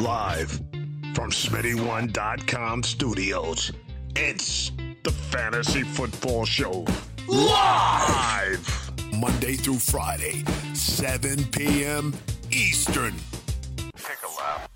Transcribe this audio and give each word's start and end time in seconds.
Live 0.00 0.52
from 1.12 1.32
Smitty1.com 1.32 2.84
studios, 2.84 3.72
it's 4.14 4.70
the 5.02 5.10
Fantasy 5.10 5.82
Football 5.82 6.44
Show. 6.44 6.86
Live! 7.26 8.92
Monday 9.16 9.54
through 9.54 9.80
Friday, 9.80 10.44
7 10.72 11.44
p.m. 11.46 12.14
Eastern. 12.52 13.12
Take 13.96 14.18
a 14.22 14.40
lap. 14.40 14.70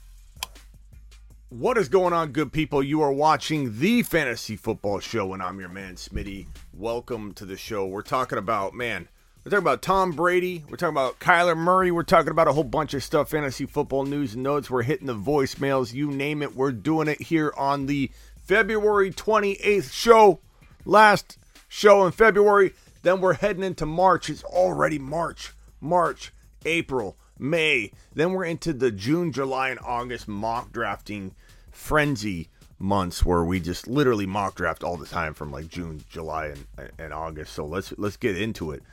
What 1.50 1.78
is 1.78 1.88
going 1.88 2.12
on, 2.12 2.32
good 2.32 2.52
people? 2.52 2.82
You 2.82 3.02
are 3.02 3.12
watching 3.12 3.78
the 3.78 4.02
Fantasy 4.02 4.56
Football 4.56 4.98
Show, 4.98 5.34
and 5.34 5.40
I'm 5.42 5.60
your 5.60 5.68
man, 5.68 5.94
Smitty. 5.94 6.48
Welcome 6.74 7.32
to 7.34 7.44
the 7.44 7.56
show. 7.56 7.86
We're 7.86 8.02
talking 8.02 8.38
about, 8.38 8.74
man, 8.74 9.08
we're 9.44 9.50
talking 9.50 9.64
about 9.64 9.82
Tom 9.82 10.12
Brady. 10.12 10.64
We're 10.68 10.76
talking 10.76 10.94
about 10.94 11.18
Kyler 11.18 11.56
Murray. 11.56 11.90
We're 11.90 12.04
talking 12.04 12.30
about 12.30 12.46
a 12.46 12.52
whole 12.52 12.62
bunch 12.62 12.94
of 12.94 13.02
stuff, 13.02 13.30
fantasy 13.30 13.66
football 13.66 14.04
news 14.04 14.34
and 14.34 14.44
notes. 14.44 14.70
We're 14.70 14.82
hitting 14.82 15.08
the 15.08 15.16
voicemails. 15.16 15.92
You 15.92 16.12
name 16.12 16.42
it. 16.42 16.54
We're 16.54 16.70
doing 16.70 17.08
it 17.08 17.20
here 17.20 17.52
on 17.56 17.86
the 17.86 18.12
February 18.44 19.10
28th 19.10 19.92
show. 19.92 20.38
Last 20.84 21.38
show 21.68 22.06
in 22.06 22.12
February. 22.12 22.74
Then 23.02 23.20
we're 23.20 23.34
heading 23.34 23.64
into 23.64 23.84
March. 23.84 24.30
It's 24.30 24.44
already 24.44 25.00
March. 25.00 25.52
March, 25.80 26.32
April, 26.64 27.16
May. 27.36 27.90
Then 28.14 28.34
we're 28.34 28.44
into 28.44 28.72
the 28.72 28.92
June, 28.92 29.32
July, 29.32 29.70
and 29.70 29.80
August 29.80 30.28
mock 30.28 30.70
drafting 30.70 31.34
frenzy 31.72 32.48
months 32.78 33.24
where 33.24 33.44
we 33.44 33.58
just 33.58 33.88
literally 33.88 34.26
mock 34.26 34.54
draft 34.54 34.84
all 34.84 34.96
the 34.96 35.06
time 35.06 35.34
from 35.34 35.50
like 35.50 35.66
June, 35.66 36.04
July, 36.08 36.46
and, 36.78 36.90
and 36.96 37.12
August. 37.12 37.54
So 37.54 37.64
let's 37.66 37.92
let's 37.98 38.16
get 38.16 38.40
into 38.40 38.70
it. 38.70 38.84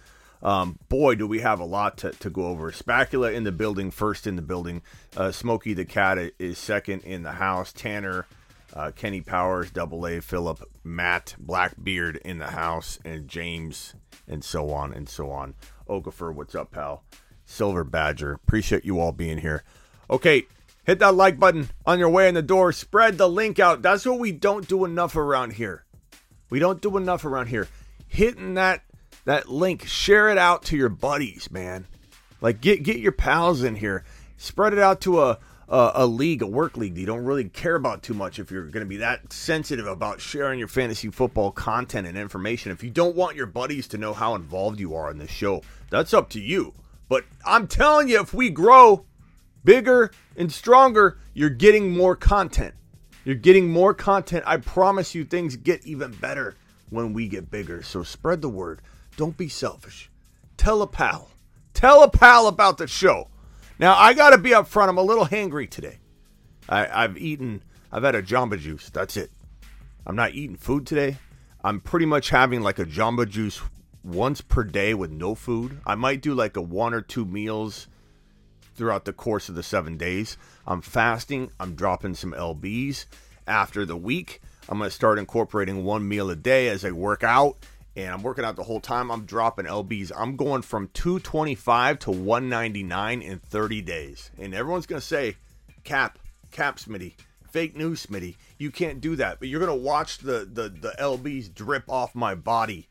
Um, 0.41 0.79
boy, 0.87 1.15
do 1.15 1.27
we 1.27 1.39
have 1.39 1.59
a 1.59 1.65
lot 1.65 1.97
to, 1.97 2.11
to 2.11 2.29
go 2.29 2.45
over. 2.47 2.71
Spacula 2.71 3.31
in 3.31 3.43
the 3.43 3.51
building, 3.51 3.91
first 3.91 4.25
in 4.25 4.35
the 4.35 4.41
building. 4.41 4.81
Uh, 5.15 5.31
Smokey 5.31 5.73
the 5.73 5.85
Cat 5.85 6.17
is 6.39 6.57
second 6.57 7.03
in 7.03 7.23
the 7.23 7.33
house. 7.33 7.73
Tanner, 7.73 8.25
uh, 8.73 8.91
Kenny 8.95 9.21
Powers, 9.21 9.71
Double 9.71 10.05
A, 10.07 10.21
Philip, 10.21 10.63
Matt, 10.83 11.35
Blackbeard 11.37 12.17
in 12.17 12.39
the 12.39 12.51
house, 12.51 12.99
and 13.03 13.27
James, 13.27 13.95
and 14.27 14.43
so 14.43 14.71
on 14.71 14.93
and 14.93 15.09
so 15.09 15.29
on. 15.31 15.55
Okafor, 15.89 16.33
what's 16.33 16.55
up, 16.55 16.71
pal? 16.71 17.03
Silver 17.45 17.83
Badger, 17.83 18.33
appreciate 18.33 18.85
you 18.85 18.99
all 18.99 19.11
being 19.11 19.39
here. 19.39 19.63
Okay, 20.09 20.45
hit 20.83 20.99
that 20.99 21.15
like 21.15 21.39
button 21.39 21.69
on 21.85 21.99
your 21.99 22.09
way 22.09 22.29
in 22.29 22.35
the 22.35 22.41
door. 22.41 22.71
Spread 22.71 23.17
the 23.17 23.27
link 23.27 23.59
out. 23.59 23.81
That's 23.81 24.05
what 24.05 24.19
we 24.19 24.31
don't 24.31 24.67
do 24.67 24.85
enough 24.85 25.15
around 25.15 25.53
here. 25.53 25.83
We 26.49 26.59
don't 26.59 26.81
do 26.81 26.95
enough 26.95 27.25
around 27.25 27.47
here. 27.47 27.67
Hitting 28.07 28.53
that 28.53 28.83
that 29.25 29.49
link, 29.49 29.85
share 29.85 30.29
it 30.29 30.37
out 30.37 30.63
to 30.65 30.77
your 30.77 30.89
buddies, 30.89 31.49
man. 31.51 31.87
Like 32.41 32.61
get 32.61 32.83
get 32.83 32.97
your 32.97 33.11
pals 33.11 33.63
in 33.63 33.75
here. 33.75 34.03
Spread 34.37 34.73
it 34.73 34.79
out 34.79 35.01
to 35.01 35.21
a 35.21 35.39
a, 35.69 35.91
a 35.95 36.07
league, 36.07 36.41
a 36.41 36.47
work 36.47 36.77
league 36.77 36.95
that 36.95 36.99
you 36.99 37.05
don't 37.05 37.23
really 37.23 37.47
care 37.47 37.75
about 37.75 38.01
too 38.01 38.13
much 38.13 38.39
if 38.39 38.51
you're 38.51 38.65
going 38.65 38.85
to 38.85 38.89
be 38.89 38.97
that 38.97 39.31
sensitive 39.31 39.85
about 39.85 40.19
sharing 40.19 40.59
your 40.59 40.67
fantasy 40.67 41.09
football 41.09 41.51
content 41.51 42.07
and 42.07 42.17
information. 42.17 42.71
If 42.71 42.83
you 42.83 42.89
don't 42.89 43.15
want 43.15 43.35
your 43.35 43.45
buddies 43.45 43.87
to 43.89 43.97
know 43.97 44.13
how 44.13 44.35
involved 44.35 44.79
you 44.79 44.95
are 44.95 45.11
in 45.11 45.19
this 45.19 45.29
show, 45.29 45.61
that's 45.89 46.13
up 46.13 46.29
to 46.31 46.39
you. 46.39 46.73
But 47.07 47.25
I'm 47.45 47.67
telling 47.67 48.07
you, 48.09 48.19
if 48.19 48.33
we 48.33 48.49
grow 48.49 49.05
bigger 49.63 50.11
and 50.35 50.51
stronger, 50.51 51.19
you're 51.33 51.49
getting 51.49 51.95
more 51.95 52.15
content. 52.15 52.73
You're 53.25 53.35
getting 53.35 53.69
more 53.69 53.93
content. 53.93 54.43
I 54.47 54.57
promise 54.57 55.13
you, 55.13 55.23
things 55.23 55.55
get 55.55 55.85
even 55.85 56.11
better 56.13 56.55
when 56.89 57.13
we 57.13 57.27
get 57.27 57.51
bigger. 57.51 57.83
So 57.83 58.03
spread 58.03 58.41
the 58.41 58.49
word. 58.49 58.81
Don't 59.19 59.35
be 59.35 59.49
selfish. 59.49 60.09
Tell 60.55 60.81
a 60.81 60.87
pal. 60.87 61.29
Tell 61.73 62.03
a 62.03 62.09
pal 62.09 62.47
about 62.47 62.77
the 62.77 62.87
show. 62.87 63.27
Now, 63.77 63.97
I 63.97 64.13
got 64.13 64.29
to 64.29 64.37
be 64.37 64.53
up 64.53 64.65
front. 64.65 64.89
I'm 64.89 64.97
a 64.97 65.01
little 65.01 65.25
hangry 65.25 65.69
today. 65.69 65.97
I, 66.69 67.03
I've 67.03 67.17
eaten, 67.17 67.61
I've 67.91 68.03
had 68.03 68.15
a 68.15 68.23
Jamba 68.23 68.57
Juice. 68.57 68.89
That's 68.89 69.17
it. 69.17 69.29
I'm 70.05 70.15
not 70.15 70.35
eating 70.35 70.55
food 70.55 70.87
today. 70.87 71.17
I'm 71.65 71.81
pretty 71.81 72.05
much 72.05 72.29
having 72.29 72.61
like 72.61 72.79
a 72.79 72.85
Jamba 72.85 73.27
Juice 73.27 73.59
once 74.05 74.39
per 74.39 74.63
day 74.63 74.93
with 74.93 75.11
no 75.11 75.35
food. 75.35 75.81
I 75.85 75.95
might 75.95 76.21
do 76.21 76.33
like 76.33 76.55
a 76.55 76.61
one 76.61 76.93
or 76.93 77.01
two 77.01 77.25
meals 77.25 77.89
throughout 78.75 79.03
the 79.03 79.11
course 79.11 79.49
of 79.49 79.55
the 79.55 79.63
seven 79.63 79.97
days. 79.97 80.37
I'm 80.65 80.79
fasting. 80.79 81.51
I'm 81.59 81.75
dropping 81.75 82.13
some 82.15 82.31
LBs. 82.31 83.03
After 83.45 83.85
the 83.85 83.97
week, 83.97 84.41
I'm 84.69 84.77
going 84.77 84.89
to 84.89 84.95
start 84.95 85.19
incorporating 85.19 85.83
one 85.83 86.07
meal 86.07 86.29
a 86.29 86.37
day 86.37 86.69
as 86.69 86.85
I 86.85 86.91
work 86.91 87.21
out 87.21 87.57
and 87.95 88.13
I'm 88.13 88.23
working 88.23 88.45
out 88.45 88.55
the 88.55 88.63
whole 88.63 88.79
time. 88.79 89.11
I'm 89.11 89.25
dropping 89.25 89.65
LBs. 89.65 90.11
I'm 90.15 90.35
going 90.35 90.61
from 90.61 90.89
225 90.93 91.99
to 91.99 92.11
199 92.11 93.21
in 93.21 93.39
30 93.39 93.81
days. 93.81 94.31
And 94.37 94.53
everyone's 94.53 94.85
going 94.85 95.01
to 95.01 95.05
say, 95.05 95.35
Cap, 95.83 96.19
Cap 96.51 96.77
Smitty, 96.77 97.15
fake 97.49 97.75
news 97.75 98.05
Smitty. 98.05 98.35
You 98.57 98.71
can't 98.71 99.01
do 99.01 99.15
that. 99.17 99.39
But 99.39 99.49
you're 99.49 99.59
going 99.59 99.77
to 99.77 99.85
watch 99.85 100.19
the, 100.19 100.47
the, 100.51 100.69
the 100.69 100.93
LBs 100.99 101.53
drip 101.53 101.89
off 101.89 102.15
my 102.15 102.35
body. 102.35 102.87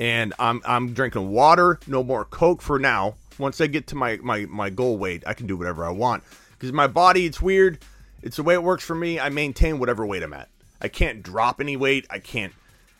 And 0.00 0.32
I'm, 0.38 0.62
I'm 0.64 0.94
drinking 0.94 1.30
water, 1.30 1.78
no 1.86 2.02
more 2.02 2.24
Coke 2.24 2.62
for 2.62 2.78
now. 2.78 3.14
Once 3.38 3.60
I 3.60 3.66
get 3.66 3.88
to 3.88 3.94
my, 3.94 4.16
my, 4.22 4.46
my 4.46 4.70
goal 4.70 4.96
weight, 4.96 5.22
I 5.26 5.34
can 5.34 5.46
do 5.46 5.56
whatever 5.56 5.84
I 5.84 5.90
want. 5.90 6.24
Because 6.52 6.72
my 6.72 6.86
body, 6.86 7.26
it's 7.26 7.42
weird. 7.42 7.78
It's 8.22 8.36
the 8.36 8.42
way 8.42 8.54
it 8.54 8.62
works 8.62 8.84
for 8.84 8.94
me. 8.94 9.20
I 9.20 9.28
maintain 9.28 9.78
whatever 9.78 10.04
weight 10.04 10.22
I'm 10.22 10.32
at. 10.32 10.48
I 10.80 10.88
can't 10.88 11.22
drop 11.22 11.60
any 11.60 11.76
weight. 11.76 12.06
I 12.10 12.18
can't 12.18 12.52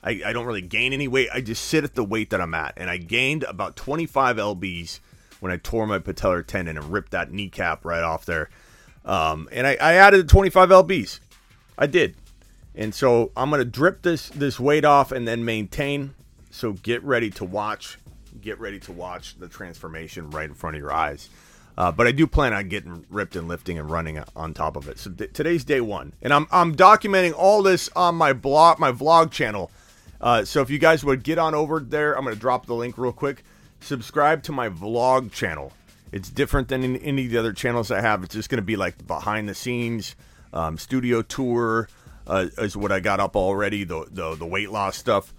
I, 0.03 0.23
I 0.27 0.33
don't 0.33 0.47
really 0.47 0.63
gain 0.63 0.93
any 0.93 1.09
weight. 1.09 1.29
I 1.33 1.41
just 1.41 1.65
sit 1.65 1.85
at 1.85 1.95
the 1.95 2.05
weight 2.05 2.31
that 2.31 2.41
I'm 2.41 2.55
at. 2.55 2.75
And 2.77 2.89
I 2.89 2.97
gained 2.99 3.43
about 3.45 3.77
25 3.77 4.37
lbs 4.37 5.01
when 5.41 5.53
I 5.53 5.57
tore 5.57 5.87
my 5.87 5.99
patellar 5.99 6.47
tendon 6.47 6.77
and 6.77 6.93
ripped 6.93 7.13
that 7.13 7.33
kneecap 7.33 7.85
right 7.85 8.03
off 8.03 8.25
there. 8.25 8.49
Um, 9.05 9.49
and 9.53 9.67
I, 9.67 9.77
I 9.81 9.95
added 9.95 10.29
25 10.29 10.69
lbs. 10.69 11.21
I 11.77 11.87
did. 11.87 12.15
And 12.75 12.95
so 12.95 13.33
I'm 13.37 13.51
gonna 13.51 13.65
drip 13.65 14.03
this 14.03 14.29
this 14.29 14.61
weight 14.61 14.85
off 14.85 15.11
and 15.11 15.27
then 15.27 15.45
maintain. 15.45 16.15
So 16.51 16.73
get 16.75 17.03
ready 17.03 17.31
to 17.31 17.45
watch. 17.45 17.99
Get 18.41 18.61
ready 18.61 18.79
to 18.81 18.93
watch 18.93 19.37
the 19.39 19.49
transformation 19.49 20.31
right 20.31 20.49
in 20.49 20.55
front 20.55 20.77
of 20.77 20.81
your 20.81 20.93
eyes. 20.93 21.29
Uh, 21.77 21.93
but 21.93 22.07
I 22.07 22.13
do 22.13 22.27
plan 22.27 22.53
on 22.53 22.69
getting 22.69 23.05
ripped 23.09 23.37
and 23.37 23.47
lifting 23.47 23.79
and 23.79 23.91
running 23.91 24.23
on 24.35 24.53
top 24.53 24.77
of 24.77 24.89
it. 24.89 24.99
So 24.99 25.11
th- 25.11 25.33
today's 25.33 25.65
day 25.65 25.81
one, 25.81 26.13
and 26.23 26.33
I'm 26.33 26.47
I'm 26.53 26.75
documenting 26.75 27.35
all 27.37 27.63
this 27.63 27.89
on 27.97 28.15
my 28.15 28.33
blog, 28.33 28.79
my 28.79 28.93
vlog 28.93 29.31
channel. 29.31 29.71
Uh, 30.21 30.45
so 30.45 30.63
if 30.63 30.71
you 30.71 30.79
guys 30.79 31.05
would 31.05 31.23
get 31.23 31.39
on 31.39 31.55
over 31.55 31.81
there, 31.81 32.17
I'm 32.17 32.25
going 32.25 32.35
to 32.35 32.41
drop 32.41 32.67
the 32.67 32.75
link 32.75 32.99
real 32.99 33.13
quick. 33.13 33.45
Subscribe 33.81 34.43
to 34.45 34.53
my 34.53 34.69
vlog 34.69 35.33
channel. 35.33 35.73
It's 36.11 36.31
different 36.31 36.69
than 36.69 36.97
any 36.97 37.27
of 37.27 37.31
the 37.31 37.39
other 37.39 37.53
channels 37.53 37.91
I 37.91 38.01
have. 38.01 38.25
It's 38.25 38.35
just 38.35 38.49
going 38.49 38.59
to 38.59 38.63
be 38.63 38.77
like 38.77 39.07
behind 39.07 39.49
the 39.49 39.55
scenes, 39.55 40.17
um, 40.53 40.79
studio 40.79 41.23
tour 41.23 41.89
uh, 42.29 42.47
is 42.59 42.77
what 42.77 42.93
I 42.93 43.01
got 43.01 43.21
up 43.21 43.37
already. 43.37 43.85
The, 43.85 44.07
the 44.11 44.35
the 44.35 44.47
weight 44.47 44.71
loss 44.71 44.97
stuff. 44.97 45.35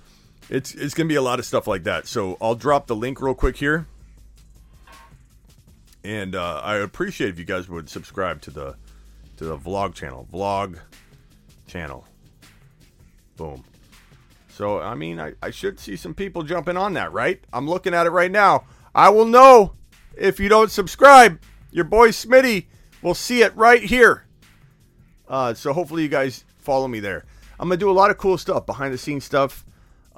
It's 0.50 0.74
it's 0.74 0.94
going 0.94 1.08
to 1.08 1.12
be 1.12 1.16
a 1.16 1.22
lot 1.22 1.40
of 1.40 1.46
stuff 1.46 1.68
like 1.68 1.84
that. 1.84 2.08
So 2.08 2.38
I'll 2.42 2.56
drop 2.56 2.88
the 2.88 2.96
link 2.96 3.22
real 3.22 3.36
quick 3.36 3.58
here, 3.58 3.86
and 6.04 6.36
uh, 6.36 6.62
I 6.64 6.78
appreciate 6.78 7.30
if 7.30 7.40
you 7.40 7.46
guys 7.46 7.70
would 7.70 7.90
subscribe 7.90 8.42
to 8.42 8.52
the 8.52 8.76
to 9.38 9.46
the 9.46 9.58
vlog 9.58 9.94
channel. 9.94 10.28
Vlog 10.32 10.80
channel. 11.68 12.06
Boom. 13.38 13.64
So, 14.60 14.82
I 14.82 14.94
mean, 14.94 15.22
I, 15.22 15.36
I 15.42 15.52
should 15.52 15.80
see 15.80 15.96
some 15.96 16.14
people 16.14 16.44
jumping 16.44 16.76
on 16.76 16.92
that, 16.96 17.14
right? 17.14 17.42
I'm 17.54 17.66
looking 17.66 17.94
at 17.94 18.06
it 18.06 18.10
right 18.10 18.30
now. 18.30 18.66
I 18.94 19.08
will 19.08 19.24
know 19.24 19.76
if 20.18 20.38
you 20.38 20.50
don't 20.50 20.70
subscribe. 20.70 21.40
Your 21.72 21.86
boy 21.86 22.10
Smitty 22.10 22.66
will 23.02 23.14
see 23.14 23.42
it 23.42 23.56
right 23.56 23.82
here. 23.82 24.26
Uh, 25.30 25.54
so, 25.54 25.72
hopefully, 25.72 26.04
you 26.04 26.10
guys 26.10 26.44
follow 26.58 26.90
me 26.90 27.00
there. 27.00 27.24
I'm 27.58 27.70
going 27.70 27.80
to 27.80 27.86
do 27.86 27.90
a 27.90 27.94
lot 27.94 28.12
of 28.12 28.18
cool 28.18 28.38
stuff, 28.38 28.66
behind 28.66 28.94
the 28.94 28.98
scenes 28.98 29.24
stuff. 29.24 29.64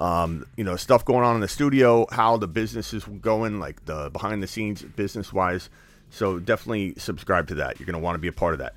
Um, 0.00 0.44
you 0.56 0.64
know, 0.64 0.74
stuff 0.74 1.04
going 1.04 1.24
on 1.24 1.36
in 1.36 1.40
the 1.40 1.46
studio, 1.46 2.08
how 2.10 2.36
the 2.36 2.48
business 2.48 2.92
is 2.92 3.04
going, 3.04 3.60
like 3.60 3.84
the 3.84 4.10
behind 4.10 4.42
the 4.42 4.48
scenes 4.48 4.82
business 4.82 5.32
wise. 5.32 5.70
So, 6.10 6.40
definitely 6.40 6.94
subscribe 6.96 7.46
to 7.46 7.54
that. 7.54 7.78
You're 7.78 7.86
going 7.86 7.94
to 7.94 8.00
want 8.00 8.16
to 8.16 8.20
be 8.20 8.26
a 8.26 8.32
part 8.32 8.54
of 8.54 8.58
that. 8.58 8.74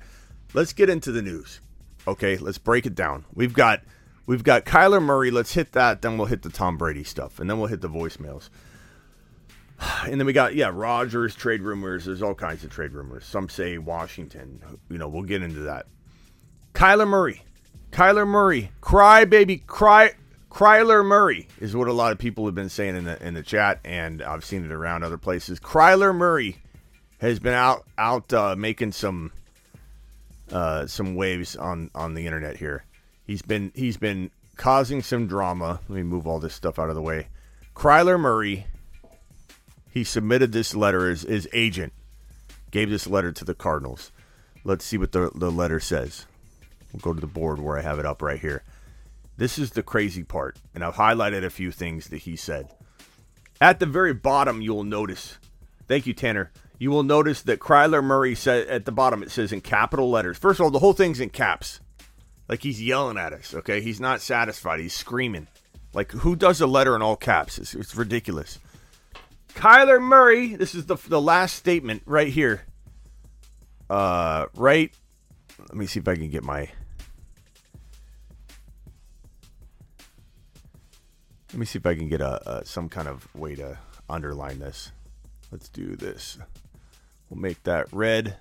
Let's 0.54 0.72
get 0.72 0.88
into 0.88 1.10
the 1.10 1.22
news. 1.22 1.58
Okay, 2.06 2.36
let's 2.36 2.58
break 2.58 2.86
it 2.86 2.94
down. 2.94 3.24
We've 3.34 3.52
got 3.52 3.80
We've 4.26 4.42
got 4.42 4.64
Kyler 4.64 5.02
Murray. 5.02 5.30
Let's 5.30 5.54
hit 5.54 5.72
that. 5.72 6.02
Then 6.02 6.18
we'll 6.18 6.26
hit 6.26 6.42
the 6.42 6.50
Tom 6.50 6.76
Brady 6.76 7.04
stuff, 7.04 7.38
and 7.38 7.48
then 7.48 7.58
we'll 7.58 7.68
hit 7.68 7.80
the 7.80 7.88
voicemails. 7.88 8.50
And 10.06 10.18
then 10.18 10.26
we 10.26 10.32
got 10.32 10.54
yeah, 10.54 10.70
Rodgers 10.72 11.34
trade 11.34 11.60
rumors. 11.60 12.06
There's 12.06 12.22
all 12.22 12.34
kinds 12.34 12.64
of 12.64 12.70
trade 12.70 12.92
rumors. 12.92 13.26
Some 13.26 13.50
say 13.50 13.76
Washington. 13.76 14.62
You 14.88 14.96
know, 14.96 15.06
we'll 15.06 15.24
get 15.24 15.42
into 15.42 15.60
that. 15.60 15.86
Kyler 16.72 17.06
Murray, 17.06 17.42
Kyler 17.90 18.26
Murray, 18.26 18.70
cry 18.80 19.26
baby, 19.26 19.58
cry. 19.58 20.12
Kryler 20.50 21.04
Murray 21.04 21.48
is 21.60 21.76
what 21.76 21.88
a 21.88 21.92
lot 21.92 22.12
of 22.12 22.18
people 22.18 22.46
have 22.46 22.54
been 22.54 22.70
saying 22.70 22.96
in 22.96 23.04
the 23.04 23.22
in 23.22 23.34
the 23.34 23.42
chat, 23.42 23.80
and 23.84 24.22
I've 24.22 24.46
seen 24.46 24.64
it 24.64 24.72
around 24.72 25.02
other 25.02 25.18
places. 25.18 25.60
Kryler 25.60 26.16
Murray 26.16 26.56
has 27.18 27.38
been 27.38 27.52
out 27.52 27.84
out 27.98 28.32
uh, 28.32 28.56
making 28.56 28.92
some 28.92 29.30
uh, 30.50 30.86
some 30.86 31.16
waves 31.16 31.56
on 31.56 31.90
on 31.94 32.14
the 32.14 32.24
internet 32.24 32.56
here. 32.56 32.85
He's 33.26 33.42
been 33.42 33.72
he's 33.74 33.96
been 33.96 34.30
causing 34.56 35.02
some 35.02 35.26
drama. 35.26 35.80
Let 35.88 35.96
me 35.96 36.02
move 36.02 36.26
all 36.26 36.38
this 36.38 36.54
stuff 36.54 36.78
out 36.78 36.88
of 36.88 36.94
the 36.94 37.02
way. 37.02 37.28
Kryler 37.74 38.18
Murray, 38.18 38.66
he 39.90 40.04
submitted 40.04 40.52
this 40.52 40.74
letter 40.74 41.10
as 41.10 41.22
his 41.22 41.48
agent 41.52 41.92
gave 42.70 42.90
this 42.90 43.06
letter 43.06 43.32
to 43.32 43.44
the 43.44 43.54
Cardinals. 43.54 44.12
Let's 44.64 44.84
see 44.84 44.98
what 44.98 45.12
the, 45.12 45.30
the 45.34 45.50
letter 45.50 45.80
says. 45.80 46.26
We'll 46.92 47.00
go 47.00 47.14
to 47.14 47.20
the 47.20 47.26
board 47.26 47.60
where 47.60 47.78
I 47.78 47.82
have 47.82 47.98
it 47.98 48.06
up 48.06 48.22
right 48.22 48.40
here. 48.40 48.62
This 49.36 49.58
is 49.58 49.72
the 49.72 49.82
crazy 49.82 50.24
part, 50.24 50.56
and 50.74 50.82
I've 50.82 50.94
highlighted 50.94 51.44
a 51.44 51.50
few 51.50 51.70
things 51.70 52.08
that 52.08 52.18
he 52.18 52.36
said. 52.36 52.68
At 53.60 53.80
the 53.80 53.86
very 53.86 54.14
bottom, 54.14 54.62
you 54.62 54.74
will 54.74 54.84
notice. 54.84 55.38
Thank 55.86 56.06
you, 56.06 56.14
Tanner. 56.14 56.50
You 56.78 56.90
will 56.90 57.02
notice 57.02 57.42
that 57.42 57.60
Kryler 57.60 58.02
Murray 58.02 58.34
said 58.34 58.66
at 58.68 58.84
the 58.84 58.92
bottom 58.92 59.22
it 59.22 59.30
says 59.30 59.52
in 59.52 59.60
capital 59.60 60.10
letters. 60.10 60.36
First 60.36 60.60
of 60.60 60.64
all, 60.64 60.70
the 60.70 60.78
whole 60.78 60.92
thing's 60.92 61.20
in 61.20 61.30
caps. 61.30 61.80
Like 62.48 62.62
he's 62.62 62.82
yelling 62.82 63.18
at 63.18 63.32
us, 63.32 63.54
okay? 63.54 63.80
He's 63.80 64.00
not 64.00 64.20
satisfied. 64.20 64.80
He's 64.80 64.94
screaming. 64.94 65.48
Like 65.92 66.12
who 66.12 66.36
does 66.36 66.60
a 66.60 66.66
letter 66.66 66.94
in 66.94 67.02
all 67.02 67.16
caps? 67.16 67.58
It's, 67.58 67.74
it's 67.74 67.96
ridiculous. 67.96 68.58
Kyler 69.54 70.00
Murray, 70.00 70.54
this 70.54 70.74
is 70.74 70.86
the 70.86 70.96
the 71.08 71.20
last 71.20 71.56
statement 71.56 72.02
right 72.06 72.28
here. 72.28 72.62
Uh 73.88 74.46
right 74.54 74.94
let 75.58 75.74
me 75.74 75.86
see 75.86 76.00
if 76.00 76.08
I 76.08 76.14
can 76.14 76.28
get 76.28 76.44
my 76.44 76.68
Let 81.52 81.60
me 81.60 81.66
see 81.66 81.78
if 81.78 81.86
I 81.86 81.94
can 81.94 82.08
get 82.08 82.20
a, 82.20 82.58
a 82.58 82.64
some 82.66 82.88
kind 82.88 83.08
of 83.08 83.34
way 83.34 83.54
to 83.54 83.78
underline 84.10 84.58
this. 84.58 84.92
Let's 85.50 85.68
do 85.68 85.96
this. 85.96 86.38
We'll 87.30 87.40
make 87.40 87.62
that 87.62 87.90
red. 87.92 88.36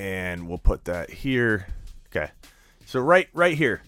And 0.00 0.48
we'll 0.48 0.56
put 0.56 0.86
that 0.86 1.10
here. 1.10 1.66
Okay. 2.06 2.30
So 2.86 3.00
right 3.00 3.28
right 3.34 3.54
here. 3.54 3.82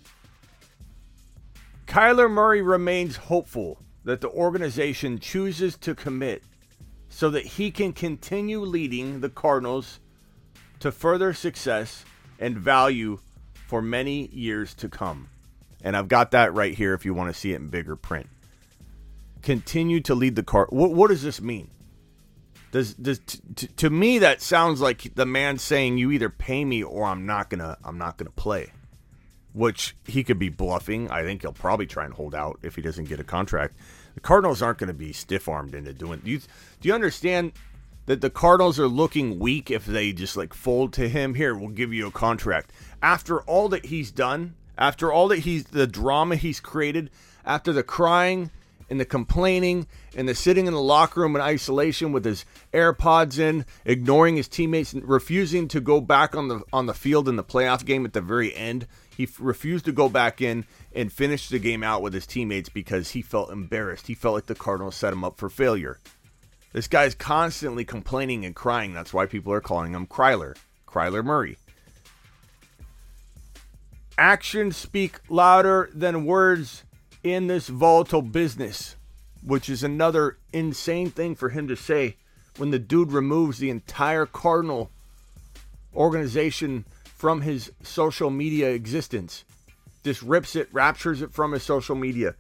Kyler 1.86 2.30
Murray 2.30 2.60
remains 2.60 3.16
hopeful 3.16 3.78
that 4.04 4.20
the 4.20 4.28
organization 4.28 5.18
chooses 5.18 5.74
to 5.78 5.94
commit 5.94 6.42
so 7.08 7.30
that 7.30 7.46
he 7.46 7.70
can 7.70 7.94
continue 7.94 8.60
leading 8.60 9.20
the 9.20 9.30
Cardinals 9.30 10.00
to 10.80 10.92
further 10.92 11.32
success 11.32 12.04
and 12.38 12.58
value 12.58 13.18
for 13.66 13.80
many 13.80 14.26
years 14.34 14.74
to 14.74 14.90
come. 14.90 15.28
And 15.82 15.96
I've 15.96 16.08
got 16.08 16.32
that 16.32 16.52
right 16.52 16.74
here 16.74 16.92
if 16.92 17.06
you 17.06 17.14
want 17.14 17.32
to 17.32 17.40
see 17.40 17.54
it 17.54 17.56
in 17.56 17.68
bigger 17.68 17.96
print. 17.96 18.28
Continue 19.40 20.00
to 20.00 20.14
lead 20.14 20.36
the 20.36 20.42
car. 20.42 20.66
What, 20.68 20.92
what 20.92 21.08
does 21.08 21.22
this 21.22 21.40
mean? 21.40 21.70
Does 22.72 22.94
does 22.94 23.18
t- 23.20 23.38
t- 23.54 23.66
to 23.68 23.90
me 23.90 24.18
that 24.18 24.40
sounds 24.40 24.80
like 24.80 25.14
the 25.14 25.26
man 25.26 25.58
saying 25.58 25.98
you 25.98 26.10
either 26.10 26.30
pay 26.30 26.64
me 26.64 26.82
or 26.82 27.04
I'm 27.04 27.26
not 27.26 27.50
gonna 27.50 27.76
I'm 27.84 27.98
not 27.98 28.16
gonna 28.16 28.30
play, 28.30 28.72
which 29.52 29.94
he 30.06 30.24
could 30.24 30.38
be 30.38 30.48
bluffing. 30.48 31.10
I 31.10 31.22
think 31.22 31.42
he'll 31.42 31.52
probably 31.52 31.86
try 31.86 32.06
and 32.06 32.14
hold 32.14 32.34
out 32.34 32.58
if 32.62 32.74
he 32.74 32.82
doesn't 32.82 33.08
get 33.08 33.20
a 33.20 33.24
contract. 33.24 33.76
The 34.14 34.20
Cardinals 34.20 34.62
aren't 34.62 34.78
going 34.78 34.88
to 34.88 34.94
be 34.94 35.12
stiff 35.12 35.48
armed 35.48 35.74
into 35.74 35.92
doing. 35.92 36.20
Do 36.24 36.30
you 36.30 36.38
do 36.80 36.88
you 36.88 36.94
understand 36.94 37.52
that 38.06 38.22
the 38.22 38.30
Cardinals 38.30 38.80
are 38.80 38.88
looking 38.88 39.38
weak 39.38 39.70
if 39.70 39.84
they 39.84 40.12
just 40.12 40.36
like 40.36 40.54
fold 40.54 40.94
to 40.94 41.10
him? 41.10 41.34
Here, 41.34 41.54
we'll 41.54 41.68
give 41.68 41.92
you 41.92 42.06
a 42.06 42.10
contract 42.10 42.72
after 43.02 43.42
all 43.42 43.68
that 43.68 43.86
he's 43.86 44.10
done, 44.10 44.54
after 44.78 45.12
all 45.12 45.28
that 45.28 45.40
he's 45.40 45.64
the 45.64 45.86
drama 45.86 46.36
he's 46.36 46.58
created, 46.58 47.10
after 47.44 47.70
the 47.72 47.82
crying 47.82 48.50
and 48.92 49.00
the 49.00 49.06
complaining 49.06 49.86
and 50.14 50.28
the 50.28 50.34
sitting 50.34 50.66
in 50.66 50.74
the 50.74 50.80
locker 50.80 51.22
room 51.22 51.34
in 51.34 51.40
isolation 51.40 52.12
with 52.12 52.26
his 52.26 52.44
AirPods 52.74 53.38
in, 53.38 53.64
ignoring 53.86 54.36
his 54.36 54.48
teammates, 54.48 54.92
and 54.92 55.02
refusing 55.08 55.66
to 55.68 55.80
go 55.80 55.98
back 55.98 56.36
on 56.36 56.48
the 56.48 56.60
on 56.74 56.84
the 56.84 56.92
field 56.92 57.26
in 57.26 57.36
the 57.36 57.42
playoff 57.42 57.86
game 57.86 58.04
at 58.04 58.12
the 58.12 58.20
very 58.20 58.54
end. 58.54 58.86
He 59.16 59.22
f- 59.22 59.38
refused 59.40 59.86
to 59.86 59.92
go 59.92 60.10
back 60.10 60.42
in 60.42 60.66
and 60.94 61.10
finish 61.10 61.48
the 61.48 61.58
game 61.58 61.82
out 61.82 62.02
with 62.02 62.12
his 62.12 62.26
teammates 62.26 62.68
because 62.68 63.12
he 63.12 63.22
felt 63.22 63.50
embarrassed. 63.50 64.08
He 64.08 64.14
felt 64.14 64.34
like 64.34 64.44
the 64.44 64.54
Cardinals 64.54 64.94
set 64.94 65.14
him 65.14 65.24
up 65.24 65.38
for 65.38 65.48
failure. 65.48 65.98
This 66.74 66.86
guy's 66.86 67.14
constantly 67.14 67.86
complaining 67.86 68.44
and 68.44 68.54
crying. 68.54 68.92
That's 68.92 69.14
why 69.14 69.24
people 69.24 69.54
are 69.54 69.62
calling 69.62 69.94
him 69.94 70.06
Kryler, 70.06 70.54
Kryler 70.86 71.24
Murray. 71.24 71.56
Actions 74.18 74.76
speak 74.76 75.18
louder 75.30 75.88
than 75.94 76.26
words 76.26 76.84
in 77.22 77.46
this 77.46 77.68
volatile 77.68 78.22
business, 78.22 78.96
which 79.44 79.68
is 79.68 79.82
another 79.82 80.38
insane 80.52 81.10
thing 81.10 81.34
for 81.34 81.50
him 81.50 81.68
to 81.68 81.76
say 81.76 82.16
when 82.56 82.70
the 82.70 82.78
dude 82.78 83.12
removes 83.12 83.58
the 83.58 83.70
entire 83.70 84.26
Cardinal 84.26 84.90
organization 85.94 86.84
from 87.04 87.42
his 87.42 87.72
social 87.82 88.30
media 88.30 88.70
existence. 88.70 89.44
Just 90.04 90.22
rips 90.22 90.56
it, 90.56 90.68
raptures 90.72 91.22
it 91.22 91.32
from 91.32 91.52
his 91.52 91.62
social 91.62 91.94
media. 91.94 92.34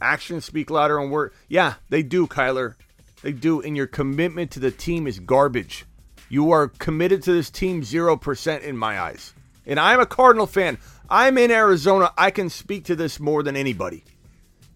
Actions 0.00 0.44
speak 0.44 0.70
louder 0.70 1.00
than 1.00 1.10
words. 1.10 1.34
Yeah, 1.48 1.74
they 1.88 2.02
do, 2.02 2.26
Kyler. 2.26 2.74
They 3.22 3.32
do. 3.32 3.60
And 3.60 3.76
your 3.76 3.86
commitment 3.86 4.50
to 4.52 4.60
the 4.60 4.72
team 4.72 5.06
is 5.06 5.20
garbage. 5.20 5.86
You 6.28 6.50
are 6.50 6.68
committed 6.68 7.22
to 7.22 7.32
this 7.32 7.50
team 7.50 7.82
0% 7.82 8.62
in 8.62 8.76
my 8.76 9.00
eyes. 9.00 9.32
And 9.66 9.78
I'm 9.78 10.00
a 10.00 10.06
Cardinal 10.06 10.46
fan. 10.46 10.78
I'm 11.08 11.38
in 11.38 11.50
Arizona. 11.50 12.12
I 12.18 12.30
can 12.30 12.50
speak 12.50 12.86
to 12.86 12.96
this 12.96 13.20
more 13.20 13.42
than 13.42 13.56
anybody. 13.56 14.02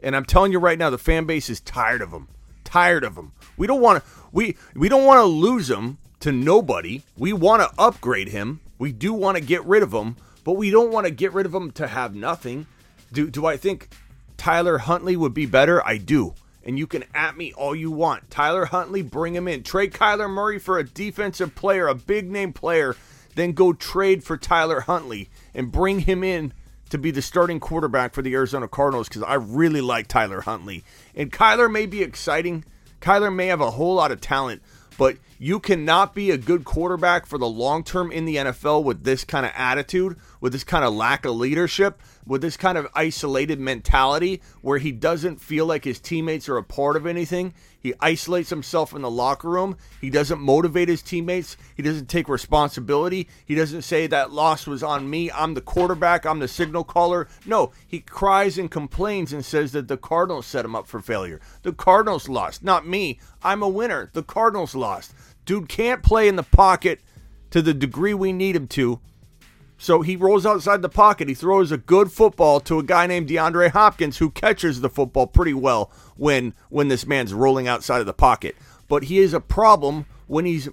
And 0.03 0.15
I'm 0.15 0.25
telling 0.25 0.53
you 0.53 0.59
right 0.59 0.79
now, 0.79 0.91
the 0.91 0.99
fan 0.99 1.25
base 1.25 1.51
is 1.51 1.61
tired 1.61 2.03
of 2.03 2.13
him. 2.13 2.29
Tired 2.65 3.05
of 3.05 3.17
him. 3.17 3.33
We 3.57 3.67
don't 3.67 3.81
want 3.81 4.05
to. 4.05 4.11
We 4.33 4.57
we 4.75 4.89
don't 4.89 5.07
want 5.07 5.19
to 5.19 5.25
lose 5.25 5.71
him 5.71 5.99
to 6.21 6.33
nobody. 6.33 7.03
We 7.17 7.33
want 7.33 7.63
to 7.63 7.81
upgrade 7.81 8.29
him. 8.29 8.61
We 8.79 8.93
do 8.93 9.13
want 9.13 9.37
to 9.37 9.43
get 9.43 9.65
rid 9.65 9.83
of 9.83 9.93
him, 9.93 10.17
but 10.45 10.53
we 10.53 10.71
don't 10.71 10.93
want 10.93 11.07
to 11.07 11.11
get 11.11 11.33
rid 11.33 11.47
of 11.47 11.55
him 11.55 11.71
to 11.73 11.87
have 11.87 12.15
nothing. 12.15 12.67
Do 13.13 13.31
do 13.31 13.47
I 13.47 13.57
think 13.57 13.89
Tyler 14.37 14.79
Huntley 14.79 15.17
would 15.17 15.35
be 15.35 15.47
better? 15.47 15.85
I 15.87 15.97
do. 15.97 16.35
And 16.65 16.79
you 16.79 16.87
can 16.87 17.05
at 17.15 17.37
me 17.37 17.53
all 17.55 17.75
you 17.75 17.91
want. 17.91 18.31
Tyler 18.31 18.67
Huntley, 18.67 19.01
bring 19.01 19.35
him 19.35 19.49
in. 19.49 19.63
Trade 19.63 19.93
Kyler 19.93 20.29
Murray 20.29 20.59
for 20.59 20.79
a 20.79 20.85
defensive 20.85 21.55
player, 21.55 21.89
a 21.89 21.95
big 21.95 22.31
name 22.31 22.53
player, 22.53 22.95
then 23.35 23.53
go 23.53 23.73
trade 23.73 24.23
for 24.23 24.37
Tyler 24.37 24.81
Huntley 24.81 25.31
and 25.55 25.73
bring 25.73 26.01
him 26.01 26.23
in 26.23 26.53
to 26.91 26.99
be 26.99 27.11
the 27.11 27.23
starting 27.23 27.61
quarterback 27.61 28.15
for 28.15 28.23
the 28.23 28.35
Arizona 28.35 28.69
Cardinals 28.69 29.09
because 29.09 29.23
I 29.23 29.35
really 29.35 29.81
like 29.81 30.09
Tyler 30.09 30.41
Huntley. 30.41 30.85
And 31.15 31.33
Kyler 31.33 31.71
may 31.71 31.87
be 31.87 32.03
exciting. 32.03 32.65
Kyler 33.01 33.35
may 33.35 33.47
have 33.47 33.61
a 33.61 33.71
whole 33.71 33.95
lot 33.95 34.13
of 34.13 34.21
talent, 34.21 34.63
but 34.99 35.17
you 35.39 35.61
cannot 35.61 36.15
be 36.15 36.31
a 36.31 36.37
good 36.37 36.65
quarterback 36.65 37.25
for 37.25 37.39
the 37.39 37.49
long 37.49 37.85
term 37.85 38.11
in 38.11 38.27
the 38.27 38.37
NFL 38.37 38.83
with 38.83 39.05
this 39.05 39.25
kind 39.25 39.47
of 39.47 39.53
attitude, 39.55 40.17
with 40.41 40.53
this 40.53 40.65
kind 40.65 40.85
of 40.85 40.93
lack 40.93 41.25
of 41.25 41.37
leadership, 41.37 42.01
with 42.27 42.43
this 42.43 42.57
kind 42.57 42.77
of 42.77 42.89
isolated 42.95 43.61
mentality 43.61 44.43
where 44.61 44.79
he 44.79 44.93
doesn't 44.93 45.41
feel 45.41 45.65
like 45.65 45.85
his 45.85 46.01
teammates 46.01 46.49
are 46.49 46.59
a 46.59 46.65
part 46.65 46.97
of 46.97 47.07
anything. 47.07 47.55
He 47.81 47.95
isolates 48.01 48.51
himself 48.51 48.93
in 48.93 49.03
the 49.03 49.11
locker 49.11 49.49
room. 49.49 49.77
He 50.01 50.11
doesn't 50.11 50.41
motivate 50.41 50.89
his 50.89 51.01
teammates. 51.01 51.57
He 51.77 51.83
doesn't 51.83 52.09
take 52.09 52.29
responsibility. 52.29 53.29
He 53.47 53.55
doesn't 53.55 53.83
say 53.83 54.09
that 54.09 54.33
loss 54.33 54.67
was 54.67 54.83
on 54.83 55.09
me. 55.09 55.31
I'm 55.31 55.55
the 55.55 55.61
quarterback. 55.61 56.27
I'm 56.27 56.41
the 56.41 56.49
signal 56.49 56.83
caller. 56.83 57.29
No, 57.47 57.71
he 57.87 58.01
cries 58.01 58.59
and 58.59 58.71
complains 58.71 59.33
and 59.33 59.45
says 59.45 59.73
that 59.73 59.87
the 59.87 59.97
Cardinals 59.97 60.47
set 60.47 60.65
him 60.65 60.75
up 60.75 60.89
for 60.89 61.01
failure. 61.01 61.41
The 61.63 61.73
Cardinals 61.73 62.29
lost, 62.29 62.65
not 62.65 62.87
me. 62.87 63.21
I'm 63.43 63.63
a 63.63 63.69
winner. 63.69 64.11
The 64.13 64.23
Cardinals 64.23 64.75
lost. 64.75 65.15
Dude 65.45 65.69
can't 65.69 66.03
play 66.03 66.29
in 66.29 66.37
the 66.37 66.43
pocket 66.43 67.01
to 67.51 67.63
the 67.63 67.75
degree 67.75 68.15
we 68.15 68.33
need 68.33 68.57
him 68.57 68.67
to. 68.69 69.01
So 69.79 70.03
he 70.03 70.17
rolls 70.17 70.45
outside 70.45 70.83
the 70.83 70.89
pocket. 70.89 71.29
He 71.29 71.35
throws 71.35 71.71
a 71.71 71.79
good 71.79 72.11
football 72.11 72.59
to 72.61 72.81
a 72.81 72.83
guy 72.83 73.07
named 73.07 73.29
DeAndre 73.29 73.71
Hopkins 73.71 74.19
who 74.19 74.31
catches 74.31 74.81
the 74.81 74.91
football 74.91 75.29
pretty 75.29 75.55
well 75.55 75.93
when 76.17 76.53
when 76.69 76.89
this 76.89 77.07
man's 77.07 77.33
rolling 77.33 77.69
outside 77.69 78.01
of 78.01 78.07
the 78.07 78.13
pocket. 78.13 78.57
But 78.89 79.05
he 79.05 79.19
is 79.19 79.33
a 79.33 79.41
problem 79.41 80.07
when 80.27 80.45
he's 80.45 80.69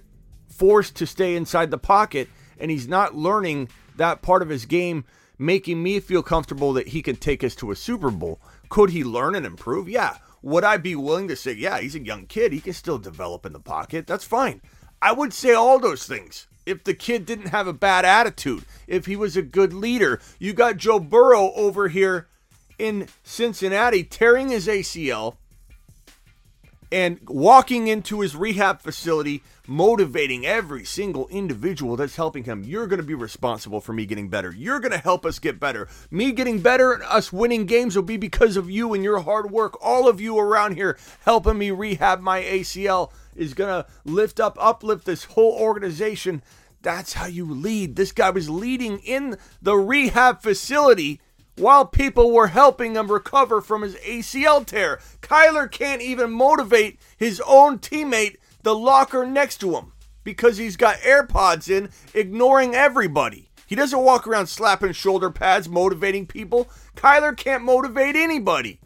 forced 0.48 0.96
to 0.96 1.06
stay 1.06 1.36
inside 1.36 1.70
the 1.70 1.78
pocket 1.78 2.28
and 2.58 2.70
he's 2.70 2.88
not 2.88 3.14
learning 3.14 3.68
that 3.96 4.22
part 4.22 4.42
of 4.42 4.48
his 4.48 4.66
game 4.66 5.04
making 5.38 5.82
me 5.82 6.00
feel 6.00 6.22
comfortable 6.22 6.72
that 6.72 6.88
he 6.88 7.02
can 7.02 7.16
take 7.16 7.44
us 7.44 7.54
to 7.56 7.70
a 7.70 7.76
Super 7.76 8.10
Bowl. 8.10 8.40
Could 8.68 8.90
he 8.90 9.04
learn 9.04 9.34
and 9.34 9.46
improve? 9.46 9.88
Yeah. 9.88 10.16
Would 10.42 10.64
I 10.64 10.76
be 10.76 10.94
willing 10.94 11.28
to 11.28 11.36
say, 11.36 11.52
yeah, 11.52 11.78
he's 11.78 11.94
a 11.94 12.04
young 12.04 12.26
kid. 12.26 12.52
He 12.52 12.60
can 12.60 12.72
still 12.72 12.98
develop 12.98 13.46
in 13.46 13.52
the 13.52 13.60
pocket. 13.60 14.06
That's 14.06 14.24
fine. 14.24 14.60
I 15.02 15.12
would 15.12 15.32
say 15.32 15.52
all 15.52 15.78
those 15.78 16.06
things 16.06 16.46
if 16.66 16.82
the 16.82 16.94
kid 16.94 17.24
didn't 17.24 17.48
have 17.48 17.68
a 17.68 17.72
bad 17.72 18.04
attitude, 18.04 18.64
if 18.86 19.06
he 19.06 19.14
was 19.16 19.36
a 19.36 19.42
good 19.42 19.72
leader. 19.72 20.20
You 20.38 20.52
got 20.52 20.76
Joe 20.76 20.98
Burrow 20.98 21.52
over 21.54 21.88
here 21.88 22.26
in 22.78 23.08
Cincinnati 23.22 24.02
tearing 24.02 24.48
his 24.48 24.66
ACL 24.66 25.36
and 26.92 27.18
walking 27.28 27.88
into 27.88 28.20
his 28.20 28.36
rehab 28.36 28.80
facility, 28.80 29.42
motivating 29.66 30.46
every 30.46 30.84
single 30.84 31.26
individual 31.28 31.96
that's 31.96 32.16
helping 32.16 32.44
him. 32.44 32.62
You're 32.64 32.86
going 32.86 33.00
to 33.00 33.06
be 33.06 33.14
responsible 33.14 33.80
for 33.80 33.92
me 33.92 34.06
getting 34.06 34.28
better. 34.28 34.52
You're 34.52 34.80
going 34.80 34.92
to 34.92 34.98
help 34.98 35.26
us 35.26 35.38
get 35.38 35.58
better. 35.58 35.88
Me 36.10 36.32
getting 36.32 36.60
better 36.60 36.92
and 36.92 37.02
us 37.04 37.32
winning 37.32 37.66
games 37.66 37.96
will 37.96 38.02
be 38.02 38.16
because 38.16 38.56
of 38.56 38.70
you 38.70 38.94
and 38.94 39.02
your 39.02 39.20
hard 39.20 39.50
work. 39.50 39.76
All 39.82 40.08
of 40.08 40.20
you 40.20 40.38
around 40.38 40.76
here 40.76 40.96
helping 41.24 41.58
me 41.58 41.70
rehab 41.70 42.20
my 42.20 42.42
ACL 42.42 43.10
is 43.34 43.54
going 43.54 43.70
to 43.70 43.88
lift 44.04 44.40
up, 44.40 44.56
uplift 44.60 45.04
this 45.04 45.24
whole 45.24 45.52
organization. 45.52 46.42
That's 46.82 47.14
how 47.14 47.26
you 47.26 47.52
lead. 47.52 47.96
This 47.96 48.12
guy 48.12 48.30
was 48.30 48.48
leading 48.48 48.98
in 49.00 49.38
the 49.60 49.76
rehab 49.76 50.40
facility 50.40 51.20
while 51.56 51.86
people 51.86 52.30
were 52.32 52.48
helping 52.48 52.94
him 52.94 53.10
recover 53.10 53.60
from 53.60 53.82
his 53.82 53.94
ACL 53.96 54.64
tear. 54.64 55.00
Kyler 55.22 55.70
can't 55.70 56.02
even 56.02 56.30
motivate 56.30 56.98
his 57.16 57.40
own 57.46 57.78
teammate, 57.78 58.36
the 58.62 58.74
locker 58.74 59.26
next 59.26 59.58
to 59.58 59.76
him. 59.76 59.92
because 60.24 60.56
he's 60.56 60.76
got 60.76 60.96
AirPods 60.98 61.70
in, 61.70 61.88
ignoring 62.12 62.74
everybody. 62.74 63.48
He 63.64 63.76
doesn't 63.76 64.02
walk 64.02 64.26
around 64.26 64.48
slapping 64.48 64.92
shoulder 64.92 65.30
pads, 65.30 65.68
motivating 65.68 66.26
people. 66.26 66.68
Kyler 66.96 67.36
can't 67.36 67.62
motivate 67.62 68.16
anybody. 68.16 68.80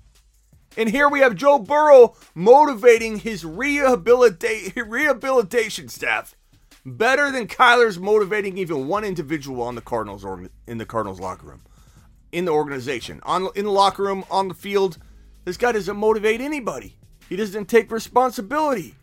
And 0.77 0.91
here 0.91 1.09
we 1.09 1.21
have 1.21 1.35
Joe 1.35 1.59
Burrow 1.59 2.15
motivating 2.35 3.21
his 3.21 3.43
rehabilita- 3.43 4.75
rehabilitation 4.87 5.89
staff 5.89 6.37
better 6.85 7.31
than 7.31 7.47
Kyler's 7.49 7.99
motivating 7.99 8.57
even 8.59 8.87
one 8.87 9.05
individual 9.05 9.63
on 9.63 9.75
the 9.75 9.81
Cardinals 9.81 10.25
or 10.25 10.49
in 10.67 10.79
the 10.79 10.87
Cardinals 10.87 11.21
locker 11.21 11.47
room, 11.47 11.63
in 12.33 12.45
the 12.45 12.53
organization, 12.53 13.21
on 13.25 13.49
in 13.55 13.65
the 13.65 13.71
locker 13.71 14.05
room, 14.05 14.25
on 14.31 14.49
the 14.49 14.55
field. 14.55 14.99
This 15.45 15.57
guy 15.57 15.73
doesn't 15.73 15.97
motivate 15.97 16.41
anybody. 16.41 16.97
He 17.29 17.37
doesn't 17.37 17.67
take 17.67 17.91
responsibility. 17.91 18.95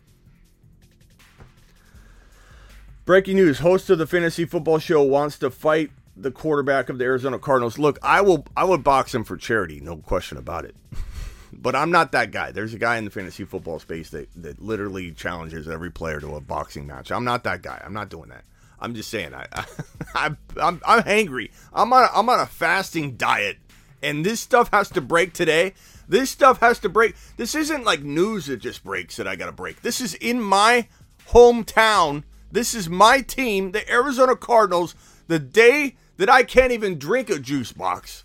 Breaking 3.04 3.36
news: 3.36 3.58
Host 3.60 3.90
of 3.90 3.98
the 3.98 4.06
fantasy 4.06 4.44
football 4.44 4.78
show 4.78 5.02
wants 5.02 5.38
to 5.38 5.50
fight 5.50 5.90
the 6.16 6.30
quarterback 6.30 6.88
of 6.88 6.98
the 6.98 7.04
Arizona 7.04 7.38
Cardinals. 7.38 7.78
Look, 7.78 7.98
I 8.02 8.20
will 8.20 8.46
I 8.56 8.64
would 8.64 8.84
box 8.84 9.14
him 9.14 9.24
for 9.24 9.36
charity, 9.36 9.80
no 9.80 9.96
question 9.96 10.38
about 10.38 10.64
it. 10.64 10.76
but 11.52 11.74
I'm 11.74 11.90
not 11.90 12.12
that 12.12 12.30
guy. 12.30 12.52
There's 12.52 12.74
a 12.74 12.78
guy 12.78 12.96
in 12.96 13.04
the 13.04 13.10
fantasy 13.10 13.44
football 13.44 13.78
space 13.78 14.10
that, 14.10 14.28
that 14.36 14.60
literally 14.60 15.12
challenges 15.12 15.68
every 15.68 15.90
player 15.90 16.20
to 16.20 16.34
a 16.36 16.40
boxing 16.40 16.86
match. 16.86 17.10
I'm 17.10 17.24
not 17.24 17.44
that 17.44 17.62
guy. 17.62 17.80
I'm 17.84 17.92
not 17.92 18.08
doing 18.08 18.28
that. 18.30 18.44
I'm 18.80 18.94
just 18.94 19.10
saying 19.10 19.34
I, 19.34 19.46
I 19.52 19.64
I'm 20.14 20.38
I'm 20.56 20.80
I'm 20.86 21.02
hangry. 21.02 21.50
I'm 21.72 21.92
on 21.92 22.04
a, 22.04 22.08
I'm 22.14 22.28
on 22.28 22.40
a 22.40 22.46
fasting 22.46 23.16
diet, 23.16 23.58
and 24.02 24.24
this 24.24 24.40
stuff 24.40 24.70
has 24.72 24.88
to 24.90 25.00
break 25.00 25.32
today. 25.32 25.74
This 26.08 26.30
stuff 26.30 26.60
has 26.60 26.78
to 26.80 26.88
break. 26.88 27.14
This 27.36 27.54
isn't 27.54 27.84
like 27.84 28.02
news 28.02 28.46
that 28.46 28.58
just 28.58 28.82
breaks 28.82 29.16
that 29.16 29.28
I 29.28 29.36
got 29.36 29.46
to 29.46 29.52
break. 29.52 29.82
This 29.82 30.00
is 30.00 30.14
in 30.14 30.40
my 30.40 30.88
hometown. 31.28 32.22
This 32.50 32.74
is 32.74 32.88
my 32.88 33.20
team, 33.20 33.72
the 33.72 33.90
Arizona 33.90 34.34
Cardinals. 34.34 34.94
The 35.26 35.38
day 35.38 35.96
that 36.16 36.30
I 36.30 36.42
can't 36.44 36.72
even 36.72 36.98
drink 36.98 37.28
a 37.28 37.38
juice 37.38 37.72
box. 37.72 38.24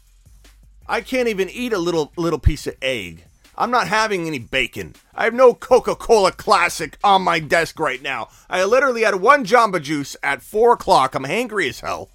I 0.88 1.02
can't 1.02 1.28
even 1.28 1.50
eat 1.50 1.74
a 1.74 1.78
little 1.78 2.14
little 2.16 2.40
piece 2.40 2.68
of 2.68 2.76
egg. 2.82 3.26
I'm 3.58 3.72
not 3.72 3.88
having 3.88 4.28
any 4.28 4.40
bacon. 4.40 4.96
I 5.14 5.26
have 5.26 5.34
no 5.34 5.54
Coca-Cola 5.54 6.32
Classic 6.32 6.98
on 7.04 7.22
my 7.22 7.40
desk 7.40 7.80
right 7.80 8.02
now. 8.02 8.30
I 8.50 8.64
literally 8.64 9.04
had 9.04 9.16
one 9.16 9.46
Jamba 9.46 9.82
Juice 9.82 10.16
at 10.24 10.42
four 10.42 10.74
o'clock. 10.74 11.14
I'm 11.14 11.26
hangry 11.26 11.70
as 11.70 11.82
hell. 11.82 12.10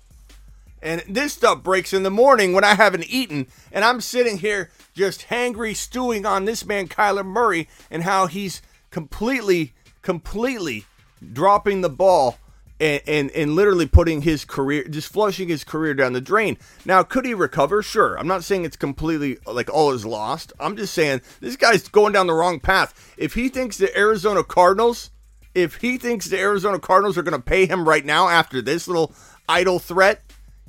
And 0.82 1.02
this 1.08 1.32
stuff 1.32 1.62
breaks 1.62 1.92
in 1.92 2.02
the 2.02 2.10
morning 2.10 2.52
when 2.52 2.64
I 2.64 2.74
haven't 2.74 3.08
eaten, 3.08 3.48
and 3.72 3.84
I'm 3.84 4.00
sitting 4.00 4.38
here 4.38 4.70
just 4.94 5.28
hangry, 5.28 5.74
stewing 5.74 6.24
on 6.24 6.44
this 6.44 6.64
man 6.64 6.88
Kyler 6.88 7.26
Murray 7.26 7.68
and 7.90 8.04
how 8.04 8.26
he's 8.26 8.62
completely, 8.90 9.74
completely 10.02 10.86
dropping 11.32 11.80
the 11.80 11.88
ball 11.88 12.38
and, 12.80 13.02
and, 13.06 13.30
and 13.32 13.54
literally 13.54 13.86
putting 13.86 14.22
his 14.22 14.44
career, 14.44 14.84
just 14.84 15.12
flushing 15.12 15.48
his 15.48 15.64
career 15.64 15.94
down 15.94 16.12
the 16.12 16.20
drain. 16.20 16.56
Now, 16.84 17.02
could 17.02 17.24
he 17.24 17.34
recover? 17.34 17.82
Sure. 17.82 18.18
I'm 18.18 18.26
not 18.26 18.44
saying 18.44 18.64
it's 18.64 18.76
completely 18.76 19.38
like 19.46 19.72
all 19.72 19.92
is 19.92 20.06
lost. 20.06 20.52
I'm 20.60 20.76
just 20.76 20.94
saying 20.94 21.22
this 21.40 21.56
guy's 21.56 21.88
going 21.88 22.12
down 22.12 22.26
the 22.26 22.34
wrong 22.34 22.60
path. 22.60 23.14
If 23.16 23.34
he 23.34 23.48
thinks 23.48 23.78
the 23.78 23.96
Arizona 23.96 24.44
Cardinals, 24.44 25.10
if 25.54 25.76
he 25.76 25.98
thinks 25.98 26.26
the 26.26 26.38
Arizona 26.38 26.78
Cardinals 26.78 27.18
are 27.18 27.22
going 27.22 27.40
to 27.40 27.44
pay 27.44 27.66
him 27.66 27.88
right 27.88 28.04
now 28.04 28.28
after 28.28 28.62
this 28.62 28.86
little 28.86 29.12
idle 29.48 29.78
threat, 29.78 30.22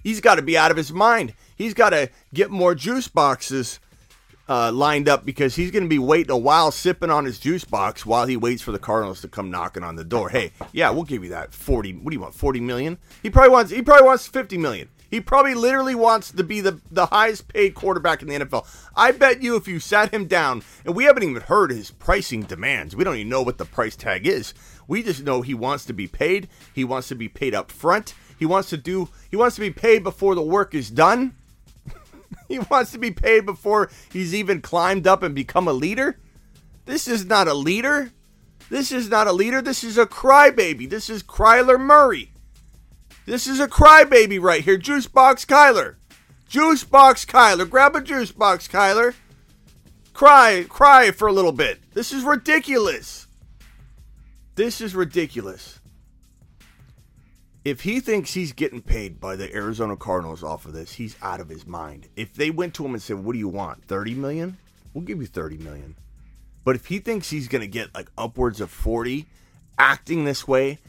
he's 0.04 0.22
got 0.22 0.36
to 0.36 0.42
be 0.42 0.58
out 0.58 0.72
of 0.72 0.78
his 0.78 0.92
mind. 0.92 1.34
He's 1.56 1.74
got 1.74 1.92
to 1.92 2.10
get 2.34 2.50
more 2.50 2.74
juice 2.74 3.08
boxes 3.08 3.80
uh, 4.50 4.72
lined 4.72 5.08
up 5.08 5.24
because 5.24 5.56
he's 5.56 5.72
going 5.72 5.84
to 5.84 5.90
be 5.90 6.00
waiting 6.00 6.32
a 6.32 6.38
while 6.38 6.72
sipping 6.72 7.12
on 7.12 7.24
his 7.24 7.40
juice 7.40 7.64
box 7.64 8.06
while 8.06 8.26
he 8.26 8.36
waits 8.36 8.64
for 8.64 8.72
the 8.72 8.80
Cardinals 8.80 9.22
to 9.22 9.28
come 9.28 9.52
knocking 9.52 9.84
on 9.84 9.96
the 9.96 10.04
door. 10.04 10.30
Hey, 10.30 10.52
yeah, 10.74 10.90
we'll 10.90 11.04
give 11.04 11.24
you 11.24 11.30
that 11.30 11.54
40 11.54 11.94
what 11.94 12.10
do 12.10 12.16
you 12.16 12.22
want? 12.22 12.34
40 12.34 12.60
million? 12.60 12.98
He 13.22 13.30
probably 13.30 13.52
wants 13.52 13.72
he 13.72 13.84
probably 13.84 14.08
wants 14.08 14.28
50 14.28 14.58
million. 14.58 14.90
He 15.10 15.22
probably 15.22 15.56
literally 15.56 15.96
wants 15.96 16.32
to 16.32 16.44
be 16.44 16.62
the, 16.62 16.80
the 16.92 17.08
highest 17.08 17.48
paid 17.48 17.74
quarterback 17.74 18.22
in 18.22 18.28
the 18.28 18.40
NFL. 18.40 18.68
I 18.96 19.12
bet 19.12 19.42
you 19.42 19.56
if 19.56 19.68
you 19.68 19.80
sat 19.80 20.14
him 20.14 20.26
down, 20.26 20.62
and 20.86 20.96
we 20.96 21.06
haven't 21.06 21.24
even 21.24 21.42
heard 21.42 21.72
his 21.72 21.90
pricing 21.90 22.44
demands, 22.44 22.96
we 22.96 23.04
don't 23.04 23.16
even 23.16 23.30
know 23.30 23.42
what 23.42 23.58
the 23.58 23.66
price 23.66 23.96
tag 23.96 24.28
is. 24.28 24.54
We 24.88 25.02
just 25.02 25.24
know 25.24 25.42
he 25.42 25.56
wants 25.56 25.86
to 25.86 25.94
be 25.94 26.08
paid. 26.08 26.48
He 26.74 26.84
wants 26.84 27.08
to 27.08 27.16
be 27.16 27.28
paid 27.28 27.56
up 27.56 27.72
front. 27.72 28.14
He 28.38 28.46
wants 28.46 28.70
to 28.70 28.78
do 28.78 29.10
he 29.30 29.36
wants 29.36 29.56
to 29.56 29.62
be 29.62 29.72
paid 29.72 30.04
before 30.04 30.36
the 30.36 30.42
work 30.42 30.74
is 30.74 30.90
done. 30.90 31.36
he 32.50 32.60
wants 32.60 32.92
to 32.92 32.98
be 32.98 33.12
paid 33.12 33.46
before 33.46 33.90
he's 34.12 34.34
even 34.36 34.62
climbed 34.62 35.08
up 35.08 35.24
and 35.24 35.34
become 35.34 35.68
a 35.68 35.74
leader. 35.74 36.20
This 36.86 37.08
is 37.08 37.26
not 37.26 37.48
a 37.48 37.54
leader. 37.54 38.12
This 38.70 38.92
is 38.92 39.10
not 39.10 39.28
a 39.28 39.32
leader. 39.32 39.62
This 39.62 39.84
is 39.84 39.98
a 39.98 40.06
crybaby. 40.06 40.90
This 40.90 41.10
is 41.10 41.24
Kyler 41.24 41.80
Murray. 41.80 42.34
This 43.26 43.46
is 43.46 43.60
a 43.60 43.68
crybaby 43.68 44.42
right 44.42 44.64
here. 44.64 44.78
Juice 44.78 45.08
box 45.08 45.46
Kyler. 45.46 45.96
Juice 46.48 46.84
box 46.84 47.26
Kyler. 47.26 47.70
Grab 47.70 47.96
a 47.96 48.02
juice 48.02 48.32
box, 48.32 48.68
Kyler. 48.68 49.14
Cry, 50.14 50.66
cry 50.68 51.12
for 51.12 51.28
a 51.28 51.32
little 51.32 51.52
bit. 51.52 51.80
This 51.94 52.12
is 52.12 52.24
ridiculous. 52.24 53.28
This 54.56 54.82
is 54.82 54.96
ridiculous 54.96 55.79
if 57.66 57.82
he 57.82 58.00
thinks 58.00 58.34
he's 58.34 58.54
getting 58.54 58.82
paid 58.82 59.20
by 59.20 59.36
the 59.36 59.54
Arizona 59.54 59.96
Cardinals 59.96 60.44
off 60.44 60.66
of 60.66 60.74
this, 60.74 60.94
he's 60.94 61.16
out 61.22 61.40
of 61.40 61.50
his 61.50 61.68
mind. 61.68 62.08
If 62.16 62.34
they 62.34 62.50
went 62.52 62.74
to 62.76 62.86
him 62.86 62.94
and 62.94 63.02
said, 63.02 63.24
"What 63.24 63.34
do 63.34 63.40
you 63.40 63.50
want? 63.50 63.86
30 63.86 64.16
million? 64.16 64.58
We'll 64.94 65.04
give 65.04 65.20
you 65.20 65.28
30 65.28 65.58
million." 65.58 65.96
But 66.64 66.76
if 66.76 66.88
he 66.88 67.00
thinks 67.00 67.30
he's 67.30 67.48
going 67.48 67.62
to 67.62 67.68
get 67.68 67.94
like 67.94 68.10
upwards 68.18 68.62
of 68.62 68.70
40 68.70 69.26
acting 69.78 70.26
this 70.26 70.48
way, 70.48 70.80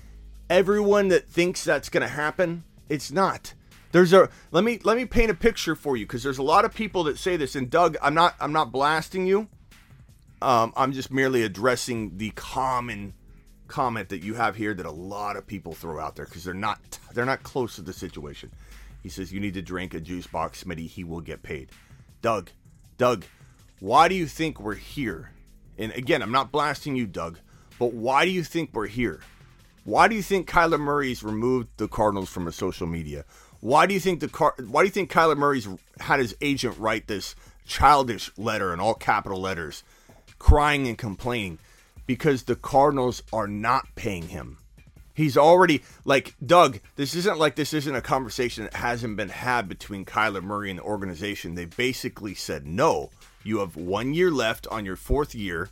everyone 0.49 1.09
that 1.09 1.29
thinks 1.29 1.65
that's 1.65 1.89
going 1.89 2.03
to 2.03 2.09
happen, 2.09 2.65
it's 2.89 3.11
not. 3.11 3.55
There's 3.93 4.13
a 4.13 4.29
let 4.53 4.63
me 4.63 4.79
let 4.85 4.97
me 4.97 5.05
paint 5.05 5.31
a 5.31 5.35
picture 5.35 5.75
for 5.75 5.97
you 5.97 6.07
because 6.07 6.23
there's 6.23 6.39
a 6.39 6.43
lot 6.43 6.65
of 6.65 6.75
people 6.75 7.05
that 7.05 7.19
say 7.19 7.37
this 7.37 7.57
and 7.57 7.69
Doug, 7.69 7.97
I'm 8.03 8.15
not 8.15 8.37
I'm 8.41 8.53
not 8.53 8.71
blasting 8.71 9.27
you. 9.27 9.49
Um, 10.43 10.73
I'm 10.77 10.93
just 10.93 11.13
merely 11.13 11.43
addressing 11.43 12.17
the 12.17 12.31
common 12.31 13.15
comment 13.71 14.09
that 14.11 14.23
you 14.23 14.35
have 14.35 14.57
here 14.57 14.75
that 14.75 14.85
a 14.85 14.91
lot 14.91 15.37
of 15.37 15.47
people 15.47 15.73
throw 15.73 15.99
out 15.99 16.17
there 16.17 16.27
because 16.27 16.45
they're 16.45 16.55
not 16.55 16.99
they're 17.15 17.25
not 17.25 17.43
close 17.43 17.77
to 17.77 17.83
the 17.83 17.93
situation. 17.93 18.51
He 19.03 19.09
says 19.09 19.33
you 19.33 19.41
need 19.41 19.55
to 19.55 19.63
drink 19.63 19.95
a 19.95 20.01
juice 20.01 20.27
box, 20.27 20.65
Smitty. 20.65 20.87
He 20.87 21.05
will 21.05 21.21
get 21.21 21.43
paid. 21.43 21.71
Doug, 22.21 22.51
Doug, 22.99 23.25
why 23.79 24.09
do 24.09 24.15
you 24.15 24.27
think 24.27 24.61
we're 24.61 24.75
here? 24.75 25.31
And 25.79 25.93
again, 25.93 26.21
I'm 26.21 26.33
not 26.33 26.53
blasting 26.53 26.97
you, 26.97 27.07
Doug, 27.07 27.39
but 27.79 27.95
why 27.95 28.27
do 28.27 28.31
you 28.31 28.45
think 28.45 28.71
we're 28.75 28.89
here? 28.89 29.21
Why 29.85 30.09
do 30.09 30.15
you 30.15 30.23
think 30.23 30.49
Kyler 30.49 30.79
Murray's 30.79 31.23
removed 31.23 31.69
the 31.79 31.89
Cardinals 31.89 32.29
from 32.29 32.45
his 32.45 32.55
social 32.55 32.87
media? 32.87 33.25
Why 33.61 33.87
do 33.87 33.95
you 33.95 34.01
think 34.01 34.21
the 34.21 34.29
car? 34.29 34.55
Why 34.59 34.83
do 34.83 34.87
you 34.87 34.93
think 34.93 35.11
Kyler 35.11 35.37
Murray's 35.37 35.69
had 35.99 36.21
his 36.21 36.37
agent 36.43 36.77
write 36.79 37.07
this 37.07 37.35
childish 37.67 38.31
letter 38.37 38.75
in 38.75 38.81
all 38.81 38.95
capital 38.95 39.41
letters, 39.41 39.83
crying 40.39 40.87
and 40.87 40.99
complaining? 40.99 41.59
Because 42.11 42.43
the 42.43 42.57
Cardinals 42.57 43.23
are 43.33 43.47
not 43.47 43.87
paying 43.95 44.27
him. 44.27 44.59
He's 45.15 45.37
already 45.37 45.85
like 46.05 46.35
Doug. 46.45 46.81
This 46.97 47.15
isn't 47.15 47.39
like 47.39 47.55
this 47.55 47.73
isn't 47.73 47.95
a 47.95 48.01
conversation 48.01 48.65
that 48.65 48.75
hasn't 48.75 49.17
been 49.17 49.29
had 49.29 49.69
between 49.69 50.05
Kyler 50.05 50.43
Murray 50.43 50.71
and 50.71 50.81
the 50.81 50.83
organization. 50.83 51.55
They 51.55 51.67
basically 51.67 52.35
said 52.35 52.67
no. 52.67 53.11
You 53.45 53.61
have 53.61 53.77
one 53.77 54.13
year 54.13 54.33
left 54.33 54.67
on 54.73 54.85
your 54.85 54.97
fourth 54.97 55.37
year. 55.37 55.69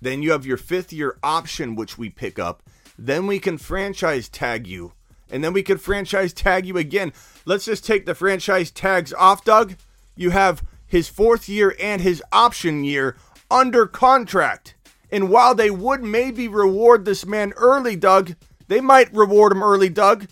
Then 0.00 0.22
you 0.22 0.30
have 0.30 0.46
your 0.46 0.58
fifth 0.58 0.92
year 0.92 1.18
option, 1.24 1.74
which 1.74 1.98
we 1.98 2.08
pick 2.08 2.38
up. 2.38 2.62
Then 2.96 3.26
we 3.26 3.40
can 3.40 3.58
franchise 3.58 4.28
tag 4.28 4.68
you. 4.68 4.92
And 5.28 5.42
then 5.42 5.52
we 5.52 5.64
can 5.64 5.78
franchise 5.78 6.32
tag 6.32 6.66
you 6.66 6.78
again. 6.78 7.12
Let's 7.44 7.64
just 7.64 7.84
take 7.84 8.06
the 8.06 8.14
franchise 8.14 8.70
tags 8.70 9.12
off, 9.12 9.44
Doug. 9.44 9.74
You 10.14 10.30
have 10.30 10.62
his 10.86 11.08
fourth 11.08 11.48
year 11.48 11.74
and 11.80 12.00
his 12.00 12.22
option 12.30 12.84
year 12.84 13.16
under 13.50 13.88
contract. 13.88 14.76
And 15.14 15.30
while 15.30 15.54
they 15.54 15.70
would 15.70 16.02
maybe 16.02 16.48
reward 16.48 17.04
this 17.04 17.24
man 17.24 17.52
early, 17.52 17.94
Doug, 17.94 18.34
they 18.66 18.80
might 18.80 19.14
reward 19.14 19.52
him 19.52 19.62
early, 19.62 19.88
Doug. 19.88 20.26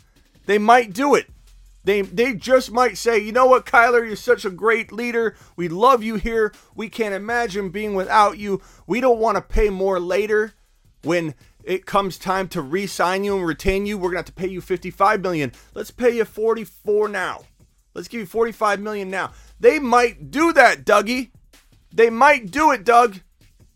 They 0.47 0.59
might 0.59 0.93
do 0.93 1.15
it. 1.15 1.31
They 1.85 2.03
they 2.03 2.35
just 2.35 2.73
might 2.73 2.99
say, 2.99 3.21
you 3.21 3.31
know 3.31 3.47
what, 3.47 3.65
Kyler, 3.65 4.05
you're 4.05 4.17
such 4.17 4.45
a 4.45 4.51
great 4.51 4.91
leader. 4.91 5.37
We 5.55 5.69
love 5.69 6.03
you 6.03 6.17
here. 6.17 6.53
We 6.75 6.89
can't 6.89 7.15
imagine 7.15 7.71
being 7.71 7.95
without 7.95 8.39
you. 8.39 8.61
We 8.89 9.01
don't 9.01 9.21
want 9.21 9.37
to 9.37 9.41
pay 9.41 9.71
more 9.71 10.01
later 10.01 10.53
when 11.05 11.37
it 11.62 11.87
comes 11.87 12.19
time 12.19 12.49
to 12.49 12.61
re-sign 12.61 13.23
you 13.23 13.37
and 13.37 13.47
retain 13.47 13.87
you. 13.87 13.97
We're 13.97 14.11
gonna 14.11 14.19
have 14.19 14.27
to 14.27 14.33
pay 14.33 14.49
you 14.49 14.61
55 14.61 15.21
million. 15.21 15.53
Let's 15.75 15.93
pay 15.93 16.17
you 16.17 16.25
44 16.25 17.07
now. 17.07 17.43
Let's 17.95 18.09
give 18.09 18.19
you 18.19 18.27
45 18.27 18.81
million 18.81 19.11
now. 19.11 19.31
They 19.61 19.79
might 19.79 20.33
do 20.33 20.53
that, 20.55 20.85
Dougie. 20.85 21.31
They 21.93 22.11
might 22.11 22.51
do 22.51 22.73
it, 22.73 22.83
Doug 22.83 23.21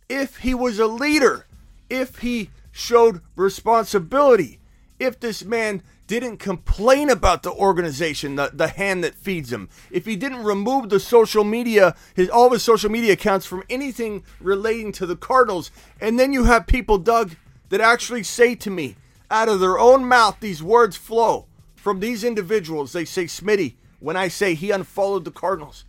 if 0.08 0.38
he 0.38 0.54
was 0.54 0.78
a 0.78 0.86
leader, 0.86 1.46
if 1.88 2.18
he 2.18 2.50
showed 2.72 3.20
responsibility, 3.34 4.58
if 4.98 5.18
this 5.18 5.44
man 5.44 5.82
didn't 6.06 6.36
complain 6.38 7.10
about 7.10 7.42
the 7.42 7.50
organization, 7.50 8.36
the, 8.36 8.50
the 8.52 8.68
hand 8.68 9.02
that 9.02 9.14
feeds 9.14 9.52
him, 9.52 9.68
if 9.90 10.06
he 10.06 10.14
didn't 10.16 10.44
remove 10.44 10.88
the 10.88 11.00
social 11.00 11.44
media, 11.44 11.94
his 12.14 12.30
all 12.30 12.46
of 12.46 12.52
his 12.52 12.62
social 12.62 12.90
media 12.90 13.14
accounts 13.14 13.46
from 13.46 13.64
anything 13.68 14.22
relating 14.40 14.92
to 14.92 15.06
the 15.06 15.16
Cardinals, 15.16 15.70
and 16.00 16.18
then 16.18 16.32
you 16.32 16.44
have 16.44 16.66
people, 16.66 16.98
Doug, 16.98 17.34
that 17.70 17.80
actually 17.80 18.22
say 18.22 18.54
to 18.54 18.70
me, 18.70 18.96
out 19.30 19.48
of 19.48 19.58
their 19.58 19.78
own 19.78 20.04
mouth, 20.04 20.36
these 20.40 20.62
words 20.62 20.96
flow 20.96 21.46
from 21.74 21.98
these 21.98 22.22
individuals. 22.22 22.92
They 22.92 23.04
say, 23.04 23.24
Smitty, 23.24 23.74
when 23.98 24.16
I 24.16 24.28
say 24.28 24.54
he 24.54 24.70
unfollowed 24.70 25.24
the 25.24 25.32
Cardinals, 25.32 25.84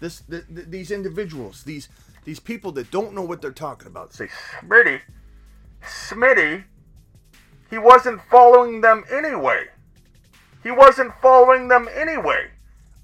this 0.00 0.22
th- 0.28 0.44
th- 0.52 0.66
these 0.68 0.90
individuals, 0.90 1.62
these 1.62 1.88
these 2.24 2.40
people 2.40 2.72
that 2.72 2.90
don't 2.90 3.14
know 3.14 3.22
what 3.22 3.42
they're 3.42 3.52
talking 3.52 3.88
about, 3.88 4.12
say, 4.12 4.28
Smitty, 4.60 5.00
Smitty, 5.82 6.64
he 7.70 7.78
wasn't 7.78 8.20
following 8.30 8.80
them 8.80 9.04
anyway. 9.10 9.66
He 10.62 10.70
wasn't 10.70 11.12
following 11.20 11.68
them 11.68 11.88
anyway. 11.94 12.50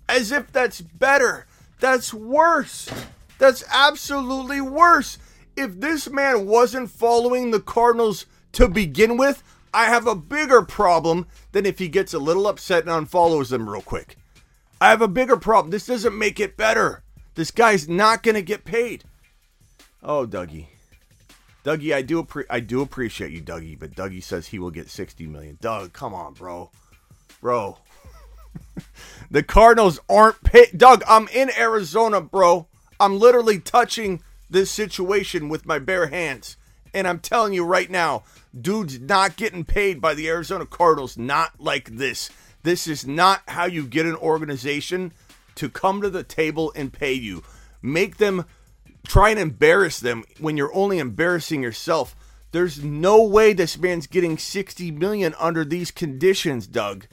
As 0.08 0.30
if 0.30 0.52
that's 0.52 0.80
better. 0.80 1.46
That's 1.80 2.14
worse. 2.14 2.90
That's 3.38 3.64
absolutely 3.72 4.60
worse. 4.60 5.18
If 5.56 5.80
this 5.80 6.08
man 6.08 6.46
wasn't 6.46 6.90
following 6.90 7.50
the 7.50 7.60
Cardinals 7.60 8.26
to 8.52 8.68
begin 8.68 9.16
with, 9.16 9.42
I 9.74 9.86
have 9.86 10.06
a 10.06 10.14
bigger 10.14 10.62
problem 10.62 11.26
than 11.52 11.66
if 11.66 11.78
he 11.78 11.88
gets 11.88 12.14
a 12.14 12.18
little 12.18 12.46
upset 12.46 12.86
and 12.86 13.08
unfollows 13.08 13.50
them 13.50 13.68
real 13.68 13.82
quick. 13.82 14.16
I 14.80 14.90
have 14.90 15.02
a 15.02 15.08
bigger 15.08 15.36
problem. 15.36 15.70
This 15.70 15.86
doesn't 15.86 16.16
make 16.16 16.38
it 16.38 16.56
better. 16.56 17.02
This 17.38 17.52
guy's 17.52 17.88
not 17.88 18.24
going 18.24 18.34
to 18.34 18.42
get 18.42 18.64
paid. 18.64 19.04
Oh, 20.02 20.26
Dougie. 20.26 20.66
Dougie, 21.64 21.94
I 21.94 22.02
do 22.02 22.20
appre- 22.20 22.46
I 22.50 22.58
do 22.58 22.82
appreciate 22.82 23.30
you, 23.30 23.40
Dougie, 23.40 23.78
but 23.78 23.92
Dougie 23.92 24.24
says 24.24 24.48
he 24.48 24.58
will 24.58 24.72
get 24.72 24.90
60 24.90 25.24
million. 25.28 25.56
Doug, 25.60 25.92
come 25.92 26.14
on, 26.14 26.34
bro. 26.34 26.72
Bro. 27.40 27.78
the 29.30 29.44
Cardinals 29.44 30.00
aren't 30.08 30.42
paid. 30.42 30.76
Doug, 30.76 31.04
I'm 31.06 31.28
in 31.28 31.48
Arizona, 31.56 32.20
bro. 32.20 32.66
I'm 32.98 33.20
literally 33.20 33.60
touching 33.60 34.20
this 34.50 34.68
situation 34.72 35.48
with 35.48 35.64
my 35.64 35.78
bare 35.78 36.08
hands. 36.08 36.56
And 36.92 37.06
I'm 37.06 37.20
telling 37.20 37.52
you 37.52 37.64
right 37.64 37.88
now, 37.88 38.24
dude's 38.60 38.98
not 38.98 39.36
getting 39.36 39.64
paid 39.64 40.00
by 40.00 40.14
the 40.14 40.28
Arizona 40.28 40.66
Cardinals, 40.66 41.16
not 41.16 41.60
like 41.60 41.98
this. 41.98 42.30
This 42.64 42.88
is 42.88 43.06
not 43.06 43.42
how 43.46 43.66
you 43.66 43.86
get 43.86 44.06
an 44.06 44.16
organization 44.16 45.12
to 45.58 45.68
come 45.68 46.02
to 46.02 46.10
the 46.10 46.24
table 46.24 46.72
and 46.74 46.92
pay 46.92 47.12
you. 47.12 47.42
Make 47.82 48.16
them 48.16 48.44
try 49.06 49.30
and 49.30 49.38
embarrass 49.38 50.00
them 50.00 50.24
when 50.38 50.56
you're 50.56 50.74
only 50.74 50.98
embarrassing 50.98 51.62
yourself. 51.62 52.16
There's 52.50 52.82
no 52.82 53.22
way 53.22 53.52
this 53.52 53.78
man's 53.78 54.06
getting 54.06 54.38
60 54.38 54.90
million 54.92 55.34
under 55.38 55.64
these 55.64 55.90
conditions, 55.90 56.66
Doug. 56.66 57.06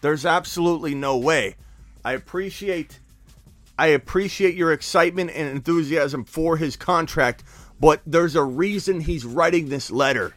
There's 0.00 0.26
absolutely 0.26 0.94
no 0.94 1.16
way. 1.16 1.56
I 2.04 2.12
appreciate 2.12 2.98
I 3.78 3.88
appreciate 3.88 4.54
your 4.54 4.72
excitement 4.72 5.30
and 5.34 5.48
enthusiasm 5.48 6.24
for 6.24 6.58
his 6.58 6.76
contract, 6.76 7.42
but 7.80 8.02
there's 8.04 8.36
a 8.36 8.44
reason 8.44 9.00
he's 9.00 9.24
writing 9.24 9.70
this 9.70 9.90
letter. 9.90 10.34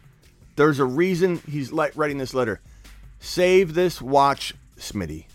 There's 0.55 0.79
a 0.79 0.86
reason 0.86 1.41
he's 1.50 1.72
writing 1.72 2.20
this 2.20 2.34
letter. 2.34 2.62
Save 3.20 3.74
this 3.74 4.01
watch, 4.01 4.53
Smitty. 4.77 5.25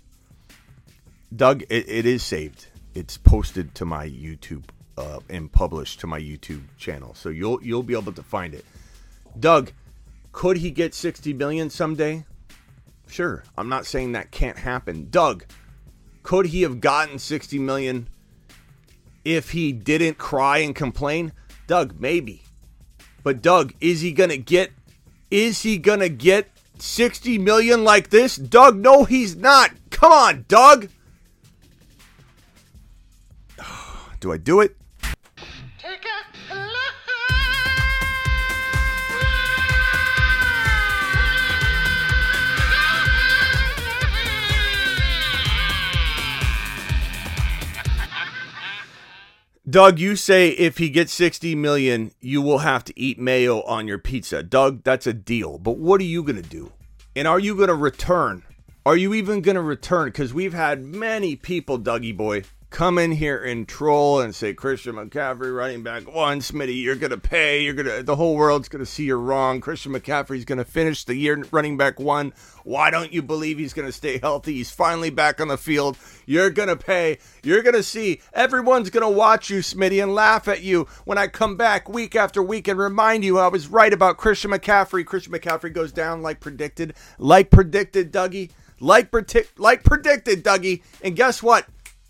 Doug, 1.35 1.62
it, 1.62 1.88
it 1.88 2.06
is 2.06 2.23
saved. 2.23 2.66
It's 2.94 3.16
posted 3.16 3.75
to 3.76 3.85
my 3.85 4.08
YouTube 4.08 4.64
uh, 4.97 5.20
and 5.28 5.50
published 5.52 6.00
to 6.00 6.06
my 6.06 6.20
YouTube 6.20 6.62
channel, 6.78 7.14
so 7.14 7.28
you'll 7.28 7.62
you'll 7.62 7.82
be 7.82 7.94
able 7.94 8.12
to 8.12 8.23
find 8.23 8.54
it. 8.54 8.64
Doug, 9.38 9.73
could 10.32 10.56
he 10.56 10.70
get 10.70 10.94
60 10.94 11.32
million 11.35 11.70
someday? 11.70 12.25
Sure. 13.08 13.44
I'm 13.56 13.68
not 13.68 13.87
saying 13.87 14.12
that 14.12 14.30
can't 14.30 14.58
happen. 14.58 15.08
Doug, 15.11 15.44
could 16.23 16.47
he 16.47 16.62
have 16.62 16.80
gotten 16.80 17.18
60 17.18 17.58
million 17.58 18.08
if 19.25 19.50
he 19.50 19.73
didn't 19.73 20.18
cry 20.18 20.58
and 20.58 20.75
complain? 20.75 21.32
Doug, 21.66 22.00
maybe. 22.00 22.42
But 23.23 23.42
Doug, 23.42 23.75
is 23.80 24.00
he 24.00 24.12
going 24.12 24.30
to 24.30 24.38
get 24.38 24.73
is 25.30 25.62
he 25.62 25.76
going 25.78 26.00
to 26.00 26.08
get 26.08 26.50
60 26.78 27.38
million 27.38 27.85
like 27.85 28.11
this? 28.11 28.37
Doug, 28.37 28.76
no 28.76 29.04
he's 29.04 29.37
not. 29.37 29.70
Come 29.90 30.12
on, 30.12 30.44
Doug. 30.48 30.88
Do 34.20 34.33
I 34.33 34.37
do 34.37 34.61
it? 34.61 34.76
Doug, 49.68 49.98
you 49.98 50.16
say 50.16 50.48
if 50.50 50.78
he 50.78 50.88
gets 50.88 51.12
60 51.12 51.54
million, 51.54 52.12
you 52.22 52.40
will 52.40 52.59
have 52.59 52.85
to 52.85 52.98
eat 52.98 53.18
mayo 53.18 53.61
on 53.64 53.87
your 53.87 53.98
pizza. 53.98 54.42
Doug, 54.42 54.83
that's 54.83 55.07
a 55.07 55.12
deal. 55.12 55.59
But 55.59 55.76
what 55.76 56.00
are 56.00 56.04
you 56.04 56.22
going 56.22 56.42
to 56.42 56.48
do? 56.48 56.72
And 57.14 57.28
are 57.28 57.38
you 57.38 57.54
going 57.54 57.68
to 57.68 57.74
return? 57.74 58.44
Are 58.87 58.96
you 58.96 59.12
even 59.12 59.42
going 59.42 59.57
to 59.57 59.62
return? 59.62 60.07
Because 60.09 60.33
we've 60.33 60.54
had 60.54 60.83
many 60.83 61.37
people, 61.37 61.78
Dougie 61.78 62.16
boy, 62.16 62.44
come 62.70 62.98
in 62.98 63.12
here 63.12 63.42
and 63.42 63.66
troll 63.66 64.20
and 64.20 64.35
say 64.35 64.52
Christian 64.52 64.96
McCaffrey 64.96 65.54
running 65.54 65.83
back 65.83 66.12
one, 66.12 66.40
Smitty, 66.40 66.83
you're 66.83 66.96
gonna 66.96 67.16
pay, 67.16 67.62
you're 67.62 67.74
gonna 67.74 68.02
the 68.02 68.16
whole 68.16 68.37
world's 68.37 68.68
gonna 68.68 68.87
see 68.87 69.04
you're 69.04 69.18
wrong. 69.18 69.61
Christian 69.61 69.92
McCaffrey's 69.92 70.44
gonna 70.44 70.64
finish 70.64 71.04
the 71.04 71.14
year 71.14 71.42
running 71.50 71.76
back 71.76 71.98
one. 71.98 72.33
Why 72.64 72.90
don't 72.90 73.12
you 73.12 73.22
believe 73.22 73.59
he's 73.59 73.72
gonna 73.72 73.92
stay 73.92 74.18
healthy? 74.18 74.54
He's 74.54 74.70
finally 74.70 75.11
back 75.11 75.40
on 75.40 75.48
the 75.48 75.57
field. 75.57 75.96
You're 76.26 76.50
gonna 76.50 76.76
pay. 76.76 77.18
You're 77.42 77.62
gonna 77.62 77.83
see. 77.83 78.20
Everyone's 78.35 78.90
gonna 78.90 79.11
watch 79.11 79.48
you, 79.50 79.61
Smitty, 79.61 80.02
and 80.02 80.14
laugh 80.14 80.46
at 80.46 80.62
you 80.62 80.87
when 81.04 81.18
I 81.18 81.26
come 81.26 81.57
back 81.57 81.88
week 81.88 82.14
after 82.14 82.42
week 82.42 82.68
and 82.68 82.78
remind 82.78 83.24
you 83.24 83.38
I 83.38 83.48
was 83.48 83.68
right 83.68 83.92
about 83.92 84.18
Christian 84.18 84.50
McCaffrey. 84.50 85.07
Christian 85.07 85.33
McCaffrey 85.33 85.72
goes 85.72 85.92
down 85.92 86.22
like 86.22 86.40
predicted. 86.40 86.94
Like 87.18 87.50
predicted, 87.50 88.12
Dougie. 88.12 88.50
Like, 88.81 89.11
predict, 89.11 89.59
like 89.59 89.83
predicted, 89.83 90.44
Dougie. 90.44 90.83
And 91.02 91.16
guess 91.16 91.42
what? 91.42 91.66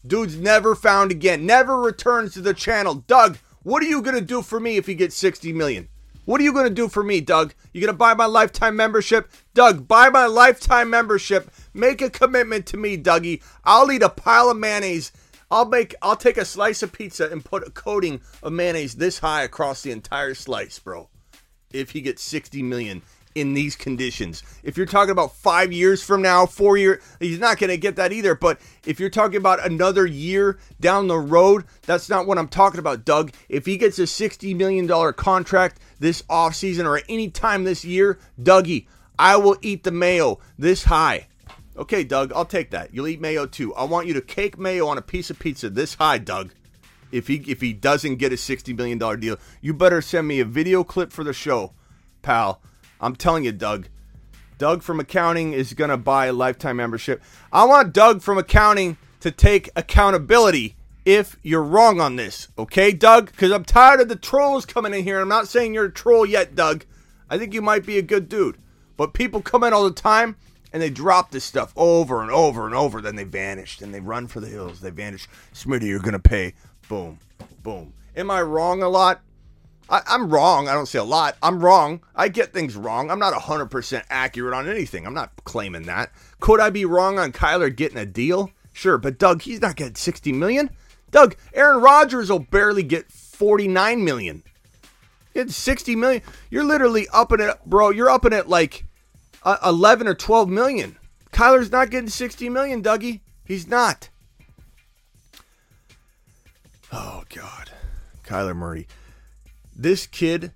Dude's 0.06 0.36
never 0.36 0.74
found 0.74 1.10
again. 1.10 1.44
Never 1.44 1.80
returns 1.80 2.34
to 2.34 2.40
the 2.40 2.54
channel. 2.54 2.94
Doug, 2.94 3.38
what 3.62 3.82
are 3.82 3.86
you 3.86 4.02
to 4.14 4.20
do 4.20 4.42
for 4.42 4.60
me 4.60 4.76
if 4.76 4.86
he 4.86 4.94
gets 4.94 5.16
60 5.16 5.52
million? 5.52 5.88
What 6.24 6.40
are 6.40 6.44
you 6.44 6.52
to 6.68 6.74
do 6.74 6.88
for 6.88 7.02
me, 7.02 7.20
Doug? 7.20 7.54
You 7.72 7.80
to 7.86 7.92
buy 7.94 8.14
my 8.14 8.26
lifetime 8.26 8.76
membership? 8.76 9.30
Doug, 9.54 9.88
buy 9.88 10.10
my 10.10 10.26
lifetime 10.26 10.90
membership. 10.90 11.50
Make 11.72 12.02
a 12.02 12.10
commitment 12.10 12.66
to 12.66 12.76
me, 12.76 12.98
Dougie. 12.98 13.42
I'll 13.64 13.90
eat 13.90 14.02
a 14.02 14.10
pile 14.10 14.50
of 14.50 14.58
mayonnaise. 14.58 15.10
I'll 15.50 15.64
make 15.64 15.94
I'll 16.02 16.16
take 16.16 16.36
a 16.36 16.44
slice 16.44 16.82
of 16.82 16.92
pizza 16.92 17.30
and 17.30 17.44
put 17.44 17.66
a 17.66 17.70
coating 17.70 18.20
of 18.42 18.52
mayonnaise 18.52 18.96
this 18.96 19.20
high 19.20 19.42
across 19.42 19.82
the 19.82 19.90
entire 19.90 20.34
slice, 20.34 20.78
bro. 20.78 21.08
If 21.72 21.90
he 21.90 22.02
gets 22.02 22.22
60 22.22 22.62
million 22.62 23.02
in 23.38 23.54
these 23.54 23.76
conditions. 23.76 24.42
If 24.62 24.76
you're 24.76 24.86
talking 24.86 25.12
about 25.12 25.36
five 25.36 25.72
years 25.72 26.02
from 26.02 26.22
now, 26.22 26.46
four 26.46 26.76
years, 26.76 27.02
he's 27.20 27.38
not 27.38 27.58
going 27.58 27.70
to 27.70 27.76
get 27.76 27.96
that 27.96 28.12
either. 28.12 28.34
But 28.34 28.60
if 28.84 28.98
you're 28.98 29.10
talking 29.10 29.36
about 29.36 29.64
another 29.64 30.06
year 30.06 30.58
down 30.80 31.08
the 31.08 31.18
road, 31.18 31.64
that's 31.82 32.08
not 32.08 32.26
what 32.26 32.38
I'm 32.38 32.48
talking 32.48 32.80
about, 32.80 33.04
Doug. 33.04 33.32
If 33.48 33.66
he 33.66 33.76
gets 33.76 33.98
a 33.98 34.02
$60 34.02 34.56
million 34.56 34.88
contract 35.14 35.80
this 35.98 36.22
offseason 36.22 36.84
or 36.84 37.00
any 37.08 37.30
time 37.30 37.64
this 37.64 37.84
year, 37.84 38.18
Dougie, 38.40 38.86
I 39.18 39.36
will 39.36 39.56
eat 39.62 39.84
the 39.84 39.90
mayo 39.90 40.38
this 40.58 40.84
high. 40.84 41.28
Okay, 41.76 42.02
Doug, 42.02 42.32
I'll 42.32 42.44
take 42.44 42.70
that. 42.70 42.92
You'll 42.92 43.08
eat 43.08 43.20
mayo 43.20 43.46
too. 43.46 43.74
I 43.74 43.84
want 43.84 44.06
you 44.08 44.14
to 44.14 44.20
cake 44.20 44.58
mayo 44.58 44.88
on 44.88 44.98
a 44.98 45.02
piece 45.02 45.30
of 45.30 45.38
pizza 45.38 45.70
this 45.70 45.94
high, 45.94 46.18
Doug. 46.18 46.50
If 47.10 47.28
he 47.28 47.36
if 47.46 47.60
he 47.60 47.72
doesn't 47.72 48.16
get 48.16 48.32
a 48.32 48.36
$60 48.36 48.76
million 48.76 48.98
deal, 49.20 49.38
you 49.60 49.72
better 49.72 50.02
send 50.02 50.28
me 50.28 50.40
a 50.40 50.44
video 50.44 50.84
clip 50.84 51.12
for 51.12 51.24
the 51.24 51.32
show, 51.32 51.72
pal 52.22 52.60
I'm 53.00 53.16
telling 53.16 53.44
you, 53.44 53.52
Doug. 53.52 53.88
Doug 54.58 54.82
from 54.82 54.98
accounting 54.98 55.52
is 55.52 55.72
going 55.72 55.90
to 55.90 55.96
buy 55.96 56.26
a 56.26 56.32
lifetime 56.32 56.76
membership. 56.76 57.22
I 57.52 57.64
want 57.64 57.92
Doug 57.92 58.22
from 58.22 58.38
accounting 58.38 58.96
to 59.20 59.30
take 59.30 59.70
accountability 59.76 60.76
if 61.04 61.36
you're 61.42 61.62
wrong 61.62 62.00
on 62.00 62.16
this. 62.16 62.48
Okay, 62.58 62.92
Doug? 62.92 63.30
Because 63.30 63.52
I'm 63.52 63.64
tired 63.64 64.00
of 64.00 64.08
the 64.08 64.16
trolls 64.16 64.66
coming 64.66 64.92
in 64.92 65.04
here. 65.04 65.20
I'm 65.20 65.28
not 65.28 65.48
saying 65.48 65.74
you're 65.74 65.86
a 65.86 65.92
troll 65.92 66.26
yet, 66.26 66.54
Doug. 66.54 66.84
I 67.30 67.38
think 67.38 67.54
you 67.54 67.62
might 67.62 67.86
be 67.86 67.98
a 67.98 68.02
good 68.02 68.28
dude. 68.28 68.58
But 68.96 69.14
people 69.14 69.40
come 69.40 69.62
in 69.62 69.72
all 69.72 69.84
the 69.84 69.92
time 69.92 70.36
and 70.72 70.82
they 70.82 70.90
drop 70.90 71.30
this 71.30 71.44
stuff 71.44 71.72
over 71.76 72.20
and 72.20 72.30
over 72.30 72.66
and 72.66 72.74
over. 72.74 73.00
Then 73.00 73.16
they 73.16 73.24
vanish. 73.24 73.78
Then 73.78 73.92
they 73.92 74.00
run 74.00 74.26
for 74.26 74.40
the 74.40 74.48
hills. 74.48 74.80
They 74.80 74.90
vanish. 74.90 75.28
Smitty, 75.54 75.84
you're 75.84 76.00
going 76.00 76.12
to 76.12 76.18
pay. 76.18 76.54
Boom. 76.88 77.20
Boom. 77.62 77.94
Am 78.16 78.30
I 78.30 78.42
wrong 78.42 78.82
a 78.82 78.88
lot? 78.88 79.22
I, 79.90 80.02
am 80.08 80.28
wrong. 80.28 80.68
I 80.68 80.74
don't 80.74 80.86
say 80.86 80.98
a 80.98 81.04
lot. 81.04 81.36
I'm 81.42 81.60
wrong. 81.60 82.00
I 82.14 82.28
get 82.28 82.52
things 82.52 82.76
wrong. 82.76 83.10
I'm 83.10 83.18
not 83.18 83.32
100% 83.34 84.02
accurate 84.10 84.54
on 84.54 84.68
anything. 84.68 85.06
I'm 85.06 85.14
not 85.14 85.32
claiming 85.44 85.84
that. 85.84 86.12
Could 86.40 86.60
I 86.60 86.70
be 86.70 86.84
wrong 86.84 87.18
on 87.18 87.32
Kyler 87.32 87.74
getting 87.74 87.98
a 87.98 88.06
deal? 88.06 88.50
Sure, 88.72 88.98
but 88.98 89.18
Doug, 89.18 89.42
he's 89.42 89.60
not 89.60 89.76
getting 89.76 89.94
60 89.94 90.32
million. 90.32 90.70
Doug, 91.10 91.36
Aaron 91.54 91.80
Rodgers 91.80 92.30
will 92.30 92.38
barely 92.38 92.82
get 92.82 93.10
49 93.10 94.04
million. 94.04 94.42
Get 95.34 95.50
60 95.50 95.96
million. 95.96 96.22
You're 96.50 96.64
literally 96.64 97.06
upping 97.12 97.40
it, 97.40 97.56
bro. 97.64 97.90
You're 97.90 98.10
upping 98.10 98.32
it 98.32 98.48
like 98.48 98.84
uh, 99.42 99.56
11 99.64 100.06
or 100.06 100.14
12 100.14 100.48
million. 100.48 100.96
Kyler's 101.32 101.72
not 101.72 101.90
getting 101.90 102.10
60 102.10 102.48
million, 102.48 102.82
Dougie. 102.82 103.20
He's 103.44 103.66
not. 103.66 104.10
Oh 106.92 107.24
God, 107.34 107.70
Kyler 108.24 108.56
Murray. 108.56 108.86
This 109.80 110.08
kid 110.08 110.50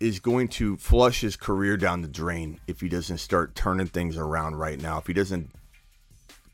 is 0.00 0.18
going 0.18 0.48
to 0.48 0.76
flush 0.76 1.20
his 1.20 1.36
career 1.36 1.76
down 1.76 2.02
the 2.02 2.08
drain 2.08 2.58
if 2.66 2.80
he 2.80 2.88
doesn't 2.88 3.18
start 3.18 3.54
turning 3.54 3.86
things 3.86 4.16
around 4.16 4.56
right 4.56 4.80
now. 4.80 4.98
If 4.98 5.06
he 5.06 5.12
doesn't 5.12 5.52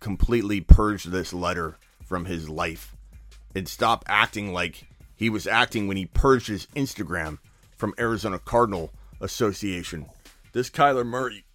completely 0.01 0.61
purge 0.61 1.05
this 1.05 1.33
letter 1.33 1.79
from 2.05 2.27
his 2.27 2.47
life 2.47 2.95
and 3.55 3.67
stop 3.67 4.05
acting 4.07 4.53
like 4.53 4.87
he 5.17 5.31
was 5.31 5.47
acting 5.47 5.89
when 5.89 5.97
he 5.97 6.05
purged 6.05 6.49
his 6.49 6.67
Instagram 6.77 7.39
from 7.75 7.95
Arizona 7.99 8.39
Cardinal 8.39 8.93
Association. 9.23 10.05
This 10.53 10.69
Kyler 10.69 11.07
Murray, 11.07 11.47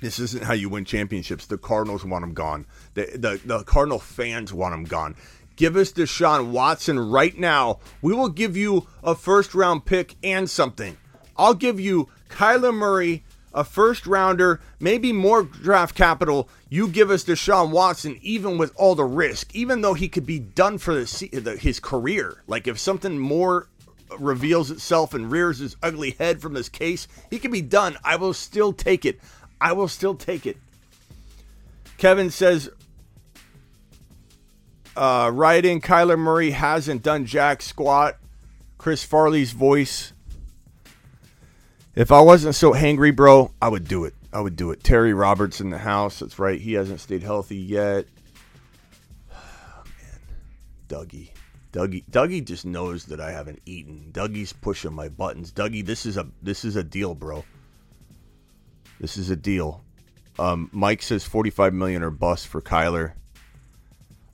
this 0.00 0.18
isn't 0.18 0.42
how 0.42 0.54
you 0.54 0.68
win 0.68 0.84
championships. 0.84 1.46
The 1.46 1.56
Cardinals 1.56 2.04
want 2.04 2.24
him 2.24 2.34
gone. 2.34 2.66
The, 2.94 3.06
the, 3.14 3.40
the 3.44 3.62
Cardinal 3.62 4.00
fans 4.00 4.52
want 4.52 4.74
him 4.74 4.84
gone. 4.84 5.14
Give 5.60 5.76
us 5.76 5.92
Deshaun 5.92 6.52
Watson 6.52 6.98
right 6.98 7.36
now. 7.36 7.80
We 8.00 8.14
will 8.14 8.30
give 8.30 8.56
you 8.56 8.86
a 9.04 9.14
first 9.14 9.54
round 9.54 9.84
pick 9.84 10.16
and 10.24 10.48
something. 10.48 10.96
I'll 11.36 11.52
give 11.52 11.78
you 11.78 12.08
Kyler 12.30 12.74
Murray, 12.74 13.24
a 13.52 13.62
first 13.62 14.06
rounder, 14.06 14.62
maybe 14.80 15.12
more 15.12 15.42
draft 15.42 15.94
capital. 15.94 16.48
You 16.70 16.88
give 16.88 17.10
us 17.10 17.24
Deshaun 17.24 17.72
Watson, 17.72 18.18
even 18.22 18.56
with 18.56 18.72
all 18.74 18.94
the 18.94 19.04
risk, 19.04 19.54
even 19.54 19.82
though 19.82 19.92
he 19.92 20.08
could 20.08 20.24
be 20.24 20.38
done 20.38 20.78
for 20.78 20.94
the, 20.94 21.58
his 21.60 21.78
career. 21.78 22.42
Like 22.46 22.66
if 22.66 22.78
something 22.78 23.18
more 23.18 23.68
reveals 24.18 24.70
itself 24.70 25.12
and 25.12 25.30
rears 25.30 25.58
his 25.58 25.76
ugly 25.82 26.12
head 26.12 26.40
from 26.40 26.54
this 26.54 26.70
case, 26.70 27.06
he 27.28 27.38
could 27.38 27.52
be 27.52 27.60
done. 27.60 27.98
I 28.02 28.16
will 28.16 28.32
still 28.32 28.72
take 28.72 29.04
it. 29.04 29.20
I 29.60 29.74
will 29.74 29.88
still 29.88 30.14
take 30.14 30.46
it. 30.46 30.56
Kevin 31.98 32.30
says, 32.30 32.70
uh, 34.96 35.30
writing 35.32 35.80
Kyler 35.80 36.18
Murray 36.18 36.50
hasn't 36.50 37.02
done 37.02 37.26
jack 37.26 37.62
squat. 37.62 38.16
Chris 38.78 39.04
Farley's 39.04 39.52
voice. 39.52 40.12
If 41.94 42.10
I 42.12 42.20
wasn't 42.20 42.54
so 42.54 42.72
hangry, 42.72 43.14
bro, 43.14 43.52
I 43.60 43.68
would 43.68 43.86
do 43.86 44.04
it. 44.04 44.14
I 44.32 44.40
would 44.40 44.56
do 44.56 44.70
it. 44.70 44.82
Terry 44.82 45.12
Roberts 45.12 45.60
in 45.60 45.70
the 45.70 45.78
house. 45.78 46.20
That's 46.20 46.38
right. 46.38 46.60
He 46.60 46.74
hasn't 46.74 47.00
stayed 47.00 47.22
healthy 47.22 47.56
yet. 47.56 48.06
Man. 49.30 50.18
Dougie. 50.88 51.30
Dougie 51.72 52.04
Dougie 52.10 52.44
just 52.44 52.64
knows 52.64 53.06
that 53.06 53.20
I 53.20 53.32
haven't 53.32 53.60
eaten. 53.66 54.10
Dougie's 54.12 54.52
pushing 54.52 54.92
my 54.92 55.08
buttons. 55.08 55.52
Dougie, 55.52 55.84
this 55.84 56.06
is 56.06 56.16
a 56.16 56.26
this 56.42 56.64
is 56.64 56.76
a 56.76 56.82
deal, 56.84 57.14
bro. 57.14 57.44
This 58.98 59.16
is 59.16 59.30
a 59.30 59.36
deal. 59.36 59.82
Um, 60.38 60.70
Mike 60.72 61.02
says 61.02 61.24
45 61.24 61.74
million 61.74 62.02
or 62.02 62.10
bust 62.10 62.46
for 62.46 62.62
Kyler. 62.62 63.12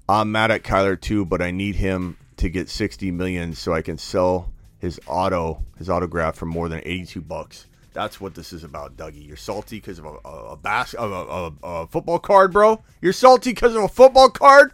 I'm 0.08 0.30
mad 0.32 0.50
at 0.50 0.62
Kyler 0.62 1.00
too, 1.00 1.24
but 1.24 1.42
I 1.42 1.50
need 1.50 1.76
him 1.76 2.16
to 2.36 2.48
get 2.48 2.68
60 2.68 3.10
million 3.10 3.54
so 3.54 3.72
I 3.72 3.82
can 3.82 3.98
sell 3.98 4.52
his 4.78 5.00
auto, 5.06 5.64
his 5.78 5.88
autograph 5.90 6.36
for 6.36 6.46
more 6.46 6.68
than 6.68 6.80
82 6.84 7.20
bucks. 7.22 7.66
That's 7.92 8.20
what 8.20 8.34
this 8.34 8.52
is 8.52 8.62
about, 8.62 8.96
Dougie. 8.96 9.26
You're 9.26 9.36
salty 9.36 9.78
because 9.78 9.98
of 9.98 10.04
a, 10.04 10.18
a, 10.24 10.52
a 10.52 10.56
bas- 10.56 10.94
of 10.94 11.10
a, 11.10 11.66
a, 11.66 11.82
a 11.82 11.86
football 11.86 12.18
card, 12.18 12.52
bro. 12.52 12.82
You're 13.00 13.14
salty 13.14 13.50
because 13.50 13.74
of 13.74 13.82
a 13.82 13.88
football 13.88 14.28
card. 14.28 14.72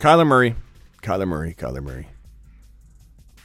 Kyler 0.00 0.26
Murray, 0.26 0.56
Kyler 1.02 1.28
Murray, 1.28 1.54
Kyler 1.54 1.82
Murray. 1.82 2.08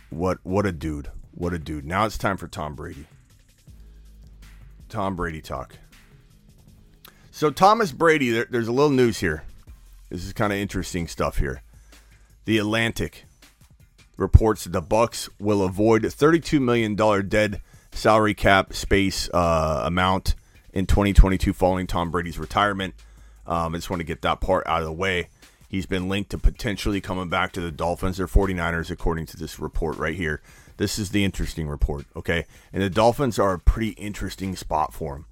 What 0.09 0.39
what 0.43 0.65
a 0.65 0.71
dude. 0.71 1.11
What 1.31 1.53
a 1.53 1.59
dude. 1.59 1.85
Now 1.85 2.05
it's 2.05 2.17
time 2.17 2.37
for 2.37 2.47
Tom 2.47 2.73
Brady. 2.73 3.05
Tom 4.89 5.15
Brady 5.15 5.41
talk. 5.41 5.77
So 7.37 7.51
Thomas 7.51 7.91
Brady, 7.91 8.31
there, 8.31 8.47
there's 8.49 8.67
a 8.67 8.71
little 8.71 8.89
news 8.89 9.19
here. 9.19 9.43
This 10.09 10.25
is 10.25 10.33
kind 10.33 10.51
of 10.51 10.57
interesting 10.57 11.07
stuff 11.07 11.37
here. 11.37 11.61
The 12.45 12.57
Athletic 12.57 13.25
reports 14.17 14.63
that 14.63 14.71
the 14.71 14.81
Bucks 14.81 15.29
will 15.39 15.61
avoid 15.61 16.03
a 16.03 16.09
32 16.09 16.59
million 16.59 16.95
dollar 16.95 17.21
dead 17.21 17.61
salary 17.91 18.33
cap 18.33 18.73
space 18.73 19.29
uh, 19.35 19.83
amount 19.85 20.33
in 20.73 20.87
2022 20.87 21.53
following 21.53 21.85
Tom 21.85 22.09
Brady's 22.09 22.39
retirement. 22.39 22.95
Um, 23.45 23.75
I 23.75 23.77
just 23.77 23.91
want 23.91 23.99
to 23.99 24.03
get 24.03 24.23
that 24.23 24.41
part 24.41 24.65
out 24.65 24.79
of 24.79 24.85
the 24.85 24.91
way. 24.91 25.29
He's 25.69 25.85
been 25.85 26.09
linked 26.09 26.31
to 26.31 26.39
potentially 26.39 27.01
coming 27.01 27.29
back 27.29 27.51
to 27.51 27.61
the 27.61 27.69
Dolphins 27.69 28.19
or 28.19 28.27
49ers, 28.27 28.89
according 28.89 29.27
to 29.27 29.37
this 29.37 29.59
report 29.59 29.97
right 29.97 30.15
here. 30.15 30.41
This 30.77 30.97
is 30.97 31.11
the 31.11 31.23
interesting 31.23 31.67
report, 31.67 32.07
okay? 32.15 32.47
And 32.73 32.81
the 32.81 32.89
Dolphins 32.89 33.37
are 33.37 33.53
a 33.53 33.59
pretty 33.59 33.91
interesting 33.91 34.55
spot 34.55 34.91
for 34.91 35.17
him. 35.17 35.25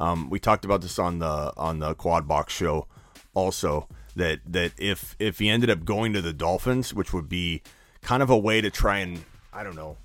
Um, 0.00 0.30
we 0.30 0.40
talked 0.40 0.64
about 0.64 0.80
this 0.80 0.98
on 0.98 1.18
the 1.18 1.52
on 1.56 1.78
the 1.78 1.94
Quad 1.94 2.26
Box 2.26 2.52
show, 2.52 2.88
also 3.34 3.86
that 4.16 4.40
that 4.46 4.72
if 4.78 5.14
if 5.18 5.38
he 5.38 5.48
ended 5.48 5.70
up 5.70 5.84
going 5.84 6.14
to 6.14 6.22
the 6.22 6.32
Dolphins, 6.32 6.94
which 6.94 7.12
would 7.12 7.28
be 7.28 7.62
kind 8.00 8.22
of 8.22 8.30
a 8.30 8.38
way 8.38 8.60
to 8.60 8.70
try 8.70 8.98
and 8.98 9.22
I 9.52 9.62
don't 9.62 9.76
know, 9.76 9.98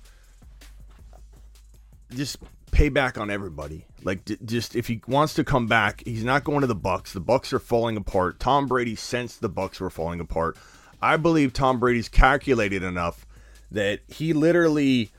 just 2.14 2.38
pay 2.70 2.90
back 2.90 3.16
on 3.16 3.30
everybody. 3.30 3.86
Like 4.04 4.24
d- 4.26 4.36
just 4.44 4.76
if 4.76 4.86
he 4.86 5.00
wants 5.08 5.32
to 5.34 5.44
come 5.44 5.66
back, 5.66 6.02
he's 6.04 6.24
not 6.24 6.44
going 6.44 6.60
to 6.60 6.66
the 6.66 6.74
Bucks. 6.74 7.14
The 7.14 7.20
Bucks 7.20 7.52
are 7.54 7.58
falling 7.58 7.96
apart. 7.96 8.38
Tom 8.38 8.66
Brady 8.66 8.96
sensed 8.96 9.40
the 9.40 9.48
Bucks 9.48 9.80
were 9.80 9.90
falling 9.90 10.20
apart. 10.20 10.58
I 11.00 11.16
believe 11.16 11.52
Tom 11.52 11.80
Brady's 11.80 12.08
calculated 12.08 12.82
enough 12.82 13.26
that 13.70 14.00
he 14.08 14.34
literally 14.34 15.10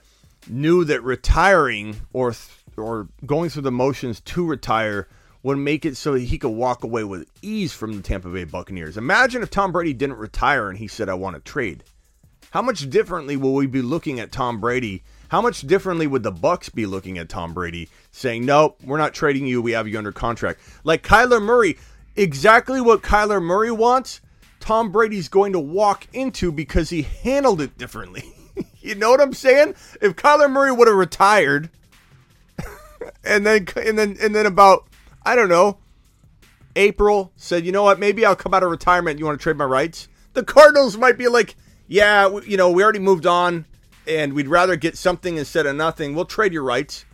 knew 0.48 0.84
that 0.86 1.04
retiring 1.04 2.02
or 2.14 2.32
th- 2.32 2.50
or 2.78 3.10
going 3.26 3.50
through 3.50 3.64
the 3.64 3.72
motions 3.72 4.20
to 4.22 4.46
retire 4.46 5.08
would 5.44 5.58
make 5.58 5.86
it 5.86 5.96
so 5.96 6.14
he 6.14 6.38
could 6.38 6.50
walk 6.50 6.84
away 6.84 7.04
with 7.04 7.30
ease 7.42 7.74
from 7.74 7.96
the 7.96 8.02
Tampa 8.02 8.30
Bay 8.30 8.44
Buccaneers. 8.44 8.98
Imagine 8.98 9.44
if 9.44 9.50
Tom 9.50 9.72
Brady 9.72 9.94
didn't 9.94 10.18
retire 10.18 10.70
and 10.70 10.78
he 10.78 10.88
said, 10.88 11.10
I 11.10 11.14
want 11.14 11.36
to 11.36 11.42
trade. 11.42 11.84
How 12.52 12.62
much 12.62 12.90
differently 12.90 13.36
will 13.38 13.54
we 13.54 13.68
be 13.68 13.82
looking 13.82 14.20
at 14.20 14.32
Tom 14.32 14.60
Brady? 14.60 15.04
How 15.30 15.42
much 15.42 15.62
differently 15.62 16.08
would 16.08 16.24
the 16.24 16.32
Bucks 16.32 16.70
be 16.70 16.86
looking 16.86 17.18
at 17.18 17.30
Tom 17.30 17.54
Brady 17.54 17.90
saying, 18.12 18.46
Nope, 18.46 18.80
we're 18.84 18.98
not 18.98 19.14
trading 19.14 19.46
you, 19.46 19.62
we 19.62 19.74
have 19.74 19.88
you 19.88 19.98
under 19.98 20.12
contract. 20.12 20.60
Like 20.84 21.04
Kyler 21.04 21.42
Murray, 21.42 21.78
exactly 22.16 22.80
what 22.80 23.02
Kyler 23.02 23.42
Murray 23.42 23.72
wants, 23.72 24.22
Tom 24.60 24.92
Brady's 24.92 25.28
going 25.28 25.54
to 25.54 25.60
walk 25.60 26.08
into 26.14 26.52
because 26.52 26.90
he 26.90 27.02
handled 27.04 27.62
it 27.62 27.78
differently. 27.78 28.34
you 28.80 28.96
know 28.96 29.12
what 29.12 29.22
I'm 29.22 29.34
saying? 29.34 29.76
If 30.02 30.16
Kyler 30.16 30.50
Murray 30.50 30.72
would 30.72 30.88
have 30.88 30.98
retired 30.98 31.70
and 33.24 33.46
then 33.46 33.68
and 33.76 33.98
then 33.98 34.18
and 34.22 34.34
then 34.36 34.46
about 34.46 34.88
I 35.26 35.36
don't 35.36 35.50
know, 35.50 35.78
April 36.76 37.32
said, 37.36 37.66
you 37.66 37.72
know 37.72 37.84
what, 37.84 38.00
maybe 38.00 38.26
I'll 38.26 38.36
come 38.36 38.54
out 38.54 38.64
of 38.64 38.72
retirement. 38.72 39.20
You 39.20 39.26
want 39.26 39.40
to 39.40 39.44
trade 39.44 39.58
my 39.58 39.66
rights? 39.66 40.08
The 40.34 40.44
Cardinals 40.44 40.98
might 40.98 41.18
be 41.18 41.28
like, 41.28 41.56
yeah, 41.88 42.40
you 42.46 42.58
know, 42.58 42.70
we 42.70 42.84
already 42.84 43.00
moved 43.00 43.26
on, 43.26 43.66
and 44.08 44.34
we'd 44.34 44.48
rather 44.48 44.76
get 44.76 44.98
something 44.98 45.38
instead 45.38 45.66
of 45.66 45.76
nothing. 45.76 46.14
We'll 46.16 46.26
trade 46.26 46.54
your 46.54 46.64
rights. 46.64 47.06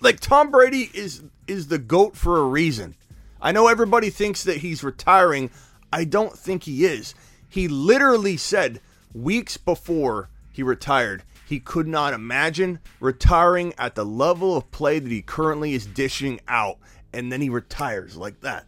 Like 0.00 0.20
Tom 0.20 0.50
Brady 0.50 0.90
is 0.94 1.22
is 1.46 1.68
the 1.68 1.78
goat 1.78 2.16
for 2.16 2.38
a 2.38 2.44
reason. 2.44 2.94
I 3.42 3.52
know 3.52 3.68
everybody 3.68 4.10
thinks 4.10 4.44
that 4.44 4.58
he's 4.58 4.84
retiring. 4.84 5.50
I 5.92 6.04
don't 6.04 6.38
think 6.38 6.64
he 6.64 6.84
is. 6.84 7.14
He 7.48 7.68
literally 7.68 8.36
said 8.36 8.80
weeks 9.12 9.56
before 9.56 10.28
he 10.52 10.62
retired, 10.62 11.22
he 11.50 11.58
could 11.58 11.88
not 11.88 12.14
imagine 12.14 12.78
retiring 13.00 13.74
at 13.76 13.96
the 13.96 14.04
level 14.04 14.56
of 14.56 14.70
play 14.70 15.00
that 15.00 15.10
he 15.10 15.20
currently 15.20 15.74
is 15.74 15.84
dishing 15.84 16.38
out 16.46 16.78
and 17.12 17.32
then 17.32 17.40
he 17.40 17.48
retires 17.48 18.16
like 18.16 18.40
that. 18.42 18.66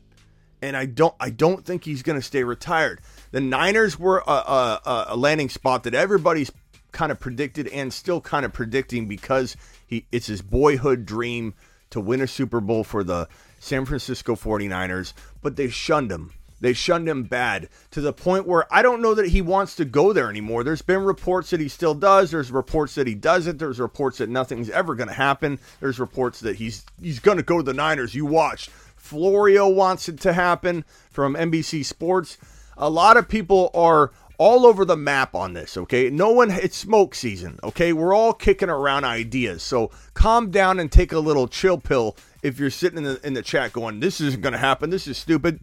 And 0.60 0.76
I 0.76 0.86
don't 0.86 1.14
I 1.20 1.30
don't 1.30 1.64
think 1.64 1.84
he's 1.84 2.02
going 2.02 2.18
to 2.18 2.26
stay 2.26 2.42
retired. 2.42 3.00
The 3.30 3.40
Niners 3.40 4.00
were 4.00 4.24
a, 4.26 4.32
a, 4.32 5.04
a 5.10 5.16
landing 5.16 5.48
spot 5.48 5.84
that 5.84 5.94
everybody's 5.94 6.50
kind 6.90 7.12
of 7.12 7.20
predicted 7.20 7.68
and 7.68 7.92
still 7.92 8.20
kind 8.20 8.44
of 8.44 8.52
predicting 8.52 9.06
because 9.06 9.56
he 9.86 10.06
it's 10.10 10.26
his 10.26 10.42
boyhood 10.42 11.06
dream 11.06 11.54
to 11.90 12.00
win 12.00 12.20
a 12.20 12.26
Super 12.26 12.60
Bowl 12.60 12.82
for 12.82 13.04
the 13.04 13.28
San 13.60 13.84
Francisco 13.84 14.34
49ers, 14.34 15.12
but 15.40 15.54
they 15.54 15.68
shunned 15.68 16.10
him. 16.10 16.32
They 16.62 16.72
shunned 16.72 17.08
him 17.08 17.24
bad 17.24 17.68
to 17.90 18.00
the 18.00 18.12
point 18.12 18.46
where 18.46 18.72
I 18.72 18.82
don't 18.82 19.02
know 19.02 19.14
that 19.14 19.28
he 19.28 19.42
wants 19.42 19.74
to 19.76 19.84
go 19.84 20.12
there 20.12 20.30
anymore. 20.30 20.62
There's 20.62 20.80
been 20.80 21.02
reports 21.02 21.50
that 21.50 21.58
he 21.58 21.68
still 21.68 21.94
does. 21.94 22.30
There's 22.30 22.52
reports 22.52 22.94
that 22.94 23.08
he 23.08 23.16
doesn't. 23.16 23.58
There's 23.58 23.80
reports 23.80 24.18
that 24.18 24.30
nothing's 24.30 24.70
ever 24.70 24.94
going 24.94 25.08
to 25.08 25.14
happen. 25.14 25.58
There's 25.80 25.98
reports 25.98 26.38
that 26.40 26.56
he's 26.56 26.86
he's 27.02 27.18
going 27.18 27.36
to 27.36 27.42
go 27.42 27.56
to 27.56 27.64
the 27.64 27.74
Niners. 27.74 28.14
You 28.14 28.26
watch. 28.26 28.68
Florio 28.96 29.68
wants 29.68 30.08
it 30.08 30.20
to 30.20 30.32
happen 30.32 30.84
from 31.10 31.34
NBC 31.34 31.84
Sports. 31.84 32.38
A 32.76 32.88
lot 32.88 33.16
of 33.16 33.28
people 33.28 33.72
are 33.74 34.12
all 34.38 34.64
over 34.64 34.84
the 34.84 34.96
map 34.96 35.34
on 35.34 35.54
this, 35.54 35.76
okay? 35.76 36.10
No 36.10 36.30
one, 36.30 36.50
it's 36.50 36.76
smoke 36.76 37.14
season, 37.14 37.58
okay? 37.64 37.92
We're 37.92 38.14
all 38.14 38.32
kicking 38.32 38.70
around 38.70 39.04
ideas. 39.04 39.62
So 39.64 39.90
calm 40.14 40.50
down 40.50 40.78
and 40.78 40.90
take 40.90 41.12
a 41.12 41.18
little 41.18 41.48
chill 41.48 41.78
pill 41.78 42.16
if 42.42 42.58
you're 42.58 42.70
sitting 42.70 42.98
in 42.98 43.04
the, 43.04 43.26
in 43.26 43.34
the 43.34 43.42
chat 43.42 43.72
going, 43.72 44.00
this 44.00 44.20
isn't 44.20 44.42
going 44.42 44.52
to 44.52 44.58
happen. 44.58 44.90
This 44.90 45.06
is 45.06 45.18
stupid 45.18 45.60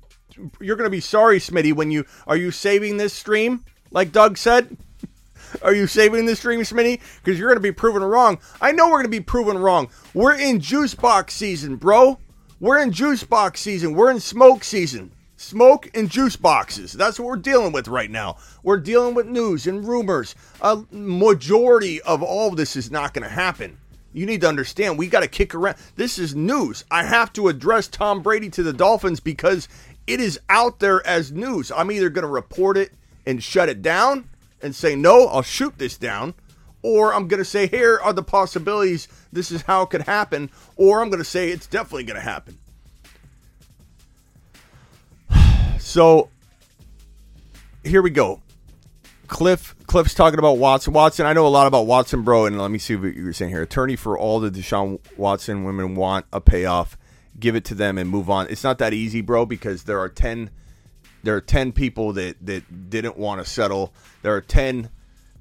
you're 0.60 0.75
going 0.75 0.86
to 0.88 0.91
be 0.91 0.99
sorry, 0.99 1.39
Smitty, 1.39 1.73
when 1.73 1.91
you 1.91 2.06
are 2.28 2.38
you 2.38 2.52
saving 2.52 2.97
this 2.97 3.13
stream 3.13 3.63
like 3.91 4.12
Doug 4.12 4.38
said? 4.38 4.78
Are 5.63 5.73
you 5.73 5.88
saving 5.88 6.28
this 6.28 6.39
stream, 6.39 6.60
Smitty? 6.60 6.99
Because 7.23 7.39
you're 7.39 7.49
going 7.49 7.58
to 7.58 7.62
be 7.62 7.71
proven 7.71 8.04
wrong. 8.04 8.38
I 8.62 8.71
know 8.71 8.86
we're 8.86 9.02
going 9.02 9.06
to 9.06 9.10
be 9.10 9.19
proven 9.19 9.58
wrong. 9.58 9.89
We're 10.13 10.36
in 10.38 10.60
juice 10.60 10.93
box 10.93 11.34
season, 11.34 11.78
bro. 11.78 12.19
We're 12.60 12.80
in 12.80 12.91
juice 12.91 13.23
box 13.23 13.60
season. 13.62 13.95
We're 13.95 14.12
in 14.12 14.19
smoke 14.19 14.63
season. 14.63 15.12
smoke 15.38 15.89
and 15.95 16.10
juice 16.10 16.36
boxes. 16.36 16.93
That's 16.93 17.17
what 17.19 17.28
we're 17.28 17.38
dealing 17.38 17.71
with 17.71 17.88
right 17.88 18.12
now. 18.12 18.38
We're 18.62 18.78
dealing 18.78 19.15
with 19.15 19.25
news 19.25 19.65
and 19.67 19.88
rumors. 19.88 20.36
A 20.62 20.84
majority 20.91 22.02
of 22.02 22.21
all 22.21 22.49
of 22.49 22.58
this 22.58 22.75
is 22.75 22.91
not 22.91 23.13
going 23.13 23.23
to 23.23 23.34
happen. 23.34 23.78
You 24.12 24.25
need 24.25 24.41
to 24.41 24.49
understand, 24.49 24.97
we 24.97 25.08
got 25.08 25.21
to 25.21 25.28
kick 25.28 25.54
around. 25.56 25.78
This 25.95 26.17
is 26.19 26.36
news. 26.36 26.84
I 26.91 27.04
have 27.04 27.32
to 27.34 27.47
address 27.47 27.88
Tom 27.88 28.21
Brady 28.21 28.49
to 28.49 28.63
the 28.63 28.73
Dolphins 28.73 29.19
because 29.19 29.67
it 30.10 30.19
is 30.19 30.39
out 30.50 30.80
there 30.80 31.06
as 31.06 31.32
news. 31.32 31.72
I'm 31.72 31.91
either 31.91 32.10
going 32.10 32.24
to 32.24 32.32
report 32.32 32.78
it 32.78 32.91
and 33.28 33.43
shut 33.43 33.69
it 33.69 33.84
down 33.84 34.28
and 34.60 34.76
say, 34.76 34.95
no, 34.95 35.28
I'll 35.28 35.43
shoot 35.43 35.78
this 35.78 35.98
down, 35.98 36.34
or 36.82 37.13
I'm 37.13 37.28
going 37.28 37.38
to 37.38 37.45
say, 37.45 37.67
here 37.67 38.00
are 38.04 38.12
the 38.12 38.24
possibilities. 38.24 39.08
This 39.32 39.52
is 39.52 39.62
how 39.62 39.84
it 39.84 39.91
could 39.91 40.02
happen, 40.02 40.50
or 40.76 41.02
I'm 41.02 41.10
going 41.10 41.19
to 41.19 41.26
say 41.26 41.50
it's 41.50 41.67
definitely 41.67 42.06
going 42.06 42.19
to 42.19 42.22
happen. 42.22 42.58
So 45.80 46.30
here 47.84 48.04
we 48.04 48.12
go. 48.12 48.41
Cliff 49.28 49.76
Cliff's 49.88 50.13
talking 50.13 50.38
about 50.38 50.60
Watson. 50.60 50.93
Watson, 50.93 51.26
I 51.26 51.34
know 51.34 51.48
a 51.48 51.50
lot 51.50 51.65
about 51.65 51.88
Watson, 51.88 52.22
bro, 52.22 52.45
and 52.45 52.62
let 52.62 52.69
me 52.69 52.78
see 52.78 52.95
what 52.95 53.15
you're 53.15 53.34
saying 53.34 53.50
here. 53.50 53.63
Attorney 53.63 53.95
for 53.95 54.15
all 54.15 54.39
the 54.39 54.52
Deshaun 54.52 55.00
Watson 55.17 55.63
women 55.63 55.95
want 55.95 56.28
a 56.32 56.41
payoff. 56.41 56.95
Give 57.39 57.56
it 57.56 57.65
to 57.65 57.75
them 57.75 57.97
and 57.97 58.10
move 58.10 58.30
on. 58.30 58.47
It's 58.49 58.63
not 58.63 58.78
that 58.80 58.93
easy, 58.93 59.21
bro, 59.21 59.45
because 59.45 59.84
there 59.84 59.99
are 59.99 60.10
ten 60.10 60.49
there 61.23 61.36
are 61.36 61.41
ten 61.41 61.71
people 61.71 62.13
that 62.13 62.38
that 62.45 62.89
didn't 62.89 63.17
want 63.17 63.43
to 63.43 63.49
settle. 63.49 63.93
There 64.21 64.36
are 64.36 64.41
ten 64.41 64.89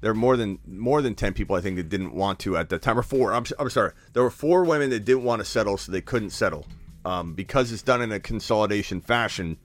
there 0.01 0.11
are 0.11 0.15
more 0.15 0.37
than 0.37 0.59
more 0.65 1.01
than 1.01 1.13
10 1.13 1.33
people 1.33 1.57
I 1.57 1.61
think 1.61 1.75
that 1.75 1.89
didn't 1.89 2.13
want 2.13 2.39
to 2.39 2.55
at 2.55 2.69
the 2.69 2.79
time 2.79 2.97
or 2.97 3.03
four 3.03 3.33
I'm, 3.33 3.43
I'm 3.59 3.69
sorry 3.69 3.91
there 4.13 4.23
were 4.23 4.29
four 4.29 4.63
women 4.63 4.91
that 4.91 5.03
didn't 5.03 5.25
want 5.25 5.41
to 5.41 5.45
settle 5.45 5.77
so 5.77 5.91
they 5.91 5.99
couldn't 5.99 6.29
settle 6.29 6.65
um, 7.03 7.33
because 7.33 7.73
it's 7.73 7.81
done 7.81 8.01
in 8.01 8.09
a 8.13 8.19
consolidation 8.21 9.01
fashion 9.01 9.57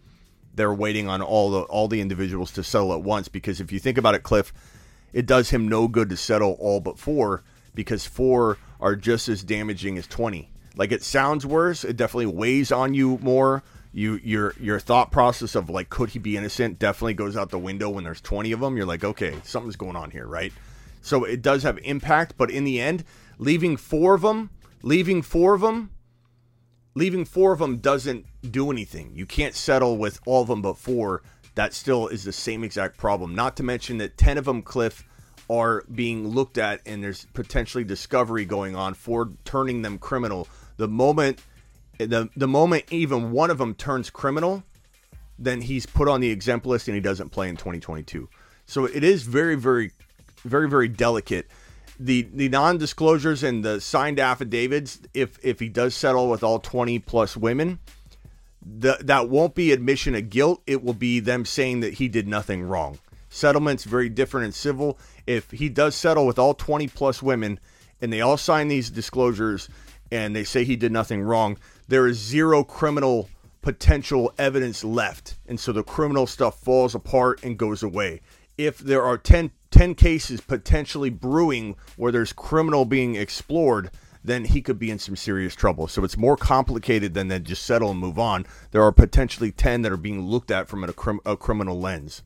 they're 0.55 0.73
waiting 0.73 1.09
on 1.09 1.21
all 1.21 1.51
the 1.51 1.61
all 1.63 1.89
the 1.89 2.01
individuals 2.01 2.53
to 2.53 2.63
settle 2.63 2.93
at 2.93 3.03
once 3.03 3.29
because 3.29 3.61
if 3.61 3.73
you 3.73 3.79
think 3.79 3.99
about 3.99 4.15
it, 4.15 4.23
Cliff, 4.23 4.53
it 5.13 5.27
does 5.27 5.51
him 5.51 5.69
no 5.69 5.89
good 5.89 6.09
to 6.11 6.17
settle 6.17 6.57
all 6.61 6.81
but 6.81 6.99
four 6.99 7.43
because 7.75 8.07
four 8.07 8.59
are 8.81 8.97
just 8.97 9.29
as 9.29 9.43
damaging 9.43 9.99
as 9.99 10.07
twenty. 10.07 10.51
Like 10.77 10.93
it 10.93 11.03
sounds 11.03 11.47
worse, 11.47 11.85
it 11.85 11.97
definitely 11.97 12.27
weighs 12.27 12.73
on 12.73 12.95
you 12.95 13.19
more. 13.23 13.63
You 13.93 14.21
your 14.25 14.55
your 14.61 14.81
thought 14.81 15.13
process 15.13 15.55
of 15.55 15.71
like 15.71 15.89
could 15.89 16.11
he 16.11 16.19
be 16.19 16.37
innocent 16.37 16.81
definitely 16.81 17.15
goes 17.15 17.37
out 17.37 17.51
the 17.51 17.59
window 17.59 17.91
when 17.91 18.05
there's 18.05 18.21
20 18.21 18.51
of 18.53 18.61
them. 18.61 18.77
You're 18.77 18.87
like, 18.87 19.05
okay, 19.05 19.37
something's 19.45 19.77
going 19.77 19.97
on 19.97 20.11
here, 20.11 20.27
right? 20.27 20.53
So 21.01 21.25
it 21.25 21.43
does 21.43 21.63
have 21.63 21.79
impact, 21.85 22.35
but 22.37 22.51
in 22.51 22.65
the 22.65 22.81
end, 22.81 23.05
leaving 23.39 23.77
four 23.77 24.15
of 24.15 24.23
them, 24.23 24.51
leaving 24.83 25.23
four 25.23 25.55
of 25.55 25.61
them 25.61 25.91
leaving 26.95 27.25
four 27.25 27.53
of 27.53 27.59
them 27.59 27.79
doesn't 27.79 28.27
do 28.51 28.71
anything. 28.71 29.13
You 29.15 29.27
can't 29.27 29.55
settle 29.55 29.99
with 29.99 30.21
all 30.27 30.43
of 30.43 30.49
them 30.49 30.63
but 30.63 30.79
four. 30.79 31.23
That 31.55 31.75
still 31.75 32.09
is 32.09 32.25
the 32.25 32.33
same 32.33 32.65
exact 32.65 32.97
problem. 32.97 33.35
Not 33.35 33.57
to 33.57 33.63
mention 33.63 33.99
that 33.99 34.17
10 34.17 34.39
of 34.39 34.45
them, 34.45 34.63
Cliff, 34.63 35.05
are 35.51 35.85
being 35.95 36.29
looked 36.29 36.59
at 36.59 36.81
and 36.87 37.03
there's 37.03 37.27
potentially 37.35 37.85
discovery 37.85 38.45
going 38.45 38.75
on 38.75 38.95
for 38.95 39.31
turning 39.45 39.83
them 39.83 39.99
criminal. 39.99 40.49
The 40.77 40.89
moment 40.89 41.41
the 41.99 42.29
the 42.37 42.49
moment 42.49 42.85
even 42.91 43.31
one 43.33 43.51
of 43.51 43.59
them 43.59 43.75
turns 43.75 44.11
criminal, 44.11 44.65
then 45.39 45.61
he's 45.61 45.87
put 45.87 46.09
on 46.09 46.21
the 46.21 46.31
exempt 46.31 46.67
list 46.67 46.89
and 46.89 46.95
he 46.95 47.01
doesn't 47.01 47.31
play 47.31 47.49
in 47.49 47.57
2022. 47.57 48.29
So 48.67 48.85
it 48.85 49.05
is 49.05 49.23
very 49.23 49.55
very 49.55 49.93
very 50.45 50.69
very 50.69 50.89
delicate. 50.89 51.49
The 51.99 52.23
the 52.33 52.49
non-disclosures 52.49 53.43
and 53.43 53.65
the 53.65 53.81
signed 53.81 54.19
affidavits 54.19 55.01
if 55.15 55.39
if 55.45 55.61
he 55.61 55.69
does 55.69 55.95
settle 55.95 56.29
with 56.29 56.43
all 56.43 56.59
20 56.59 56.99
plus 57.01 57.37
women 57.37 57.79
the, 58.65 58.99
that 59.03 59.29
won't 59.29 59.55
be 59.55 59.73
admission 59.73 60.15
of 60.15 60.31
guilt. 60.31 60.63
It 60.67 60.83
will 60.83 60.95
be 60.95 61.21
them 61.21 61.45
saying 61.45 61.81
that 61.81 61.95
he 61.95 62.09
did 62.09 62.27
nothing 62.27 62.63
wrong. 62.63 62.99
Settlements 63.29 63.85
very 63.85 64.09
different 64.09 64.47
in 64.47 64.53
civil. 64.53 64.99
If 65.27 65.51
he 65.51 65.69
does 65.69 65.95
settle 65.95 66.27
with 66.27 66.39
all 66.39 66.55
20 66.55 66.89
plus 66.89 67.23
women 67.23 67.61
and 68.01 68.13
they 68.13 68.21
all 68.21 68.37
sign 68.37 68.69
these 68.69 68.91
disclosures 68.91 69.69
and 70.15 70.35
they 70.35 70.45
say 70.45 70.65
he 70.65 70.77
did 70.77 70.93
nothing 70.93 71.23
wrong 71.23 71.59
there 71.89 72.07
is 72.07 72.19
zero 72.19 72.65
criminal 72.65 73.29
potential 73.63 74.33
evidence 74.39 74.85
left 74.85 75.37
and 75.47 75.59
so 75.59 75.73
the 75.73 75.83
criminal 75.83 76.27
stuff 76.27 76.59
falls 76.61 76.95
apart 76.95 77.43
and 77.43 77.59
goes 77.59 77.83
away 77.83 78.21
if 78.57 78.79
there 78.79 79.03
are 79.03 79.19
10 79.19 79.51
10 79.75 79.97
cases 79.97 80.41
potentially 80.41 81.11
brewing 81.11 81.75
where 81.97 82.13
there's 82.13 82.33
criminal 82.33 82.85
being 82.85 83.17
explored, 83.17 83.91
then 84.23 84.45
he 84.45 84.63
could 84.63 84.79
be 84.79 84.89
in 84.89 85.01
some 85.01 85.17
serious 85.17 85.53
trouble. 85.53 85.89
So 85.89 86.05
it's 86.05 86.17
more 86.17 86.37
complicated 86.37 87.13
than 87.13 87.27
then 87.27 87.43
just 87.43 87.65
settle 87.65 87.91
and 87.91 87.99
move 87.99 88.17
on. 88.17 88.47
There 88.71 88.85
are 88.85 88.93
potentially 88.93 89.51
10 89.51 89.83
that 89.83 89.91
are 89.91 89.97
being 89.97 90.23
looked 90.23 90.53
at 90.53 90.69
from 90.69 90.85
a, 90.85 90.95
a 91.27 91.37
criminal 91.37 91.81
lens. 91.81 92.23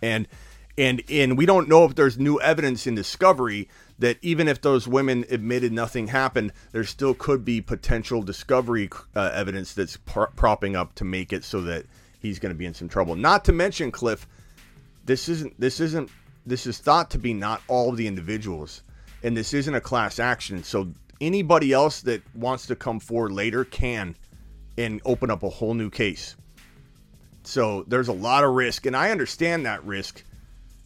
And 0.00 0.28
and 0.76 1.02
and 1.08 1.38
we 1.38 1.46
don't 1.46 1.68
know 1.68 1.84
if 1.84 1.94
there's 1.94 2.18
new 2.18 2.40
evidence 2.40 2.86
in 2.86 2.94
discovery 2.94 3.68
that 3.98 4.18
even 4.22 4.48
if 4.48 4.60
those 4.60 4.88
women 4.88 5.24
admitted 5.30 5.72
nothing 5.72 6.08
happened, 6.08 6.52
there 6.72 6.84
still 6.84 7.14
could 7.14 7.44
be 7.44 7.60
potential 7.60 8.22
discovery 8.22 8.90
uh, 9.14 9.30
evidence 9.32 9.72
that's 9.72 9.96
propping 9.96 10.74
up 10.74 10.94
to 10.96 11.04
make 11.04 11.32
it 11.32 11.44
so 11.44 11.60
that 11.60 11.86
he's 12.18 12.40
going 12.40 12.50
to 12.50 12.58
be 12.58 12.66
in 12.66 12.74
some 12.74 12.88
trouble. 12.88 13.14
Not 13.14 13.44
to 13.44 13.52
mention, 13.52 13.92
Cliff, 13.92 14.26
this 15.04 15.28
isn't 15.28 15.58
this 15.60 15.80
isn't 15.80 16.10
this 16.44 16.66
is 16.66 16.78
thought 16.78 17.10
to 17.12 17.18
be 17.18 17.32
not 17.32 17.62
all 17.68 17.90
of 17.90 17.96
the 17.96 18.06
individuals, 18.06 18.82
and 19.22 19.36
this 19.36 19.54
isn't 19.54 19.74
a 19.74 19.80
class 19.80 20.18
action. 20.18 20.64
So 20.64 20.92
anybody 21.20 21.72
else 21.72 22.00
that 22.02 22.22
wants 22.34 22.66
to 22.66 22.76
come 22.76 22.98
forward 22.98 23.32
later 23.32 23.64
can 23.64 24.16
and 24.76 25.00
open 25.04 25.30
up 25.30 25.44
a 25.44 25.48
whole 25.48 25.74
new 25.74 25.88
case. 25.88 26.34
So 27.44 27.84
there's 27.86 28.08
a 28.08 28.12
lot 28.12 28.42
of 28.42 28.54
risk, 28.54 28.86
and 28.86 28.96
I 28.96 29.10
understand 29.10 29.66
that 29.66 29.84
risk 29.84 30.24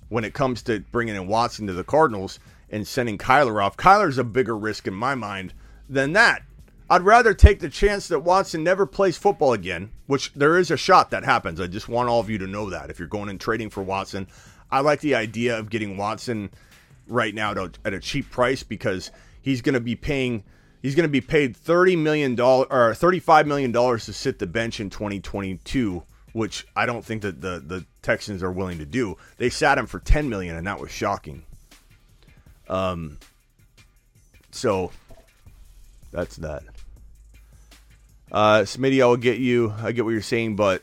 when 0.08 0.24
it 0.24 0.34
comes 0.34 0.62
to 0.62 0.80
bringing 0.92 1.16
in 1.16 1.26
Watson 1.26 1.66
to 1.66 1.72
the 1.72 1.84
Cardinals 1.84 2.38
and 2.70 2.86
sending 2.86 3.18
Kyler 3.18 3.62
off. 3.62 3.76
Kyler's 3.76 4.18
a 4.18 4.24
bigger 4.24 4.56
risk 4.56 4.86
in 4.86 4.94
my 4.94 5.14
mind 5.14 5.54
than 5.88 6.12
that. 6.12 6.42
I'd 6.90 7.02
rather 7.02 7.34
take 7.34 7.60
the 7.60 7.68
chance 7.68 8.08
that 8.08 8.20
Watson 8.20 8.64
never 8.64 8.86
plays 8.86 9.18
football 9.18 9.52
again, 9.52 9.90
which 10.06 10.32
there 10.32 10.56
is 10.56 10.70
a 10.70 10.76
shot 10.76 11.10
that 11.10 11.24
happens. 11.24 11.60
I 11.60 11.66
just 11.66 11.88
want 11.88 12.08
all 12.08 12.20
of 12.20 12.30
you 12.30 12.38
to 12.38 12.46
know 12.46 12.70
that. 12.70 12.88
If 12.88 12.98
you're 12.98 13.08
going 13.08 13.28
and 13.28 13.38
trading 13.38 13.68
for 13.68 13.82
Watson, 13.82 14.26
I 14.70 14.80
like 14.80 15.00
the 15.00 15.14
idea 15.14 15.58
of 15.58 15.68
getting 15.68 15.98
Watson 15.98 16.50
right 17.06 17.34
now 17.34 17.52
to, 17.54 17.70
at 17.84 17.92
a 17.92 18.00
cheap 18.00 18.30
price 18.30 18.62
because 18.62 19.10
he's 19.42 19.60
going 19.60 19.74
to 19.74 19.80
be 19.80 19.96
paying 19.96 20.44
he's 20.82 20.94
going 20.94 21.04
to 21.04 21.12
be 21.12 21.20
paid 21.20 21.56
30 21.56 21.96
million 21.96 22.34
dollars 22.34 22.68
or 22.70 22.94
35 22.94 23.46
million 23.46 23.72
dollars 23.72 24.06
to 24.06 24.12
sit 24.12 24.38
the 24.38 24.46
bench 24.46 24.80
in 24.80 24.90
2022 24.90 26.02
which 26.32 26.66
I 26.76 26.86
don't 26.86 27.04
think 27.04 27.22
that 27.22 27.40
the 27.40 27.62
the 27.64 27.84
Texans 28.02 28.42
are 28.42 28.52
willing 28.52 28.78
to 28.78 28.86
do. 28.86 29.16
They 29.36 29.50
sat 29.50 29.78
him 29.78 29.86
for 29.86 29.98
10 29.98 30.28
million 30.28 30.56
and 30.56 30.66
that 30.66 30.80
was 30.80 30.90
shocking. 30.90 31.44
Um 32.68 33.18
so 34.50 34.90
that's 36.10 36.36
that. 36.36 36.62
Uh 38.30 38.60
Smitty, 38.60 39.02
I 39.02 39.06
will 39.06 39.16
get 39.16 39.38
you 39.38 39.72
I 39.82 39.92
get 39.92 40.04
what 40.04 40.10
you're 40.10 40.22
saying, 40.22 40.56
but 40.56 40.82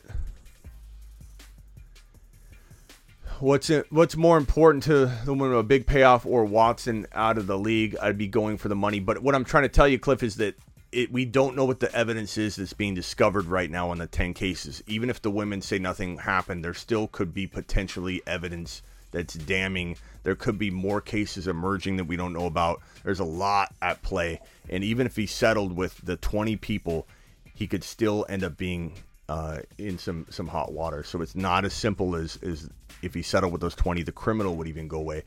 what's 3.40 3.70
it, 3.70 3.86
what's 3.90 4.16
more 4.16 4.36
important 4.38 4.84
to 4.84 5.06
the 5.24 5.34
one 5.34 5.50
of 5.50 5.56
a 5.56 5.62
big 5.62 5.86
payoff 5.86 6.26
or 6.26 6.44
Watson 6.44 7.06
out 7.12 7.38
of 7.38 7.46
the 7.46 7.58
league? 7.58 7.96
I'd 8.00 8.18
be 8.18 8.28
going 8.28 8.58
for 8.58 8.68
the 8.68 8.76
money. 8.76 9.00
But 9.00 9.22
what 9.22 9.34
I'm 9.34 9.44
trying 9.44 9.64
to 9.64 9.68
tell 9.68 9.88
you, 9.88 9.98
Cliff, 9.98 10.22
is 10.22 10.36
that 10.36 10.56
it, 10.96 11.12
we 11.12 11.26
don't 11.26 11.54
know 11.54 11.66
what 11.66 11.80
the 11.80 11.94
evidence 11.94 12.38
is 12.38 12.56
that's 12.56 12.72
being 12.72 12.94
discovered 12.94 13.44
right 13.44 13.70
now 13.70 13.90
on 13.90 13.98
the 13.98 14.06
10 14.06 14.32
cases. 14.32 14.82
Even 14.86 15.10
if 15.10 15.20
the 15.20 15.30
women 15.30 15.60
say 15.60 15.78
nothing 15.78 16.16
happened, 16.16 16.64
there 16.64 16.72
still 16.72 17.06
could 17.06 17.34
be 17.34 17.46
potentially 17.46 18.22
evidence 18.26 18.80
that's 19.10 19.34
damning. 19.34 19.98
There 20.22 20.34
could 20.34 20.58
be 20.58 20.70
more 20.70 21.02
cases 21.02 21.46
emerging 21.46 21.98
that 21.98 22.04
we 22.04 22.16
don't 22.16 22.32
know 22.32 22.46
about. 22.46 22.80
There's 23.04 23.20
a 23.20 23.24
lot 23.24 23.74
at 23.82 24.00
play. 24.00 24.40
And 24.70 24.82
even 24.82 25.06
if 25.06 25.16
he 25.16 25.26
settled 25.26 25.76
with 25.76 26.00
the 26.02 26.16
20 26.16 26.56
people, 26.56 27.06
he 27.54 27.66
could 27.66 27.84
still 27.84 28.24
end 28.30 28.42
up 28.42 28.56
being 28.56 28.94
uh, 29.28 29.58
in 29.76 29.98
some 29.98 30.24
some 30.30 30.46
hot 30.46 30.72
water. 30.72 31.02
So 31.02 31.20
it's 31.20 31.34
not 31.34 31.64
as 31.64 31.74
simple 31.74 32.14
as 32.14 32.38
as 32.42 32.70
if 33.02 33.12
he 33.12 33.22
settled 33.22 33.50
with 33.50 33.60
those 33.60 33.74
twenty, 33.74 34.04
the 34.04 34.12
criminal 34.12 34.54
would 34.54 34.68
even 34.68 34.86
go 34.86 34.98
away. 34.98 35.24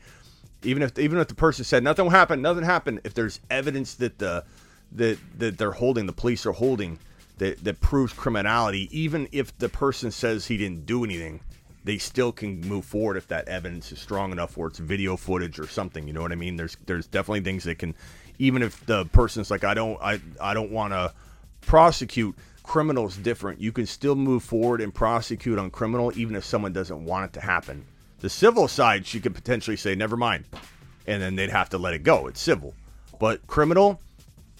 Even 0.63 0.83
if 0.83 0.97
even 0.97 1.19
if 1.19 1.27
the 1.27 1.35
person 1.35 1.65
said 1.65 1.83
nothing 1.83 2.09
happened, 2.09 2.41
nothing 2.41 2.63
happened. 2.63 3.01
If 3.03 3.13
there's 3.13 3.41
evidence 3.49 3.95
that 3.95 4.19
the 4.19 4.45
that 4.93 5.17
that 5.37 5.57
they're 5.57 5.71
holding, 5.71 6.05
the 6.05 6.13
police 6.13 6.45
are 6.45 6.51
holding 6.51 6.99
that 7.37 7.63
that 7.63 7.81
proves 7.81 8.13
criminality, 8.13 8.89
even 8.97 9.27
if 9.31 9.57
the 9.57 9.69
person 9.69 10.11
says 10.11 10.45
he 10.45 10.57
didn't 10.57 10.85
do 10.85 11.03
anything, 11.03 11.39
they 11.83 11.97
still 11.97 12.31
can 12.31 12.61
move 12.61 12.85
forward 12.85 13.17
if 13.17 13.27
that 13.27 13.47
evidence 13.47 13.91
is 13.91 13.99
strong 13.99 14.31
enough, 14.31 14.57
or 14.57 14.67
it's 14.67 14.79
video 14.79 15.15
footage 15.17 15.59
or 15.59 15.67
something. 15.67 16.07
You 16.07 16.13
know 16.13 16.21
what 16.21 16.31
I 16.31 16.35
mean? 16.35 16.55
There's 16.55 16.77
there's 16.85 17.07
definitely 17.07 17.41
things 17.41 17.63
that 17.63 17.79
can, 17.79 17.95
even 18.37 18.61
if 18.61 18.85
the 18.85 19.05
person's 19.05 19.49
like, 19.49 19.63
I 19.63 19.73
don't 19.73 19.99
I 20.01 20.19
I 20.39 20.53
don't 20.53 20.71
want 20.71 20.93
to 20.93 21.13
prosecute 21.61 22.35
criminal's 22.63 23.17
different. 23.17 23.59
You 23.59 23.71
can 23.71 23.87
still 23.87 24.15
move 24.15 24.43
forward 24.43 24.81
and 24.81 24.93
prosecute 24.93 25.57
on 25.57 25.71
criminal 25.71 26.11
even 26.15 26.35
if 26.35 26.45
someone 26.45 26.73
doesn't 26.73 27.03
want 27.03 27.25
it 27.25 27.33
to 27.39 27.41
happen. 27.41 27.83
The 28.19 28.29
civil 28.29 28.67
side, 28.67 29.07
she 29.07 29.19
could 29.19 29.33
potentially 29.33 29.77
say, 29.77 29.95
never 29.95 30.17
mind. 30.17 30.43
And 31.07 31.21
then 31.21 31.35
they'd 31.35 31.49
have 31.49 31.69
to 31.69 31.77
let 31.77 31.93
it 31.93 32.03
go. 32.03 32.27
It's 32.27 32.41
civil. 32.41 32.75
But 33.19 33.47
criminal, 33.47 33.99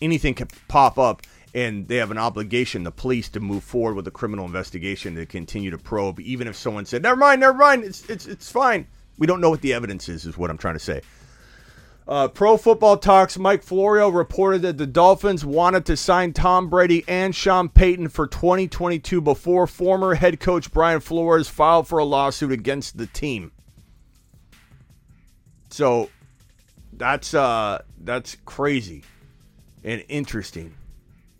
anything 0.02 0.34
can 0.34 0.48
pop 0.68 0.98
up. 0.98 1.22
and 1.56 1.88
they 1.88 1.96
have 1.96 2.12
an 2.12 2.18
obligation, 2.20 2.84
the 2.84 2.92
police, 2.92 3.28
to 3.30 3.40
move 3.40 3.64
forward 3.64 3.96
with 3.96 4.08
a 4.08 4.12
criminal 4.12 4.46
investigation 4.46 5.16
to 5.16 5.26
continue 5.26 5.72
to 5.72 5.80
probe, 5.80 6.20
even 6.20 6.48
if 6.48 6.56
someone 6.56 6.86
said, 6.86 7.02
"Never 7.02 7.16
mind, 7.16 7.42
never 7.42 7.58
mind, 7.58 7.84
it's 7.84 8.08
it's 8.08 8.28
it's 8.28 8.52
fine." 8.52 8.86
We 9.18 9.26
don't 9.26 9.42
know 9.42 9.50
what 9.50 9.62
the 9.62 9.74
evidence 9.74 10.08
is, 10.10 10.26
is 10.26 10.38
what 10.38 10.52
I'm 10.52 10.60
trying 10.60 10.76
to 10.76 10.80
say. 10.80 11.02
Uh, 12.08 12.28
Pro 12.28 12.58
Football 12.58 12.98
Talks 12.98 13.38
Mike 13.38 13.62
Florio 13.62 14.10
reported 14.10 14.64
that 14.64 14.80
the 14.80 14.88
Dolphins 14.88 15.46
wanted 15.46 15.86
to 15.86 15.96
sign 15.96 16.34
Tom 16.34 16.68
Brady 16.68 17.04
and 17.08 17.36
Sean 17.36 17.70
Payton 17.70 18.10
for 18.10 18.26
2022 18.26 19.22
before 19.22 19.68
former 19.68 20.16
head 20.16 20.40
coach 20.40 20.72
Brian 20.72 21.02
Flores 21.02 21.50
filed 21.50 21.88
for 21.88 22.00
a 22.00 22.04
lawsuit 22.06 22.52
against 22.52 22.98
the 22.98 23.06
team. 23.06 23.52
So 25.70 26.10
that's 26.94 27.34
uh 27.36 27.84
that's 28.00 28.38
crazy 28.44 29.04
and 29.84 30.04
interesting 30.08 30.74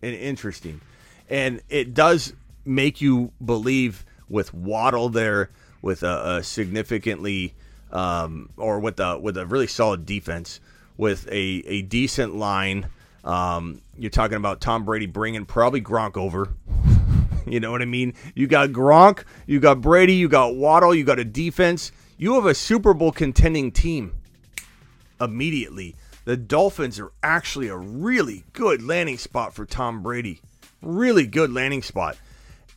and 0.02 0.16
interesting. 0.16 0.82
And 1.30 1.62
it 1.70 1.94
does 1.94 2.34
make 2.66 3.02
you 3.02 3.32
believe 3.44 4.06
with 4.30 4.54
Waddle 4.54 5.10
there 5.10 5.50
with 5.82 6.04
a, 6.04 6.38
a 6.38 6.44
significantly 6.44 7.54
um, 7.92 8.50
or 8.58 8.80
with 8.80 9.00
a 9.00 9.18
with 9.18 9.38
a 9.38 9.46
really 9.46 9.68
solid 9.68 10.06
defense 10.06 10.60
with 10.98 11.28
a, 11.28 11.64
a 11.66 11.82
decent 11.84 12.36
line. 12.36 12.88
Um, 13.24 13.82
you're 13.98 14.10
talking 14.10 14.38
about 14.38 14.62
Tom 14.62 14.86
Brady 14.86 15.06
bringing 15.06 15.46
probably 15.46 15.82
Gronk 15.82 16.18
over. 16.18 16.50
you 17.48 17.60
know 17.60 17.72
what 17.72 17.82
I 17.82 17.86
mean? 17.86 18.14
You 18.36 18.48
got 18.48 18.70
Gronk, 18.70 19.24
you 19.48 19.60
got 19.60 19.82
Brady, 19.82 20.14
you 20.14 20.28
got 20.30 20.56
Waddle, 20.56 20.94
you 20.94 21.04
got 21.04 21.20
a 21.20 21.26
defense. 21.26 21.92
You 22.18 22.34
have 22.34 22.46
a 22.46 22.54
Super 22.54 22.94
Bowl 22.94 23.14
contending 23.14 23.72
team 23.72 24.14
immediately. 25.22 25.96
The 26.30 26.38
Dolphins 26.38 27.00
are 27.00 27.12
actually 27.24 27.70
a 27.70 27.76
really 27.76 28.44
good 28.54 28.84
landing 28.84 29.18
spot 29.18 29.56
for 29.56 29.66
Tom 29.66 30.04
Brady. 30.04 30.42
Really 30.80 31.26
good 31.26 31.52
landing 31.52 31.82
spot. 31.82 32.20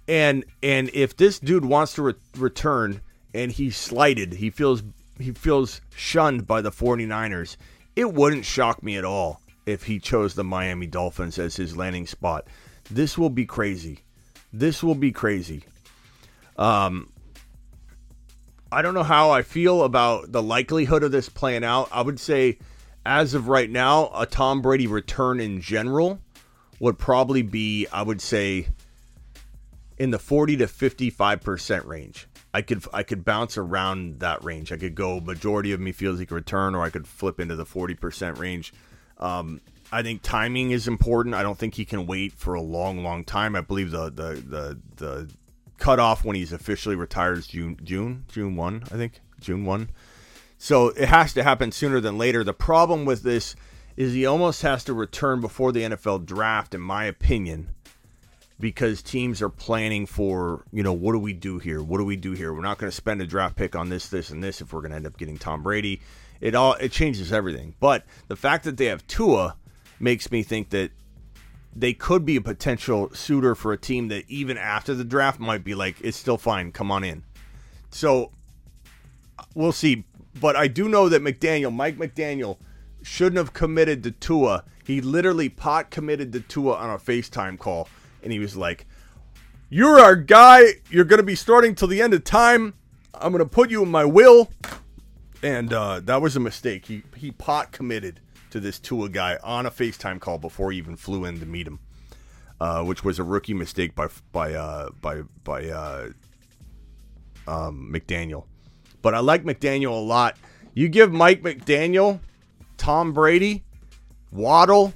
And 0.09 0.47
and 0.63 0.89
if 0.95 1.19
this 1.19 1.39
dude 1.39 1.67
wants 1.67 1.93
to 1.97 2.03
re- 2.03 2.15
return 2.39 3.03
and 3.35 3.53
he's 3.53 3.77
slighted, 3.77 4.33
he 4.33 4.49
feels 4.49 4.83
he 5.19 5.33
feels 5.33 5.83
shunned 5.95 6.47
by 6.47 6.63
the 6.63 6.71
49ers, 6.71 7.59
it 7.95 8.15
wouldn't 8.15 8.47
shock 8.47 8.83
me 8.83 8.97
at 8.97 9.05
all 9.05 9.43
if 9.67 9.83
he 9.83 9.99
chose 9.99 10.33
the 10.33 10.45
Miami 10.45 10.87
Dolphins 10.87 11.39
as 11.39 11.55
his 11.55 11.77
landing 11.77 12.07
spot. 12.07 12.47
This 12.91 13.19
will 13.19 13.29
be 13.29 13.45
crazy. 13.45 13.99
This 14.51 14.83
will 14.83 14.95
be 14.95 15.13
crazy. 15.13 15.65
Um, 16.57 17.13
I 18.73 18.81
don't 18.81 18.95
know 18.95 19.03
how 19.03 19.31
I 19.31 19.43
feel 19.43 19.83
about 19.83 20.33
the 20.33 20.43
likelihood 20.43 21.03
of 21.03 21.13
this 21.13 21.29
playing 21.29 21.65
out. 21.65 21.91
I 21.93 22.01
would 22.01 22.19
say, 22.19 22.57
as 23.05 23.35
of 23.35 23.49
right 23.49 23.71
now, 23.71 24.11
a 24.15 24.27
Tom 24.27 24.63
Brady 24.63 24.87
return 24.87 25.41
in 25.41 25.61
general 25.61 26.21
would 26.81 26.99
probably 26.99 27.43
be, 27.43 27.87
I 27.93 28.03
would 28.03 28.21
say, 28.21 28.69
in 29.99 30.11
the 30.11 30.19
40 30.19 30.59
to 30.59 30.67
55% 30.67 31.87
range. 31.87 32.29
I 32.55 32.63
could 32.63 32.85
I 32.93 33.03
could 33.03 33.25
bounce 33.25 33.57
around 33.57 34.21
that 34.21 34.45
range. 34.45 34.73
I 34.73 34.77
could 34.77 34.95
go 34.95 35.21
majority 35.21 35.73
of 35.73 35.81
me 35.81 35.93
feels 35.93 36.19
he 36.19 36.27
could 36.27 36.35
return, 36.35 36.75
or 36.75 36.83
I 36.83 36.91
could 36.91 37.07
flip 37.07 37.41
into 37.41 37.57
the 37.57 37.65
forty 37.65 37.95
percent 37.95 38.39
range. 38.39 38.75
Um, 39.19 39.61
I 39.91 40.03
think 40.03 40.23
timing 40.23 40.71
is 40.71 40.87
important. 40.87 41.35
I 41.35 41.43
don't 41.43 41.57
think 41.57 41.75
he 41.75 41.85
can 41.85 42.07
wait 42.07 42.33
for 42.33 42.55
a 42.55 42.61
long, 42.61 43.03
long 43.03 43.25
time. 43.25 43.57
I 43.57 43.63
believe 43.63 43.91
the 43.91 44.11
the 44.11 44.35
the 44.47 44.79
the 44.97 45.31
cutoff 45.79 46.25
when 46.25 46.37
he's 46.37 46.53
officially 46.53 46.95
retired 46.95 47.39
is 47.39 47.47
June 47.47 47.79
June 47.83 48.25
June 48.29 48.55
one. 48.55 48.83
I 48.87 48.97
think 48.97 49.21
June 49.41 49.65
one. 49.65 49.89
So 50.63 50.91
it 50.91 51.09
has 51.09 51.33
to 51.35 51.43
happen 51.43 51.73
sooner 51.73 51.99
than 51.99 52.19
later. 52.19 52.45
The 52.45 52.55
problem 52.55 53.05
with 53.05 53.25
this 53.25 53.57
is 53.97 54.13
he 54.13 54.25
almost 54.25 54.63
has 54.63 54.85
to 54.85 54.95
return 54.95 55.41
before 55.41 55.73
the 55.73 55.83
NFL 55.83 56.25
draft, 56.25 56.73
in 56.73 56.81
my 56.81 57.07
opinion 57.07 57.75
because 58.61 59.03
teams 59.03 59.43
are 59.43 59.49
planning 59.49 60.07
for, 60.07 60.63
you 60.71 60.85
know, 60.85 60.93
what 60.93 61.15
do 61.15 61.19
we 61.19 61.33
do 61.33 61.59
here? 61.59 61.83
What 61.83 61.99
do 61.99 62.05
we 62.05 62.15
do 62.15 62.31
here? 62.31 62.55
We're 62.55 62.63
not 62.63 62.79
going 62.79 62.89
to 62.89 62.97
spend 62.97 63.21
a 63.21 63.27
draft 63.27 63.57
pick 63.57 63.75
on 63.75 63.89
this, 63.89 64.09
this, 64.09 64.31
and 64.31 64.41
this 64.41 64.61
if 64.61 64.73
we're 64.73 64.83
going 64.83 64.93
to 64.93 64.99
end 64.99 65.07
up 65.09 65.19
getting 65.19 65.37
Tom 65.37 65.65
Brady. 65.65 66.01
It 66.41 66.55
all 66.55 66.75
it 66.75 66.93
changes 66.93 67.33
everything. 67.33 67.75
But 67.81 68.05
the 68.29 68.37
fact 68.37 68.63
that 68.63 68.77
they 68.77 68.87
have 68.87 69.05
Tua 69.09 69.57
makes 69.99 70.31
me 70.31 70.45
think 70.45 70.71
that 70.71 70.93
they 71.75 71.93
could 71.93 72.25
be 72.25 72.37
a 72.37 72.41
potential 72.41 73.11
suitor 73.13 73.57
for 73.57 73.73
a 73.73 73.77
team 73.77 74.07
that 74.09 74.31
even 74.31 74.57
after 74.57 74.95
the 74.95 75.03
draft 75.03 75.41
might 75.41 75.65
be 75.65 75.75
like, 75.75 75.97
it's 76.01 76.17
still 76.17 76.39
fine, 76.39 76.71
come 76.71 76.93
on 76.93 77.03
in. 77.03 77.25
So 77.91 78.31
we'll 79.55 79.73
see. 79.73 80.05
But 80.41 80.57
I 80.57 80.69
do 80.69 80.89
know 80.89 81.09
that 81.09 81.23
McDaniel, 81.23 81.73
Mike 81.73 81.99
McDaniel, 81.99 82.59
shouldn't 83.03 83.37
have 83.37 83.53
committed 83.53 84.03
to 84.05 84.11
Tua. 84.11 84.65
He 84.85 85.01
literally 85.01 85.49
pot 85.49 85.91
committed 85.91 86.33
to 86.33 86.41
Tua 86.41 86.75
on 86.75 86.91
a 86.91 86.99
FaceTime 86.99 87.59
call 87.59 87.89
and 88.23 88.33
he 88.33 88.39
was 88.39 88.57
like, 88.57 88.87
"You're 89.69 89.99
our 89.99 90.17
guy. 90.17 90.75
You're 90.91 91.05
to 91.19 91.23
be 91.25 91.35
starting 91.35 91.75
till 91.75 91.89
the 91.89 92.01
end 92.01 92.15
of 92.15 92.25
time. 92.25 92.75
I'm 93.15 93.33
to 93.41 93.47
put 93.47 93.71
you 93.71 93.83
in 93.83 93.91
my 93.91 94.05
will." 94.05 94.51
And 95.43 95.73
uh, 95.73 96.01
that 96.01 96.23
was 96.23 96.37
a 96.37 96.41
mistake. 96.41 96.87
He 96.87 97.03
he 97.17 97.31
pot 97.31 97.73
committed 97.73 98.21
to 98.51 98.61
this 98.61 98.79
Tua 98.79 99.09
guy 99.09 99.39
on 99.43 99.67
a 99.67 99.71
FaceTime 99.71 100.21
call 100.21 100.39
before 100.39 100.73
he 100.73 100.79
even 100.79 100.97
flew 100.97 101.25
in 101.25 101.41
to 101.41 101.47
meet 101.47 101.67
him, 101.67 101.81
uh, 102.61 102.83
which 102.85 103.05
was 103.05 103.19
a 103.19 103.25
rookie 103.25 103.55
mistake 103.55 103.95
by 103.95 104.09
by 104.31 104.55
uh, 104.55 104.91
by 105.01 105.23
by 105.45 105.69
uh, 105.69 106.09
um, 107.47 107.93
McDaniel. 107.93 108.47
But 109.03 109.15
I 109.15 109.19
like 109.19 109.45
McDaniel 109.45 109.91
a 109.91 110.05
lot. 110.05 110.37
You 110.75 110.89
give 110.89 111.13
Mike 111.13 111.43
McDaniel, 111.43 112.21
Tom 112.79 113.13
Brady, 113.13 113.65
Waddle, 114.31 114.95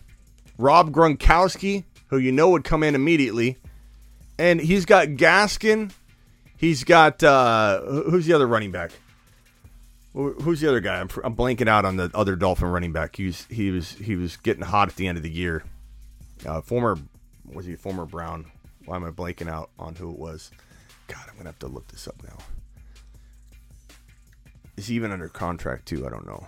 Rob 0.58 0.90
Gronkowski, 0.90 1.84
who 2.08 2.18
you 2.18 2.32
know 2.32 2.50
would 2.50 2.64
come 2.64 2.82
in 2.82 2.94
immediately. 2.94 3.58
And 4.38 4.60
he's 4.60 4.84
got 4.84 5.08
Gaskin. 5.08 5.92
He's 6.56 6.84
got 6.84 7.22
uh, 7.22 7.80
who's 7.82 8.26
the 8.26 8.32
other 8.32 8.46
running 8.46 8.70
back? 8.70 8.92
Who's 10.14 10.60
the 10.60 10.68
other 10.68 10.80
guy? 10.80 10.98
I'm, 10.98 11.10
I'm 11.22 11.36
blanking 11.36 11.68
out 11.68 11.84
on 11.84 11.96
the 11.96 12.10
other 12.14 12.36
Dolphin 12.36 12.68
running 12.68 12.92
back. 12.92 13.16
He 13.16 13.26
was 13.26 13.46
he 13.50 13.70
was 13.70 13.92
he 13.92 14.16
was 14.16 14.38
getting 14.38 14.62
hot 14.62 14.88
at 14.88 14.96
the 14.96 15.06
end 15.08 15.18
of 15.18 15.22
the 15.22 15.30
year. 15.30 15.62
Uh, 16.46 16.62
former 16.62 16.96
was 17.44 17.66
he 17.66 17.76
former 17.76 18.06
Brown? 18.06 18.46
Why 18.86 18.96
am 18.96 19.04
I 19.04 19.10
blanking 19.10 19.48
out 19.48 19.70
on 19.78 19.94
who 19.94 20.10
it 20.10 20.18
was? 20.18 20.50
God, 21.06 21.24
I'm 21.28 21.36
gonna 21.36 21.50
have 21.50 21.58
to 21.58 21.66
look 21.66 21.88
this 21.88 22.08
up 22.08 22.16
now. 22.22 22.38
Is 24.76 24.88
he 24.88 24.94
even 24.94 25.10
under 25.10 25.28
contract 25.28 25.86
too? 25.86 26.06
I 26.06 26.10
don't 26.10 26.26
know. 26.26 26.46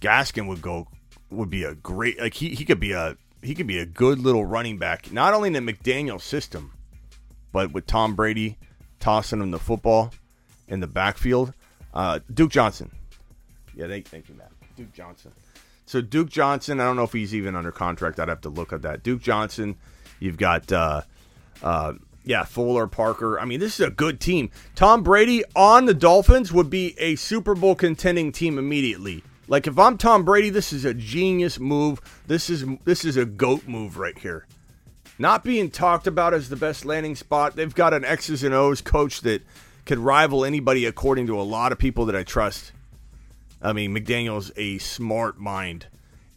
Gaskin 0.00 0.46
would 0.48 0.62
go 0.62 0.88
would 1.30 1.50
be 1.50 1.64
a 1.64 1.74
great 1.74 2.20
like 2.20 2.34
he, 2.34 2.50
he 2.50 2.64
could 2.64 2.80
be 2.80 2.92
a 2.92 3.16
he 3.42 3.54
could 3.54 3.66
be 3.66 3.78
a 3.78 3.86
good 3.86 4.18
little 4.18 4.44
running 4.44 4.78
back, 4.78 5.10
not 5.12 5.34
only 5.34 5.48
in 5.48 5.52
the 5.52 5.72
McDaniel 5.72 6.20
system, 6.20 6.72
but 7.52 7.72
with 7.72 7.86
Tom 7.86 8.14
Brady 8.14 8.58
tossing 9.00 9.40
him 9.40 9.50
the 9.50 9.58
football 9.58 10.12
in 10.68 10.80
the 10.80 10.86
backfield. 10.86 11.52
Uh, 11.92 12.20
Duke 12.32 12.50
Johnson. 12.50 12.90
Yeah, 13.74 13.88
thank, 13.88 14.06
thank 14.06 14.28
you, 14.28 14.34
Matt. 14.36 14.52
Duke 14.76 14.92
Johnson. 14.92 15.32
So 15.86 16.00
Duke 16.00 16.30
Johnson, 16.30 16.80
I 16.80 16.84
don't 16.84 16.96
know 16.96 17.02
if 17.02 17.12
he's 17.12 17.34
even 17.34 17.56
under 17.56 17.72
contract. 17.72 18.20
I'd 18.20 18.28
have 18.28 18.40
to 18.42 18.48
look 18.48 18.72
at 18.72 18.82
that. 18.82 19.02
Duke 19.02 19.20
Johnson, 19.20 19.76
you've 20.20 20.38
got, 20.38 20.70
uh, 20.72 21.02
uh, 21.62 21.94
yeah, 22.24 22.44
Fuller, 22.44 22.86
Parker. 22.86 23.38
I 23.40 23.44
mean, 23.44 23.60
this 23.60 23.80
is 23.80 23.86
a 23.86 23.90
good 23.90 24.20
team. 24.20 24.50
Tom 24.74 25.02
Brady 25.02 25.42
on 25.56 25.86
the 25.86 25.94
Dolphins 25.94 26.52
would 26.52 26.70
be 26.70 26.94
a 26.98 27.16
Super 27.16 27.54
Bowl 27.54 27.74
contending 27.74 28.30
team 28.30 28.58
immediately. 28.58 29.24
Like 29.48 29.66
if 29.66 29.78
I'm 29.78 29.98
Tom 29.98 30.24
Brady, 30.24 30.50
this 30.50 30.72
is 30.72 30.84
a 30.84 30.94
genius 30.94 31.58
move. 31.58 32.00
This 32.26 32.48
is 32.48 32.64
this 32.84 33.04
is 33.04 33.16
a 33.16 33.24
goat 33.24 33.66
move 33.66 33.98
right 33.98 34.16
here. 34.16 34.46
Not 35.18 35.44
being 35.44 35.70
talked 35.70 36.06
about 36.06 36.32
as 36.32 36.48
the 36.48 36.56
best 36.56 36.84
landing 36.84 37.16
spot. 37.16 37.56
They've 37.56 37.74
got 37.74 37.92
an 37.92 38.04
X's 38.04 38.44
and 38.44 38.54
O's 38.54 38.80
coach 38.80 39.20
that 39.22 39.42
could 39.84 39.98
rival 39.98 40.44
anybody 40.44 40.86
according 40.86 41.26
to 41.26 41.40
a 41.40 41.42
lot 41.42 41.72
of 41.72 41.78
people 41.78 42.06
that 42.06 42.16
I 42.16 42.22
trust. 42.22 42.72
I 43.60 43.72
mean, 43.72 43.94
McDaniel's 43.94 44.52
a 44.56 44.78
smart 44.78 45.38
mind. 45.38 45.86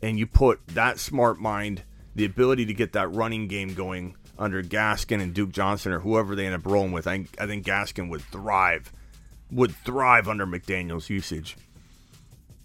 And 0.01 0.19
you 0.19 0.27
put 0.27 0.67
that 0.67 0.99
smart 0.99 1.39
mind, 1.39 1.83
the 2.15 2.25
ability 2.25 2.65
to 2.65 2.73
get 2.73 2.93
that 2.93 3.11
running 3.11 3.47
game 3.47 3.73
going 3.73 4.15
under 4.37 4.61
Gaskin 4.61 5.21
and 5.21 5.33
Duke 5.33 5.51
Johnson 5.51 5.91
or 5.91 5.99
whoever 5.99 6.35
they 6.35 6.45
end 6.45 6.55
up 6.55 6.65
rolling 6.65 6.91
with, 6.91 7.07
I, 7.07 7.25
I 7.39 7.47
think 7.47 7.65
Gaskin 7.65 8.09
would 8.09 8.21
thrive, 8.21 8.91
would 9.51 9.75
thrive 9.75 10.27
under 10.27 10.45
McDaniel's 10.45 11.09
usage. 11.09 11.57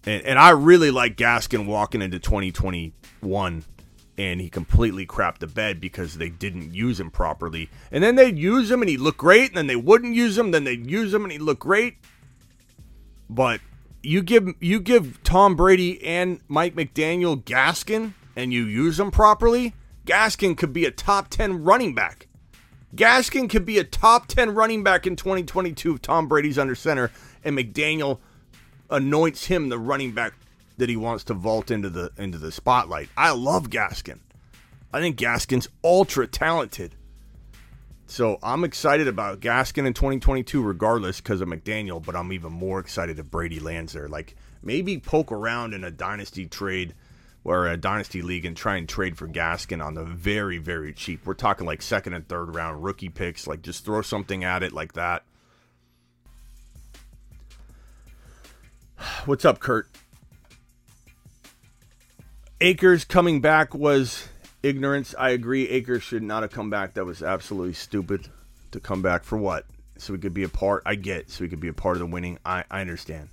And, 0.05 0.25
and 0.25 0.39
I 0.39 0.51
really 0.51 0.91
like 0.91 1.17
Gaskin 1.17 1.67
walking 1.67 2.03
into 2.03 2.19
2021 2.19 3.65
and 4.19 4.41
he 4.41 4.51
completely 4.51 5.07
crapped 5.07 5.39
the 5.39 5.47
bed 5.47 5.81
because 5.81 6.19
they 6.19 6.29
didn't 6.29 6.75
use 6.75 7.01
him 7.01 7.11
properly. 7.11 7.71
And 7.91 8.05
then 8.05 8.17
they'd 8.17 8.39
use 8.39 8.71
him 8.71 8.83
and 8.83 8.91
he'd 8.91 9.01
look 9.01 9.17
great, 9.17 9.49
and 9.49 9.57
then 9.57 9.67
they 9.67 9.77
wouldn't 9.77 10.15
use 10.15 10.37
him, 10.37 10.51
then 10.51 10.65
they'd 10.65 10.91
use 10.91 11.15
him 11.15 11.23
and 11.23 11.33
he'd 11.33 11.41
look 11.41 11.61
great. 11.61 11.97
But 13.31 13.63
you 14.03 14.23
give 14.23 14.49
you 14.61 14.81
give 14.81 15.23
Tom 15.23 15.57
Brady 15.57 16.05
and 16.05 16.41
Mike 16.49 16.75
McDaniel 16.75 17.43
Gaskin 17.43 18.13
and 18.37 18.53
you 18.53 18.65
use 18.65 18.97
them 18.99 19.11
properly, 19.11 19.75
Gaskin 20.07 20.57
could 20.57 20.73
be 20.73 20.85
a 20.85 20.91
top 20.91 21.29
10 21.29 21.63
running 21.63 21.95
back. 21.95 22.29
Gaskin 22.95 23.49
could 23.49 23.65
be 23.65 23.79
a 23.79 23.85
top 23.85 24.27
10 24.27 24.55
running 24.55 24.83
back 24.83 25.07
in 25.07 25.15
2022 25.15 25.95
if 25.95 26.03
Tom 26.03 26.27
Brady's 26.27 26.59
under 26.59 26.75
center 26.75 27.11
and 27.45 27.57
McDaniel 27.57 28.19
anoints 28.91 29.47
him 29.47 29.69
the 29.69 29.79
running 29.79 30.13
back 30.13 30.35
that 30.79 30.89
he 30.89 30.97
wants 30.97 31.25
to 31.25 31.35
vault 31.35 31.71
into 31.71 31.91
the 31.91 32.11
into 32.17 32.39
the 32.39 32.51
spotlight. 32.51 33.09
I 33.17 33.31
love 33.31 33.71
Gaskin. 33.71 34.19
I 34.93 35.01
think 35.01 35.17
Gaskin's 35.17 35.69
ultra 35.85 36.27
talented. 36.27 36.97
So 38.07 38.41
I'm 38.43 38.65
excited 38.65 39.07
about 39.07 39.39
Gaskin 39.39 39.87
in 39.87 39.95
2022, 39.95 40.61
regardless, 40.61 41.21
because 41.21 41.41
of 41.41 41.49
McDaniel. 41.49 42.05
But 42.05 42.17
I'm 42.17 42.33
even 42.33 42.51
more 42.51 42.81
excited 42.81 43.21
if 43.21 43.27
Brady 43.27 43.61
lands 43.61 43.93
there. 43.93 44.09
Like 44.09 44.35
maybe 44.63 44.99
poke 44.99 45.31
around 45.31 45.75
in 45.75 45.85
a 45.85 45.93
dynasty 45.93 46.47
trade 46.47 46.95
or 47.45 47.67
a 47.67 47.77
dynasty 47.77 48.23
league 48.23 48.45
and 48.45 48.57
try 48.57 48.77
and 48.77 48.89
trade 48.89 49.17
for 49.17 49.27
Gaskin 49.27 49.85
on 49.85 49.95
the 49.95 50.05
very, 50.05 50.59
very 50.59 50.93
cheap. 50.93 51.25
We're 51.25 51.35
talking 51.35 51.67
like 51.67 51.83
second 51.83 52.15
and 52.15 52.29
third 52.29 52.55
round 52.55 52.83
rookie 52.85 53.09
picks. 53.09 53.47
Like 53.47 53.63
just 53.63 53.85
throw 53.85 54.03
something 54.03 54.45
at 54.45 54.63
it 54.63 54.73
like 54.73 54.93
that. 54.95 55.25
What's 59.25 59.45
up, 59.45 59.59
Kurt? 59.59 59.89
Akers 62.61 63.05
coming 63.05 63.41
back 63.41 63.75
was 63.75 64.29
ignorance. 64.63 65.15
I 65.19 65.31
agree. 65.31 65.67
Akers 65.69 66.03
should 66.03 66.23
not 66.23 66.43
have 66.43 66.53
come 66.53 66.69
back. 66.69 66.95
That 66.95 67.07
was 67.07 67.23
absolutely 67.23 67.73
stupid 67.73 68.29
to 68.73 68.81
come 68.81 69.01
back 69.01 69.25
for 69.25 69.39
what? 69.39 69.65
So 69.97 70.13
we 70.13 70.19
could 70.19 70.35
be 70.35 70.43
a 70.43 70.49
part. 70.49 70.83
I 70.85 70.95
get. 70.95 71.31
So 71.31 71.43
we 71.43 71.49
could 71.49 71.61
be 71.61 71.69
a 71.69 71.73
part 71.73 71.97
of 71.97 72.01
the 72.01 72.07
winning. 72.07 72.39
I, 72.45 72.65
I 72.71 72.83
understand. 72.83 73.31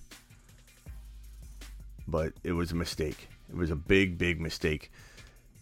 But 2.08 2.32
it 2.46 2.54
was 2.54 2.72
a 2.72 2.76
mistake. 2.76 3.28
It 3.50 3.56
was 3.56 3.72
a 3.72 3.76
big, 3.76 4.18
big 4.18 4.40
mistake. 4.42 4.92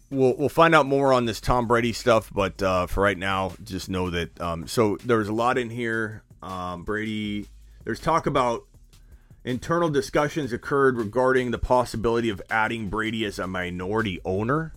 We'll, 0.10 0.36
we'll 0.36 0.50
find 0.50 0.76
out 0.76 0.86
more 0.86 1.14
on 1.14 1.26
this 1.26 1.42
Tom 1.42 1.68
Brady 1.68 1.94
stuff, 1.94 2.32
but 2.34 2.62
uh, 2.62 2.88
for 2.88 3.02
right 3.02 3.18
now, 3.18 3.54
just 3.64 3.90
know 3.90 4.10
that. 4.12 4.40
Um, 4.40 4.68
so 4.68 4.98
there's 5.04 5.28
a 5.28 5.34
lot 5.34 5.58
in 5.58 5.70
here. 5.70 6.24
Um, 6.42 6.84
Brady, 6.84 7.48
there's 7.84 8.00
talk 8.00 8.28
about 8.28 8.66
internal 9.44 9.90
discussions 9.90 10.54
occurred 10.54 10.98
regarding 10.98 11.52
the 11.52 11.58
possibility 11.58 12.30
of 12.30 12.42
adding 12.50 12.90
Brady 12.90 13.26
as 13.26 13.40
a 13.40 13.48
minority 13.48 14.20
owner. 14.26 14.74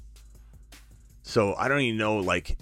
So 1.22 1.54
I 1.56 1.68
don't 1.68 1.80
even 1.80 1.98
know, 1.98 2.16
like, 2.16 2.56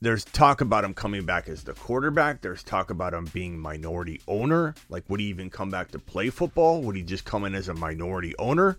there's 0.00 0.24
talk 0.24 0.60
about 0.60 0.84
him 0.84 0.94
coming 0.94 1.24
back 1.24 1.48
as 1.48 1.62
the 1.62 1.74
quarterback. 1.74 2.40
There's 2.40 2.62
talk 2.62 2.90
about 2.90 3.14
him 3.14 3.26
being 3.32 3.58
minority 3.58 4.20
owner. 4.26 4.74
Like, 4.88 5.04
would 5.08 5.20
he 5.20 5.26
even 5.26 5.48
come 5.48 5.70
back 5.70 5.92
to 5.92 5.98
play 5.98 6.30
football? 6.30 6.82
Would 6.82 6.96
he 6.96 7.02
just 7.02 7.24
come 7.24 7.44
in 7.44 7.54
as 7.54 7.68
a 7.68 7.74
minority 7.74 8.34
owner? 8.38 8.78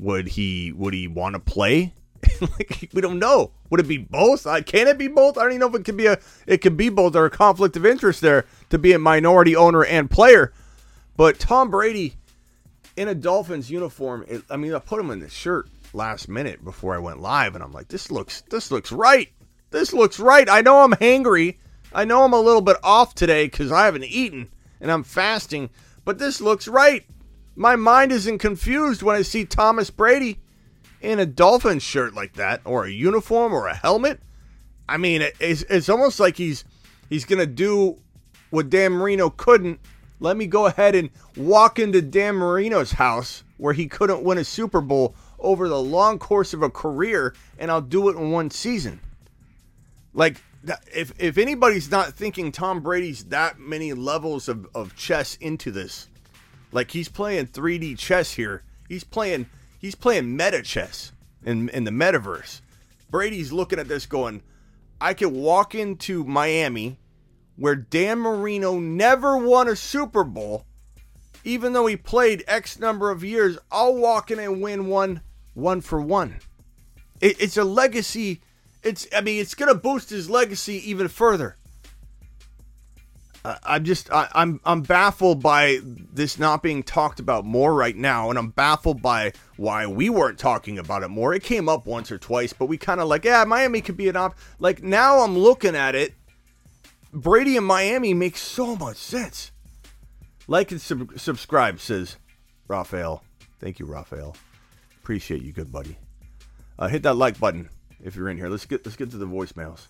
Would 0.00 0.28
he 0.28 0.72
would 0.72 0.94
he 0.94 1.06
want 1.08 1.34
to 1.34 1.40
play? 1.40 1.92
like 2.40 2.88
we 2.94 3.02
don't 3.02 3.18
know. 3.18 3.52
Would 3.68 3.80
it 3.80 3.88
be 3.88 3.98
both? 3.98 4.46
Uh, 4.46 4.62
can 4.62 4.88
it 4.88 4.96
be 4.96 5.08
both? 5.08 5.36
I 5.36 5.42
don't 5.42 5.52
even 5.52 5.60
know 5.60 5.68
if 5.68 5.74
it 5.74 5.84
could 5.84 5.98
be 5.98 6.06
a 6.06 6.18
it 6.46 6.58
could 6.58 6.76
be 6.76 6.88
both 6.88 7.14
or 7.14 7.26
a 7.26 7.30
conflict 7.30 7.76
of 7.76 7.84
interest 7.84 8.22
there 8.22 8.46
to 8.70 8.78
be 8.78 8.92
a 8.92 8.98
minority 8.98 9.54
owner 9.54 9.84
and 9.84 10.10
player. 10.10 10.54
But 11.16 11.38
Tom 11.38 11.70
Brady 11.70 12.14
in 12.96 13.08
a 13.08 13.14
Dolphins 13.14 13.70
uniform, 13.70 14.24
it, 14.26 14.42
I 14.48 14.56
mean, 14.56 14.74
I 14.74 14.78
put 14.78 15.00
him 15.00 15.10
in 15.10 15.20
the 15.20 15.28
shirt 15.28 15.68
last 15.92 16.28
minute 16.28 16.64
before 16.64 16.94
I 16.94 16.98
went 16.98 17.20
live, 17.20 17.54
and 17.54 17.62
I'm 17.62 17.72
like, 17.72 17.88
this 17.88 18.10
looks 18.10 18.40
this 18.48 18.70
looks 18.70 18.90
right. 18.90 19.28
This 19.70 19.92
looks 19.92 20.18
right. 20.18 20.48
I 20.48 20.62
know 20.62 20.82
I'm 20.82 20.94
hangry. 20.94 21.58
I 21.92 22.06
know 22.06 22.24
I'm 22.24 22.32
a 22.32 22.40
little 22.40 22.62
bit 22.62 22.78
off 22.82 23.14
today 23.14 23.44
because 23.44 23.70
I 23.70 23.84
haven't 23.84 24.04
eaten 24.04 24.48
and 24.80 24.90
I'm 24.90 25.02
fasting, 25.02 25.68
but 26.06 26.18
this 26.18 26.40
looks 26.40 26.66
right. 26.66 27.04
My 27.60 27.76
mind 27.76 28.10
isn't 28.10 28.38
confused 28.38 29.02
when 29.02 29.16
I 29.16 29.20
see 29.20 29.44
Thomas 29.44 29.90
Brady 29.90 30.40
in 31.02 31.18
a 31.18 31.26
Dolphins 31.26 31.82
shirt 31.82 32.14
like 32.14 32.32
that, 32.36 32.62
or 32.64 32.86
a 32.86 32.90
uniform, 32.90 33.52
or 33.52 33.66
a 33.66 33.74
helmet. 33.74 34.18
I 34.88 34.96
mean, 34.96 35.20
it's, 35.38 35.60
it's 35.68 35.90
almost 35.90 36.18
like 36.18 36.38
he's 36.38 36.64
he's 37.10 37.26
gonna 37.26 37.44
do 37.44 37.98
what 38.48 38.70
Dan 38.70 38.92
Marino 38.92 39.28
couldn't. 39.28 39.78
Let 40.20 40.38
me 40.38 40.46
go 40.46 40.64
ahead 40.64 40.94
and 40.94 41.10
walk 41.36 41.78
into 41.78 42.00
Dan 42.00 42.36
Marino's 42.36 42.92
house 42.92 43.44
where 43.58 43.74
he 43.74 43.88
couldn't 43.88 44.22
win 44.22 44.38
a 44.38 44.44
Super 44.44 44.80
Bowl 44.80 45.14
over 45.38 45.68
the 45.68 45.82
long 45.82 46.18
course 46.18 46.54
of 46.54 46.62
a 46.62 46.70
career, 46.70 47.34
and 47.58 47.70
I'll 47.70 47.82
do 47.82 48.08
it 48.08 48.16
in 48.16 48.30
one 48.30 48.48
season. 48.48 49.00
Like, 50.14 50.40
if 50.94 51.12
if 51.18 51.36
anybody's 51.36 51.90
not 51.90 52.14
thinking 52.14 52.52
Tom 52.52 52.80
Brady's 52.80 53.24
that 53.24 53.58
many 53.58 53.92
levels 53.92 54.48
of, 54.48 54.66
of 54.74 54.96
chess 54.96 55.34
into 55.42 55.70
this, 55.70 56.08
like 56.72 56.90
he's 56.90 57.08
playing 57.08 57.48
3D 57.48 57.98
chess 57.98 58.32
here. 58.32 58.62
He's 58.88 59.04
playing 59.04 59.46
he's 59.78 59.94
playing 59.94 60.36
meta 60.36 60.62
chess 60.62 61.12
in 61.44 61.68
in 61.70 61.84
the 61.84 61.90
metaverse. 61.90 62.60
Brady's 63.10 63.52
looking 63.52 63.78
at 63.78 63.88
this 63.88 64.06
going, 64.06 64.42
I 65.00 65.14
could 65.14 65.32
walk 65.32 65.74
into 65.74 66.24
Miami 66.24 66.98
where 67.60 67.76
Dan 67.76 68.20
Marino 68.20 68.78
never 68.78 69.36
won 69.36 69.68
a 69.68 69.76
Super 69.76 70.24
Bowl, 70.24 70.64
even 71.44 71.74
though 71.74 71.86
he 71.86 71.96
played 71.96 72.42
X 72.48 72.78
number 72.78 73.10
of 73.10 73.22
years, 73.22 73.58
I'll 73.70 73.94
walk 73.96 74.30
in 74.30 74.38
and 74.38 74.62
win 74.62 74.86
one 74.86 75.20
one 75.52 75.82
for 75.82 76.00
one. 76.00 76.36
It, 77.20 77.40
it's 77.40 77.58
a 77.58 77.64
legacy. 77.64 78.40
It's 78.82 79.06
I 79.14 79.20
mean 79.20 79.40
it's 79.40 79.54
gonna 79.54 79.74
boost 79.74 80.08
his 80.08 80.30
legacy 80.30 80.90
even 80.90 81.08
further. 81.08 81.56
I'm 83.44 83.84
just 83.84 84.12
I, 84.12 84.28
I'm 84.34 84.60
I'm 84.64 84.82
baffled 84.82 85.42
by 85.42 85.78
this 85.82 86.38
not 86.38 86.62
being 86.62 86.82
talked 86.82 87.20
about 87.20 87.44
more 87.44 87.74
right 87.74 87.96
now, 87.96 88.28
and 88.28 88.38
I'm 88.38 88.50
baffled 88.50 89.00
by 89.00 89.32
why 89.56 89.86
we 89.86 90.10
weren't 90.10 90.38
talking 90.38 90.78
about 90.78 91.02
it 91.02 91.08
more. 91.08 91.32
It 91.32 91.42
came 91.42 91.68
up 91.68 91.86
once 91.86 92.12
or 92.12 92.18
twice, 92.18 92.52
but 92.52 92.66
we 92.66 92.76
kind 92.76 93.00
of 93.00 93.08
like, 93.08 93.24
yeah, 93.24 93.44
Miami 93.44 93.80
could 93.80 93.96
be 93.96 94.08
an 94.08 94.16
op. 94.16 94.36
Like 94.58 94.82
now, 94.82 95.20
I'm 95.20 95.38
looking 95.38 95.74
at 95.74 95.94
it. 95.94 96.12
Brady 97.12 97.56
and 97.56 97.66
Miami 97.66 98.14
makes 98.14 98.42
so 98.42 98.76
much 98.76 98.96
sense. 98.96 99.52
Like 100.46 100.70
and 100.70 100.80
sub- 100.80 101.18
subscribe, 101.18 101.80
says 101.80 102.16
Raphael. 102.68 103.24
Thank 103.58 103.78
you, 103.78 103.86
Raphael. 103.86 104.36
Appreciate 105.02 105.42
you, 105.42 105.52
good 105.52 105.72
buddy. 105.72 105.96
Uh, 106.78 106.88
hit 106.88 107.02
that 107.04 107.14
like 107.14 107.40
button 107.40 107.70
if 108.02 108.16
you're 108.16 108.28
in 108.28 108.36
here. 108.36 108.48
Let's 108.48 108.66
get 108.66 108.84
let's 108.84 108.96
get 108.96 109.10
to 109.12 109.16
the 109.16 109.26
voicemails. 109.26 109.86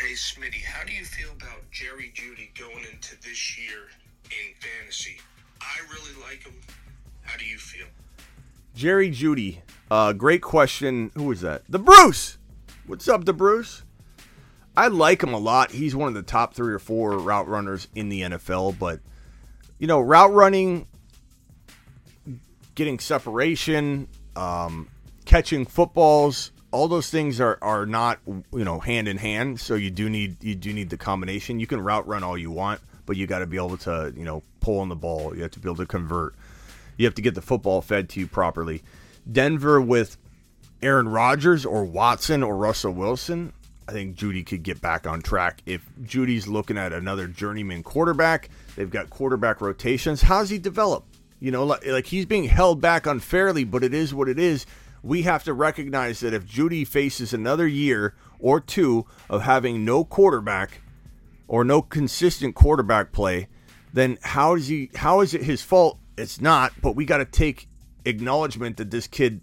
Hey, 0.00 0.12
Smitty, 0.12 0.62
how 0.62 0.84
do 0.84 0.92
you 0.92 1.04
feel 1.04 1.30
about 1.32 1.70
Jerry 1.70 2.12
Jeudy 2.14 2.50
going 2.58 2.84
into 2.92 3.16
this 3.22 3.58
year 3.58 3.88
in 4.26 4.54
fantasy? 4.60 5.18
I 5.60 5.78
really 5.92 6.20
like 6.20 6.42
him. 6.44 6.54
How 7.22 7.36
do 7.38 7.44
you 7.44 7.58
feel? 7.58 7.86
Jerry 8.74 9.10
Jeudy, 9.10 9.60
Uh, 9.90 10.12
great 10.12 10.42
question. 10.42 11.10
Who 11.14 11.24
was 11.24 11.42
that? 11.42 11.62
The 11.68 11.78
Bruce. 11.78 12.38
What's 12.86 13.06
up, 13.08 13.24
the 13.24 13.32
Bruce? 13.32 13.82
I 14.76 14.88
like 14.88 15.22
him 15.22 15.32
a 15.32 15.38
lot. 15.38 15.70
He's 15.70 15.94
one 15.94 16.08
of 16.08 16.14
the 16.14 16.22
top 16.22 16.54
three 16.54 16.72
or 16.72 16.78
four 16.80 17.12
route 17.18 17.46
runners 17.46 17.86
in 17.94 18.08
the 18.08 18.22
NFL. 18.22 18.72
But 18.72 19.00
you 19.78 19.86
know, 19.86 20.00
route 20.00 20.32
running, 20.32 20.86
getting 22.74 22.98
separation, 22.98 24.08
um, 24.34 24.88
catching 25.26 25.64
footballs, 25.64 26.50
all 26.74 26.88
those 26.88 27.08
things 27.08 27.40
are, 27.40 27.56
are 27.62 27.86
not 27.86 28.18
you 28.26 28.64
know 28.64 28.80
hand 28.80 29.06
in 29.06 29.16
hand. 29.16 29.60
So 29.60 29.76
you 29.76 29.90
do 29.90 30.10
need 30.10 30.42
you 30.42 30.56
do 30.56 30.72
need 30.72 30.90
the 30.90 30.96
combination. 30.96 31.60
You 31.60 31.68
can 31.68 31.80
route 31.80 32.06
run 32.08 32.24
all 32.24 32.36
you 32.36 32.50
want, 32.50 32.80
but 33.06 33.16
you 33.16 33.28
got 33.28 33.38
to 33.38 33.46
be 33.46 33.56
able 33.56 33.76
to 33.78 34.12
you 34.16 34.24
know 34.24 34.42
pull 34.58 34.80
on 34.80 34.88
the 34.88 34.96
ball. 34.96 35.34
You 35.36 35.42
have 35.42 35.52
to 35.52 35.60
be 35.60 35.68
able 35.68 35.76
to 35.76 35.86
convert. 35.86 36.34
You 36.96 37.06
have 37.06 37.14
to 37.14 37.22
get 37.22 37.36
the 37.36 37.42
football 37.42 37.80
fed 37.80 38.08
to 38.10 38.20
you 38.20 38.26
properly. 38.26 38.82
Denver 39.30 39.80
with 39.80 40.16
Aaron 40.82 41.08
Rodgers 41.08 41.64
or 41.64 41.84
Watson 41.84 42.42
or 42.42 42.56
Russell 42.56 42.92
Wilson. 42.92 43.52
I 43.86 43.92
think 43.92 44.16
Jeudy 44.16 44.44
could 44.44 44.64
get 44.64 44.80
back 44.80 45.06
on 45.06 45.22
track. 45.22 45.62
If 45.66 45.86
Jeudy's 46.02 46.48
looking 46.48 46.76
at 46.76 46.92
another 46.92 47.28
journeyman 47.28 47.84
quarterback, 47.84 48.48
they've 48.74 48.90
got 48.90 49.10
quarterback 49.10 49.60
rotations. 49.60 50.22
How's 50.22 50.50
he 50.50 50.58
develop? 50.58 51.04
You 51.38 51.50
know, 51.50 51.64
like, 51.66 51.86
like 51.86 52.06
he's 52.06 52.26
being 52.26 52.44
held 52.44 52.80
back 52.80 53.06
unfairly, 53.06 53.64
but 53.64 53.84
it 53.84 53.92
is 53.92 54.14
what 54.14 54.28
it 54.28 54.38
is 54.38 54.66
we 55.04 55.22
have 55.22 55.44
to 55.44 55.52
recognize 55.52 56.20
that 56.20 56.32
if 56.32 56.46
Jeudy 56.46 56.86
faces 56.86 57.34
another 57.34 57.66
year 57.66 58.14
or 58.38 58.58
two 58.58 59.04
of 59.28 59.42
having 59.42 59.84
no 59.84 60.02
quarterback 60.02 60.80
or 61.46 61.62
no 61.62 61.82
consistent 61.82 62.54
quarterback 62.54 63.12
play, 63.12 63.48
then 63.92 64.18
how 64.22 64.54
is 64.54 64.68
he 64.68 64.90
how 64.94 65.20
is 65.20 65.34
it 65.34 65.42
his 65.42 65.62
fault? 65.62 65.98
It's 66.16 66.40
not, 66.40 66.72
but 66.80 66.96
we 66.96 67.04
got 67.04 67.18
to 67.18 67.26
take 67.26 67.68
acknowledgement 68.06 68.78
that 68.78 68.90
this 68.90 69.06
kid 69.06 69.42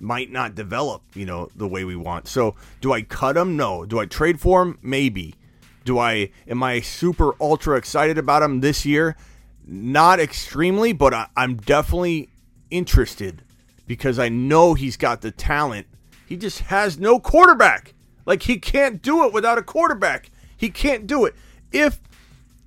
might 0.00 0.32
not 0.32 0.56
develop, 0.56 1.02
you 1.14 1.26
know, 1.26 1.48
the 1.54 1.68
way 1.68 1.84
we 1.84 1.96
want. 1.96 2.26
So, 2.26 2.56
do 2.80 2.92
I 2.92 3.02
cut 3.02 3.36
him? 3.36 3.56
No. 3.56 3.84
Do 3.84 4.00
I 4.00 4.06
trade 4.06 4.40
for 4.40 4.62
him? 4.62 4.78
Maybe. 4.82 5.34
Do 5.84 5.98
I 5.98 6.30
am 6.48 6.62
I 6.62 6.80
super 6.80 7.34
ultra 7.40 7.76
excited 7.76 8.18
about 8.18 8.42
him 8.42 8.60
this 8.60 8.84
year? 8.84 9.16
Not 9.64 10.18
extremely, 10.18 10.92
but 10.92 11.14
I, 11.14 11.28
I'm 11.36 11.56
definitely 11.56 12.30
interested 12.70 13.44
because 13.88 14.20
I 14.20 14.28
know 14.28 14.74
he's 14.74 14.96
got 14.96 15.22
the 15.22 15.32
talent. 15.32 15.88
He 16.26 16.36
just 16.36 16.60
has 16.60 16.98
no 16.98 17.18
quarterback. 17.18 17.94
Like 18.26 18.44
he 18.44 18.58
can't 18.58 19.02
do 19.02 19.24
it 19.24 19.32
without 19.32 19.58
a 19.58 19.62
quarterback. 19.62 20.30
He 20.56 20.68
can't 20.68 21.06
do 21.06 21.24
it. 21.24 21.34
If 21.72 21.98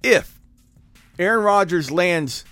if 0.03 0.39
Aaron 1.19 1.43
Rodgers 1.45 1.91
lands 1.91 2.43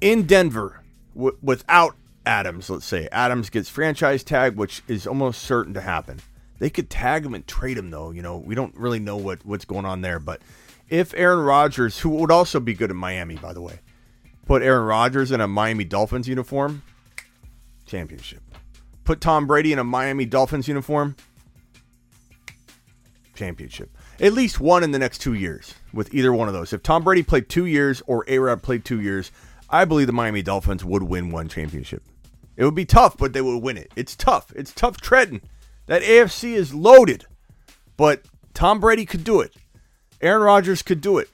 in 0.00 0.26
Denver 0.26 0.82
w- 1.14 1.36
without 1.42 1.94
Adams, 2.24 2.70
let's 2.70 2.86
say 2.86 3.08
Adams 3.12 3.50
gets 3.50 3.68
franchise 3.68 4.24
tag, 4.24 4.56
which 4.56 4.82
is 4.88 5.06
almost 5.06 5.42
certain 5.42 5.74
to 5.74 5.82
happen. 5.82 6.20
They 6.58 6.70
could 6.70 6.88
tag 6.88 7.26
him 7.26 7.34
and 7.34 7.46
trade 7.46 7.76
him, 7.76 7.90
though. 7.90 8.10
You 8.10 8.22
know, 8.22 8.38
we 8.38 8.54
don't 8.54 8.74
really 8.76 9.00
know 9.00 9.18
what 9.18 9.44
what's 9.44 9.66
going 9.66 9.84
on 9.84 10.00
there. 10.00 10.18
But 10.18 10.40
if 10.88 11.12
Aaron 11.14 11.40
Rodgers, 11.40 11.98
who 11.98 12.08
would 12.10 12.30
also 12.30 12.60
be 12.60 12.72
good 12.72 12.90
in 12.90 12.96
Miami, 12.96 13.36
by 13.36 13.52
the 13.52 13.60
way, 13.60 13.80
put 14.46 14.62
Aaron 14.62 14.86
Rodgers 14.86 15.30
in 15.30 15.42
a 15.42 15.48
Miami 15.48 15.84
Dolphins 15.84 16.26
uniform, 16.26 16.82
championship. 17.86 18.42
put 19.04 19.20
Tom 19.20 19.46
Brady 19.46 19.72
in 19.72 19.78
a 19.78 19.84
Miami 19.84 20.24
Dolphins 20.24 20.66
uniform, 20.66 21.16
championship. 23.34 23.90
At 24.20 24.32
least 24.32 24.60
one 24.60 24.82
in 24.84 24.92
the 24.92 24.98
next 24.98 25.18
two 25.18 25.34
years 25.34 25.74
with 25.92 26.14
either 26.14 26.32
one 26.32 26.48
of 26.48 26.54
those. 26.54 26.72
If 26.72 26.82
Tom 26.82 27.04
Brady 27.04 27.22
played 27.22 27.48
two 27.48 27.66
years 27.66 28.02
or 28.06 28.24
A 28.28 28.38
Rod 28.38 28.62
played 28.62 28.84
two 28.84 29.00
years, 29.00 29.30
I 29.68 29.84
believe 29.84 30.06
the 30.06 30.12
Miami 30.12 30.42
Dolphins 30.42 30.84
would 30.84 31.02
win 31.02 31.30
one 31.30 31.48
championship. 31.48 32.02
It 32.56 32.64
would 32.64 32.74
be 32.74 32.84
tough, 32.84 33.16
but 33.16 33.32
they 33.32 33.40
would 33.40 33.58
win 33.62 33.76
it. 33.76 33.92
It's 33.96 34.14
tough. 34.14 34.52
It's 34.54 34.72
tough 34.72 35.00
treading. 35.00 35.40
That 35.86 36.02
AFC 36.02 36.54
is 36.54 36.72
loaded, 36.72 37.26
but 37.96 38.22
Tom 38.54 38.80
Brady 38.80 39.04
could 39.04 39.24
do 39.24 39.40
it. 39.40 39.54
Aaron 40.20 40.42
Rodgers 40.42 40.82
could 40.82 41.00
do 41.00 41.18
it. 41.18 41.28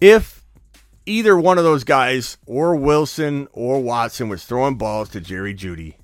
If 0.00 0.39
either 1.10 1.38
one 1.38 1.58
of 1.58 1.64
those 1.64 1.84
guys, 1.84 2.38
or 2.46 2.76
Wilson 2.76 3.48
or 3.52 3.82
Watson, 3.82 4.28
was 4.28 4.44
throwing 4.44 4.76
balls 4.76 5.08
to 5.10 5.20
Jerry 5.20 5.54
Jeudy, 5.54 5.96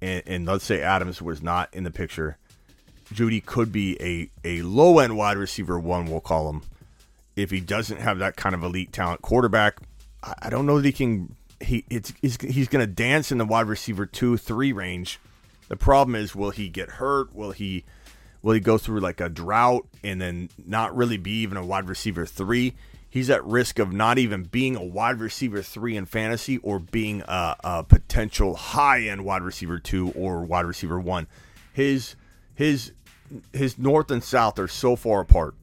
and, 0.00 0.22
and 0.26 0.46
let's 0.46 0.64
say 0.64 0.82
Adams 0.82 1.22
was 1.22 1.42
not 1.42 1.72
in 1.72 1.84
the 1.84 1.90
picture, 1.90 2.36
Jeudy 3.12 3.40
could 3.44 3.72
be 3.72 3.96
a, 4.00 4.30
a 4.44 4.62
low 4.62 4.98
end 4.98 5.16
wide 5.16 5.36
receiver 5.36 5.78
one, 5.78 6.06
we'll 6.06 6.20
call 6.20 6.50
him. 6.50 6.62
If 7.36 7.50
he 7.50 7.60
doesn't 7.60 8.00
have 8.00 8.18
that 8.18 8.36
kind 8.36 8.54
of 8.54 8.62
elite 8.62 8.92
talent 8.92 9.22
quarterback, 9.22 9.78
I, 10.22 10.34
I 10.42 10.50
don't 10.50 10.66
know 10.66 10.76
that 10.76 10.84
he 10.84 10.92
can. 10.92 11.36
He 11.60 11.84
it's 11.88 12.12
he's, 12.20 12.36
he's 12.40 12.68
going 12.68 12.84
to 12.84 12.92
dance 12.92 13.30
in 13.30 13.38
the 13.38 13.44
wide 13.44 13.66
receiver 13.68 14.04
two 14.04 14.36
three 14.36 14.72
range. 14.72 15.20
The 15.68 15.76
problem 15.76 16.16
is, 16.16 16.34
will 16.34 16.50
he 16.50 16.68
get 16.68 16.90
hurt? 16.90 17.34
Will 17.34 17.52
he 17.52 17.84
will 18.42 18.52
he 18.52 18.60
go 18.60 18.76
through 18.76 19.00
like 19.00 19.20
a 19.20 19.28
drought 19.28 19.86
and 20.02 20.20
then 20.20 20.50
not 20.66 20.94
really 20.96 21.16
be 21.16 21.42
even 21.42 21.56
a 21.56 21.64
wide 21.64 21.88
receiver 21.88 22.26
three? 22.26 22.74
He's 23.12 23.28
at 23.28 23.44
risk 23.44 23.78
of 23.78 23.92
not 23.92 24.16
even 24.16 24.44
being 24.44 24.74
a 24.74 24.82
wide 24.82 25.20
receiver 25.20 25.60
three 25.60 25.98
in 25.98 26.06
fantasy 26.06 26.56
or 26.56 26.78
being 26.78 27.20
a, 27.28 27.56
a 27.62 27.84
potential 27.84 28.56
high 28.56 29.02
end 29.02 29.22
wide 29.22 29.42
receiver 29.42 29.78
two 29.78 30.12
or 30.12 30.42
wide 30.44 30.64
receiver 30.64 30.98
one. 30.98 31.26
His 31.74 32.16
his 32.54 32.92
his 33.52 33.76
north 33.76 34.10
and 34.10 34.24
south 34.24 34.58
are 34.58 34.66
so 34.66 34.96
far 34.96 35.20
apart. 35.20 35.54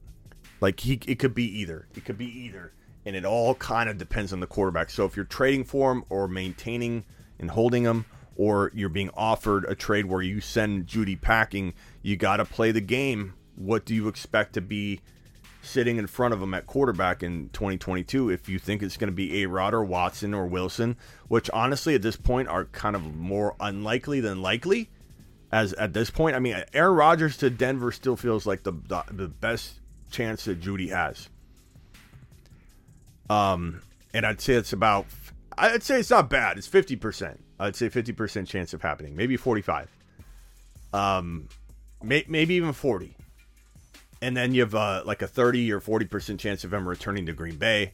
Like 0.60 0.78
he, 0.78 1.00
it 1.08 1.18
could 1.18 1.34
be 1.34 1.58
either. 1.58 1.88
It 1.96 2.04
could 2.04 2.16
be 2.16 2.26
either, 2.26 2.72
and 3.04 3.16
it 3.16 3.24
all 3.24 3.56
kind 3.56 3.90
of 3.90 3.98
depends 3.98 4.32
on 4.32 4.38
the 4.38 4.46
quarterback. 4.46 4.88
So 4.88 5.04
if 5.04 5.16
you're 5.16 5.24
trading 5.24 5.64
for 5.64 5.90
him 5.90 6.04
or 6.08 6.28
maintaining 6.28 7.04
and 7.40 7.50
holding 7.50 7.82
him, 7.82 8.04
or 8.36 8.70
you're 8.76 8.88
being 8.88 9.10
offered 9.14 9.64
a 9.64 9.74
trade 9.74 10.06
where 10.06 10.22
you 10.22 10.40
send 10.40 10.86
Jeudy 10.86 11.20
packing, 11.20 11.74
you 12.00 12.16
got 12.16 12.36
to 12.36 12.44
play 12.44 12.70
the 12.70 12.80
game. 12.80 13.34
What 13.56 13.84
do 13.84 13.92
you 13.92 14.06
expect 14.06 14.52
to 14.52 14.60
be 14.60 15.00
sitting 15.70 15.96
in 15.96 16.06
front 16.06 16.34
of 16.34 16.42
him 16.42 16.54
at 16.54 16.66
quarterback 16.66 17.22
in 17.22 17.48
2022? 17.50 18.30
If 18.30 18.48
you 18.48 18.58
think 18.58 18.82
it's 18.82 18.96
going 18.96 19.08
to 19.08 19.14
be 19.14 19.42
A 19.42 19.48
Rod 19.48 19.74
or 19.74 19.84
Watson 19.84 20.34
or 20.34 20.46
Wilson, 20.46 20.96
which 21.28 21.48
honestly 21.50 21.94
at 21.94 22.02
this 22.02 22.16
point 22.16 22.48
are 22.48 22.66
kind 22.66 22.96
of 22.96 23.16
more 23.16 23.54
unlikely 23.60 24.20
than 24.20 24.42
likely 24.42 24.90
as 25.52 25.72
at 25.74 25.92
this 25.92 26.10
point. 26.10 26.36
I 26.36 26.38
mean, 26.38 26.62
Aaron 26.72 26.96
Rodgers 26.96 27.36
to 27.38 27.50
Denver 27.50 27.92
still 27.92 28.16
feels 28.16 28.46
like 28.46 28.62
the 28.62 28.72
the, 28.72 29.02
the 29.10 29.28
best 29.28 29.80
chance 30.10 30.44
that 30.44 30.60
Jeudy 30.60 30.90
has. 30.90 31.28
Um, 33.28 33.82
and 34.12 34.26
I'd 34.26 34.40
say 34.40 34.54
it's 34.54 34.72
about. 34.72 35.06
I'd 35.56 35.82
say 35.82 36.00
it's 36.00 36.10
not 36.10 36.30
bad. 36.30 36.58
It's 36.58 36.66
fifty 36.66 36.96
percent. 36.96 37.42
I'd 37.58 37.76
say 37.76 37.88
fifty 37.88 38.12
percent 38.12 38.48
chance 38.48 38.74
of 38.74 38.82
happening. 38.82 39.16
Maybe 39.16 39.36
forty 39.36 39.62
five. 39.62 39.90
Um, 40.92 41.48
may, 42.02 42.24
maybe 42.28 42.54
even 42.54 42.72
forty. 42.72 43.16
And 44.22 44.36
then 44.36 44.54
you 44.54 44.62
have 44.62 44.74
uh, 44.74 45.02
like 45.04 45.22
a 45.22 45.26
thirty 45.26 45.72
or 45.72 45.80
forty 45.80 46.06
percent 46.06 46.40
chance 46.40 46.64
of 46.64 46.72
him 46.72 46.88
returning 46.88 47.26
to 47.26 47.32
Green 47.32 47.56
Bay 47.56 47.92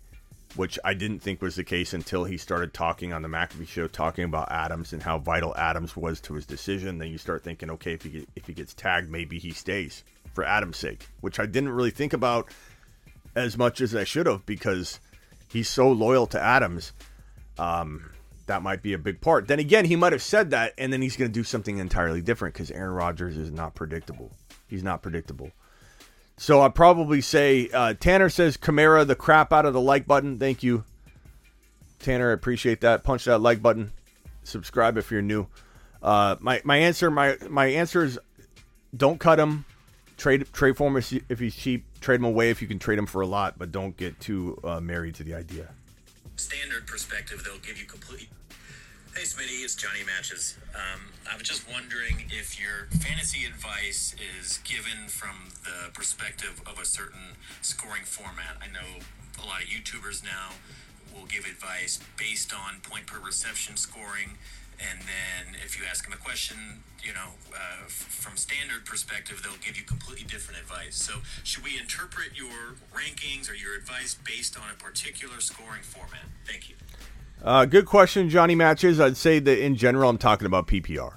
which 0.57 0.79
I 0.85 0.95
didn't 0.95 1.21
think 1.21 1.43
was 1.43 1.57
the 1.57 1.65
case 1.65 1.93
until 1.93 2.25
he 2.25 2.39
started 2.39 2.73
talking 2.73 3.13
on 3.13 3.23
the 3.23 3.29
McAfee 3.29 3.69
show, 3.69 3.89
talking 3.89 4.25
about 4.25 4.51
Adams 4.51 4.93
and 4.93 5.03
how 5.03 5.19
vital 5.19 5.55
Adams 5.57 5.97
was 5.97 6.21
to 6.23 6.35
his 6.35 6.47
decision. 6.47 6.99
Then 6.99 7.09
you 7.09 7.19
start 7.19 7.45
thinking, 7.45 7.71
okay, 7.73 7.93
if 7.93 8.03
he 8.03 8.27
if 8.35 8.47
he 8.47 8.53
gets 8.53 8.73
tagged, 8.73 9.11
maybe 9.11 9.39
he 9.39 9.51
stays 9.51 10.03
for 10.35 10.45
Adams' 10.45 10.79
sake, 10.79 11.07
which 11.21 11.39
I 11.39 11.47
didn't 11.47 11.71
really 11.71 11.91
think 11.91 12.13
about 12.13 12.49
as 13.35 13.59
much 13.59 13.81
as 13.81 13.95
I 13.95 14.05
should 14.05 14.27
have 14.27 14.47
because 14.47 14.99
he's 15.51 15.69
so 15.69 15.91
loyal 15.91 16.27
to 16.29 16.41
Adams. 16.41 16.93
Um, 17.59 18.11
that 18.47 18.63
might 18.63 18.83
be 18.83 18.93
a 18.93 18.99
big 18.99 19.21
part. 19.21 19.49
Then 19.49 19.59
again, 19.59 19.85
he 19.85 19.97
might 19.97 20.13
have 20.13 20.23
said 20.23 20.51
that, 20.51 20.73
and 20.79 20.93
then 20.93 21.03
he's 21.03 21.17
going 21.17 21.31
to 21.31 21.35
do 21.35 21.45
something 21.45 21.79
entirely 21.79 22.23
different 22.23 22.55
because 22.55 22.71
Aaron 22.71 22.93
Rodgers 22.93 23.37
is 23.37 23.51
not 23.51 23.75
predictable. 23.75 24.31
He's 24.69 24.85
not 24.85 25.03
predictable. 25.03 25.51
So 26.39 26.61
I'd 26.61 26.75
probably 26.75 27.21
say 27.21 27.69
uh, 27.73 27.95
Tanner 27.95 28.29
says 28.29 28.57
Camara 28.57 29.05
the 29.05 29.15
crap 29.17 29.53
out 29.53 29.65
of 29.65 29.73
the 29.73 29.81
like 29.81 30.07
button. 30.07 30.39
Thank 30.39 30.63
you, 30.63 30.85
Tanner. 31.99 32.31
I 32.31 32.35
appreciate 32.35 32.83
that. 32.83 33.05
Punch 33.05 33.25
that 33.25 33.39
like 33.39 33.63
button. 33.63 33.93
Subscribe 34.45 34.99
if 34.99 35.11
you're 35.11 35.23
new. 35.23 35.47
Uh, 36.03 36.37
my 36.41 36.61
my 36.65 36.77
answer 36.77 37.11
my 37.11 37.37
my 37.49 37.67
answer 37.67 38.05
is 38.05 38.19
don't 38.95 39.19
cut 39.19 39.41
him. 39.41 39.65
Trade 40.19 40.47
trade 40.53 40.77
for 40.77 40.89
him 40.89 40.97
if 40.97 41.39
he's 41.39 41.57
cheap. 41.57 41.87
Trade 42.01 42.17
him 42.17 42.25
away 42.25 42.51
if 42.51 42.61
you 42.61 42.69
can 42.69 42.79
trade 42.79 42.99
him 42.99 43.07
for 43.07 43.23
a 43.23 43.27
lot, 43.27 43.59
but 43.59 43.73
don't 43.73 43.97
get 43.97 44.21
too 44.21 44.59
uh, 44.63 44.81
married 44.81 45.15
to 45.17 45.25
the 45.25 45.35
idea. 45.35 45.71
Standard 46.37 46.87
perspective, 46.87 47.43
they'll 47.45 47.59
give 47.59 47.79
you 47.79 47.87
complete 47.87 48.29
Hey, 49.17 49.23
Smitty, 49.23 49.65
it's 49.65 49.75
Johnny 49.75 50.05
Matches. 50.05 50.59
Um, 50.75 51.01
I 51.25 51.39
was 51.39 51.49
just 51.49 51.65
wondering 51.73 52.29
if 52.29 52.61
your 52.61 52.85
fantasy 53.01 53.47
advice 53.47 54.15
is 54.21 54.59
given 54.59 55.09
from 55.09 55.57
the 55.65 55.91
perspective 55.95 56.61
of 56.67 56.79
a 56.79 56.85
certain 56.85 57.33
scoring 57.63 58.05
format. 58.05 58.61
I 58.61 58.67
know 58.67 59.01
a 59.43 59.47
lot 59.47 59.63
of 59.63 59.69
YouTubers 59.69 60.23
now 60.23 60.61
will 61.15 61.25
give 61.25 61.47
advice 61.47 61.99
based 62.19 62.53
on 62.53 62.81
point 62.83 63.07
per 63.07 63.19
reception 63.19 63.79
scoring. 63.79 64.37
And 64.77 65.01
then 65.09 65.57
if 65.65 65.81
you 65.81 65.87
ask 65.89 66.05
them 66.05 66.13
a 66.13 66.21
question, 66.21 66.85
you 67.03 67.15
know, 67.15 67.41
uh, 67.57 67.89
from 67.89 68.37
standard 68.37 68.85
perspective, 68.85 69.41
they'll 69.43 69.65
give 69.65 69.79
you 69.79 69.85
completely 69.85 70.29
different 70.29 70.61
advice. 70.61 70.95
So, 70.95 71.25
should 71.43 71.65
we 71.65 71.81
interpret 71.81 72.37
your 72.37 72.77
rankings 72.93 73.49
or 73.49 73.55
your 73.55 73.77
advice 73.77 74.13
based 74.13 74.59
on 74.61 74.69
a 74.69 74.77
particular 74.77 75.41
scoring 75.41 75.81
format? 75.81 76.29
Thank 76.45 76.69
you. 76.69 76.77
Uh, 77.47 77.65
good 77.65 77.87
question, 77.87 78.29
Johnny 78.29 78.57
Matches. 78.57 78.99
I'd 78.99 79.17
say 79.17 79.39
that 79.39 79.65
in 79.65 79.77
general, 79.77 80.11
I'm 80.11 80.19
talking 80.19 80.47
about 80.47 80.67
PPR. 80.67 81.13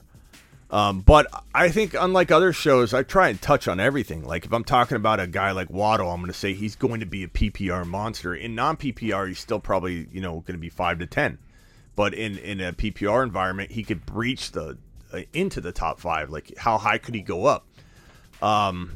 Um, 0.69 0.99
but 1.01 1.25
I 1.55 1.69
think, 1.69 1.95
unlike 1.99 2.29
other 2.29 2.53
shows, 2.53 2.93
I 2.93 3.01
try 3.01 3.29
and 3.29 3.41
touch 3.41 3.67
on 3.67 3.79
everything. 3.79 4.23
Like 4.23 4.45
if 4.45 4.53
I'm 4.53 4.63
talking 4.63 4.95
about 4.95 5.19
a 5.19 5.25
guy 5.25 5.49
like 5.49 5.71
Waddle, 5.71 6.11
I'm 6.11 6.19
going 6.19 6.31
to 6.31 6.37
say 6.37 6.53
he's 6.53 6.75
going 6.75 6.99
to 6.99 7.07
be 7.07 7.23
a 7.23 7.27
PPR 7.27 7.83
monster. 7.87 8.35
In 8.35 8.53
non 8.53 8.77
PPR, 8.77 9.27
he's 9.27 9.39
still 9.39 9.59
probably 9.59 10.07
you 10.11 10.21
know 10.21 10.41
going 10.41 10.53
to 10.53 10.59
be 10.59 10.69
five 10.69 10.99
to 10.99 11.07
ten. 11.07 11.39
But 11.95 12.13
in 12.13 12.37
in 12.37 12.61
a 12.61 12.73
PPR 12.73 13.23
environment, 13.23 13.71
he 13.71 13.81
could 13.81 14.05
breach 14.05 14.51
the 14.51 14.77
uh, 15.11 15.21
into 15.33 15.61
the 15.61 15.71
top 15.71 15.99
five. 15.99 16.29
Like 16.29 16.55
how 16.59 16.77
high 16.77 16.99
could 16.99 17.15
he 17.15 17.21
go 17.21 17.47
up? 17.47 17.65
Um, 18.39 18.91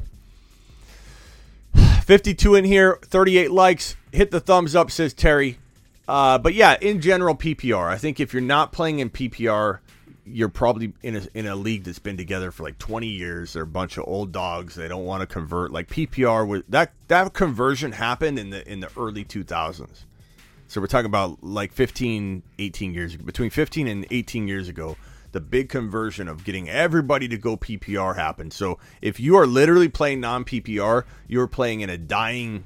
52 2.04 2.54
in 2.54 2.64
here, 2.64 3.00
38 3.02 3.50
likes. 3.50 3.96
Hit 4.12 4.30
the 4.30 4.38
thumbs 4.38 4.76
up, 4.76 4.92
says 4.92 5.12
Terry. 5.12 5.58
Uh, 6.06 6.38
but 6.38 6.54
yeah, 6.54 6.76
in 6.80 7.00
general, 7.00 7.34
PPR. 7.34 7.88
I 7.88 7.98
think 7.98 8.20
if 8.20 8.32
you're 8.32 8.42
not 8.42 8.72
playing 8.72 8.98
in 8.98 9.10
PPR, 9.10 9.78
you're 10.26 10.48
probably 10.48 10.92
in 11.02 11.16
a, 11.16 11.22
in 11.34 11.46
a 11.46 11.56
league 11.56 11.84
that's 11.84 11.98
been 11.98 12.16
together 12.16 12.50
for 12.50 12.62
like 12.62 12.78
20 12.78 13.06
years. 13.06 13.52
They're 13.52 13.62
a 13.62 13.66
bunch 13.66 13.98
of 13.98 14.04
old 14.06 14.32
dogs. 14.32 14.74
They 14.74 14.88
don't 14.88 15.04
want 15.04 15.20
to 15.20 15.26
convert. 15.26 15.70
Like 15.70 15.88
PPR 15.88 16.46
was 16.46 16.62
that 16.68 16.92
that 17.08 17.32
conversion 17.34 17.92
happened 17.92 18.38
in 18.38 18.50
the 18.50 18.66
in 18.70 18.80
the 18.80 18.90
early 18.96 19.24
2000s. 19.24 20.04
So 20.66 20.80
we're 20.80 20.86
talking 20.86 21.06
about 21.06 21.44
like 21.44 21.72
15, 21.72 22.42
18 22.58 22.94
years. 22.94 23.16
Between 23.16 23.50
15 23.50 23.86
and 23.86 24.06
18 24.10 24.48
years 24.48 24.68
ago, 24.68 24.96
the 25.32 25.40
big 25.40 25.68
conversion 25.68 26.26
of 26.26 26.44
getting 26.44 26.68
everybody 26.68 27.28
to 27.28 27.36
go 27.36 27.56
PPR 27.56 28.16
happened. 28.16 28.52
So 28.52 28.78
if 29.02 29.20
you 29.20 29.36
are 29.36 29.46
literally 29.46 29.88
playing 29.88 30.20
non 30.20 30.44
PPR, 30.44 31.04
you're 31.28 31.46
playing 31.46 31.80
in 31.80 31.90
a 31.90 31.98
dying 31.98 32.64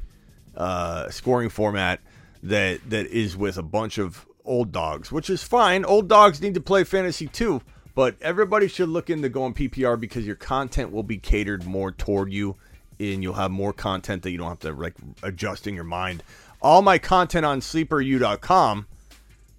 uh, 0.56 1.10
scoring 1.10 1.48
format 1.48 2.00
that 2.42 2.90
that 2.90 3.06
is 3.06 3.36
with 3.36 3.58
a 3.58 3.62
bunch 3.62 3.98
of 3.98 4.26
old 4.44 4.72
dogs, 4.72 5.12
which 5.12 5.30
is 5.30 5.42
fine. 5.42 5.84
Old 5.84 6.08
dogs 6.08 6.40
need 6.40 6.54
to 6.54 6.60
play 6.60 6.84
fantasy 6.84 7.26
too, 7.26 7.60
but 7.94 8.16
everybody 8.20 8.68
should 8.68 8.88
look 8.88 9.10
into 9.10 9.28
going 9.28 9.54
PPR 9.54 10.00
because 10.00 10.26
your 10.26 10.36
content 10.36 10.92
will 10.92 11.02
be 11.02 11.18
catered 11.18 11.66
more 11.66 11.92
toward 11.92 12.32
you, 12.32 12.56
and 12.98 13.22
you'll 13.22 13.34
have 13.34 13.50
more 13.50 13.72
content 13.72 14.22
that 14.22 14.30
you 14.30 14.38
don't 14.38 14.48
have 14.48 14.60
to 14.60 14.72
like 14.72 14.94
adjust 15.22 15.66
in 15.66 15.74
your 15.74 15.84
mind. 15.84 16.22
All 16.60 16.82
my 16.82 16.98
content 16.98 17.46
on 17.46 17.60
sleeperu.com, 17.60 18.86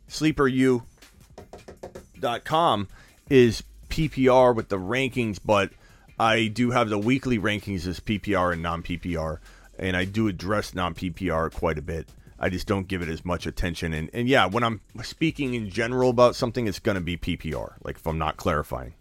sleeperu.com 0.10 2.88
is 3.30 3.64
PPR 3.90 4.56
with 4.56 4.70
the 4.70 4.78
rankings, 4.78 5.40
but 5.44 5.72
I 6.20 6.48
do 6.48 6.72
have 6.72 6.90
the 6.90 6.98
weekly 6.98 7.40
rankings 7.40 7.88
as 7.88 8.00
PPR 8.00 8.54
and 8.54 8.62
non 8.62 8.84
PPR, 8.84 9.40
and 9.78 9.96
I 9.96 10.06
do 10.06 10.28
address 10.28 10.74
non 10.74 10.94
PPR 10.94 11.54
quite 11.54 11.78
a 11.78 11.82
bit. 11.82 12.10
I 12.40 12.50
just 12.50 12.68
don't 12.68 12.88
give 12.88 13.02
it 13.02 13.10
as 13.10 13.26
much 13.26 13.46
attention. 13.46 13.94
And, 13.94 14.10
and 14.14 14.28
yeah, 14.30 14.46
when 14.46 14.64
I'm 14.64 14.82
speaking 15.04 15.54
in 15.54 15.70
general 15.70 16.10
about 16.10 16.36
something, 16.36 16.68
it's 16.68 16.80
going 16.80 16.96
to 16.96 17.02
be 17.02 17.18
PPR, 17.18 17.74
like 17.84 17.98
if 17.98 18.08
I'm 18.08 18.18
not 18.18 18.38
clarifying. 18.38 18.94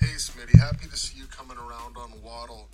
Hey, 0.00 0.06
Smitty, 0.16 0.58
happy 0.58 0.88
to 0.88 0.96
see 0.96 1.18
you 1.18 1.26
coming 1.26 1.58
around 1.58 1.96
on 1.98 2.10
Waddle. 2.22 2.68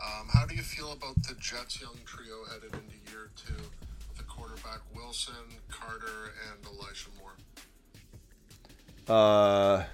Um, 0.00 0.28
how 0.32 0.46
do 0.46 0.54
you 0.54 0.62
feel 0.62 0.92
about 0.92 1.16
the 1.22 1.34
Jets 1.34 1.80
young 1.80 1.96
trio 2.04 2.44
headed 2.52 2.72
into 2.72 3.10
year 3.10 3.30
two? 3.36 3.54
The 4.16 4.22
quarterback 4.24 4.80
Wilson, 4.94 5.34
Carter, 5.68 6.32
and 6.52 6.64
Elijah 6.66 7.08
Moore. 7.18 7.34
Uh, 9.08 9.84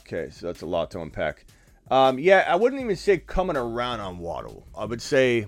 okay, 0.00 0.30
so 0.30 0.46
that's 0.46 0.62
a 0.62 0.66
lot 0.66 0.90
to 0.92 1.00
unpack. 1.00 1.44
Um, 1.90 2.18
yeah, 2.18 2.46
I 2.48 2.56
wouldn't 2.56 2.80
even 2.80 2.96
say 2.96 3.18
coming 3.18 3.56
around 3.56 4.00
on 4.00 4.18
Waddle. 4.18 4.66
I 4.76 4.84
would 4.84 5.02
say 5.02 5.46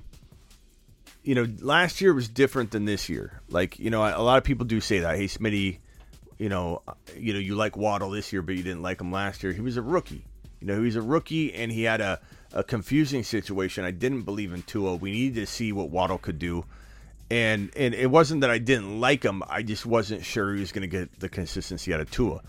you 1.24 1.34
know, 1.34 1.46
last 1.60 2.00
year 2.00 2.12
was 2.12 2.28
different 2.28 2.70
than 2.70 2.84
this 2.84 3.08
year. 3.08 3.40
Like, 3.48 3.78
you 3.78 3.90
know, 3.90 4.02
a 4.02 4.22
lot 4.22 4.36
of 4.36 4.44
people 4.44 4.66
do 4.66 4.80
say 4.80 5.00
that. 5.00 5.16
Hey, 5.16 5.24
Smitty, 5.24 5.78
you 6.38 6.50
know, 6.50 6.82
you 7.16 7.32
know, 7.32 7.38
you 7.38 7.54
like 7.54 7.76
Waddle 7.76 8.10
this 8.10 8.32
year, 8.32 8.42
but 8.42 8.54
you 8.54 8.62
didn't 8.62 8.82
like 8.82 9.00
him 9.00 9.10
last 9.10 9.42
year. 9.42 9.52
He 9.52 9.62
was 9.62 9.78
a 9.78 9.82
rookie. 9.82 10.24
You 10.60 10.66
know, 10.66 10.78
he 10.78 10.84
was 10.84 10.96
a 10.96 11.02
rookie, 11.02 11.52
and 11.54 11.72
he 11.72 11.82
had 11.84 12.02
a, 12.02 12.20
a 12.52 12.62
confusing 12.62 13.22
situation. 13.22 13.84
I 13.84 13.90
didn't 13.90 14.22
believe 14.22 14.52
in 14.52 14.62
Tua. 14.62 14.96
We 14.96 15.12
needed 15.12 15.40
to 15.40 15.46
see 15.46 15.72
what 15.72 15.90
Waddle 15.90 16.18
could 16.18 16.38
do, 16.38 16.64
and 17.30 17.70
and 17.74 17.94
it 17.94 18.10
wasn't 18.10 18.42
that 18.42 18.50
I 18.50 18.58
didn't 18.58 19.00
like 19.00 19.22
him. 19.22 19.42
I 19.48 19.62
just 19.62 19.86
wasn't 19.86 20.24
sure 20.24 20.54
he 20.54 20.60
was 20.60 20.72
going 20.72 20.82
to 20.82 20.88
get 20.88 21.20
the 21.20 21.28
consistency 21.28 21.92
out 21.92 22.00
of 22.00 22.10
Tua. 22.10 22.42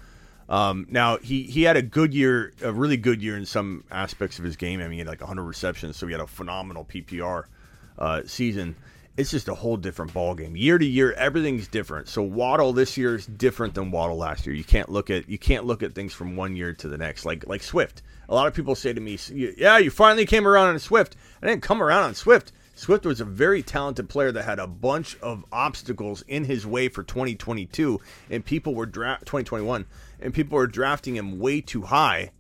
Um, 0.48 0.86
now 0.90 1.18
he 1.18 1.44
he 1.44 1.64
had 1.64 1.76
a 1.76 1.82
good 1.82 2.14
year, 2.14 2.54
a 2.62 2.72
really 2.72 2.98
good 2.98 3.22
year 3.22 3.36
in 3.38 3.46
some 3.46 3.84
aspects 3.90 4.38
of 4.38 4.46
his 4.46 4.56
game. 4.56 4.80
I 4.80 4.84
mean, 4.84 4.94
he 4.94 5.00
had 5.00 5.08
like 5.08 5.22
100 5.22 5.44
receptions, 5.44 5.98
so 5.98 6.06
he 6.08 6.14
had 6.14 6.22
a 6.22 6.28
phenomenal 6.28 6.86
PPR 6.86 7.46
uh, 7.98 8.22
season. 8.26 8.76
It's 9.18 9.32
just 9.32 9.48
a 9.48 9.56
whole 9.56 9.78
different 9.78 10.14
ballgame. 10.14 10.60
Year 10.60 10.78
to 10.78 10.86
year, 10.86 11.14
everything's 11.14 11.70
different. 11.70 12.10
So 12.10 12.22
Waddle 12.22 12.74
this 12.74 12.98
year 12.98 13.16
is 13.16 13.26
different 13.26 13.74
than 13.74 13.90
Waddle 13.90 14.18
last 14.18 14.46
year. 14.46 14.54
You 14.54 14.66
can't 14.66 14.90
look 14.90 15.10
at 15.10 15.30
you 15.30 15.38
can't 15.38 15.66
look 15.66 15.84
at 15.84 15.96
things 15.96 16.14
from 16.14 16.36
one 16.36 16.56
year 16.56 16.74
to 16.74 16.88
the 16.90 16.98
next. 16.98 17.26
Like 17.26 17.48
like 17.48 17.64
Swift. 17.64 18.02
A 18.28 18.36
lot 18.36 18.48
of 18.48 18.54
people 18.54 18.76
say 18.76 18.92
to 18.92 19.00
me, 19.00 19.18
"Yeah, 19.32 19.78
you 19.78 19.90
finally 19.90 20.26
came 20.26 20.48
around 20.48 20.68
on 20.68 20.80
Swift." 20.80 21.16
I 21.42 21.48
didn't 21.48 21.64
come 21.64 21.82
around 21.82 22.04
on 22.04 22.16
Swift. 22.16 22.52
Swift 22.78 23.06
was 23.06 23.22
a 23.22 23.26
very 23.26 23.64
talented 23.64 24.10
player 24.10 24.34
that 24.34 24.44
had 24.44 24.60
a 24.60 24.68
bunch 24.68 25.18
of 25.22 25.46
obstacles 25.50 26.24
in 26.28 26.44
his 26.44 26.68
way 26.68 26.90
for 26.90 27.04
2022, 27.04 28.02
and 28.30 28.44
people 28.44 28.76
were 28.76 28.86
draft 28.86 29.22
2021, 29.22 29.86
and 30.20 30.34
people 30.34 30.58
were 30.58 30.68
drafting 30.68 31.16
him 31.16 31.40
way 31.40 31.62
too 31.62 31.84
high, 31.84 32.32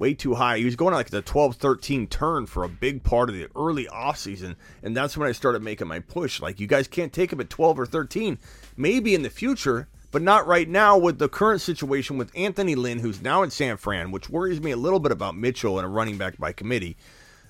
way 0.00 0.14
too 0.14 0.34
high. 0.34 0.58
He 0.58 0.64
was 0.64 0.76
going 0.76 0.94
like 0.94 1.10
the 1.10 1.22
12-13 1.22 2.08
turn 2.08 2.46
for 2.46 2.64
a 2.64 2.68
big 2.68 3.04
part 3.04 3.28
of 3.28 3.36
the 3.36 3.48
early 3.54 3.84
offseason, 3.84 4.56
and 4.82 4.96
that's 4.96 5.16
when 5.16 5.28
I 5.28 5.32
started 5.32 5.62
making 5.62 5.86
my 5.86 6.00
push. 6.00 6.40
Like, 6.40 6.58
you 6.58 6.66
guys 6.66 6.88
can't 6.88 7.12
take 7.12 7.32
him 7.32 7.40
at 7.40 7.50
12 7.50 7.80
or 7.80 7.86
13. 7.86 8.38
Maybe 8.76 9.14
in 9.14 9.22
the 9.22 9.30
future, 9.30 9.88
but 10.10 10.22
not 10.22 10.46
right 10.46 10.68
now 10.68 10.96
with 10.96 11.18
the 11.18 11.28
current 11.28 11.60
situation 11.60 12.16
with 12.16 12.32
Anthony 12.34 12.74
Lynn, 12.74 12.98
who's 12.98 13.20
now 13.20 13.42
in 13.42 13.50
San 13.50 13.76
Fran, 13.76 14.10
which 14.10 14.30
worries 14.30 14.60
me 14.60 14.70
a 14.70 14.76
little 14.76 15.00
bit 15.00 15.12
about 15.12 15.36
Mitchell 15.36 15.78
and 15.78 15.84
a 15.86 15.90
running 15.90 16.16
back 16.16 16.38
by 16.38 16.52
committee, 16.52 16.96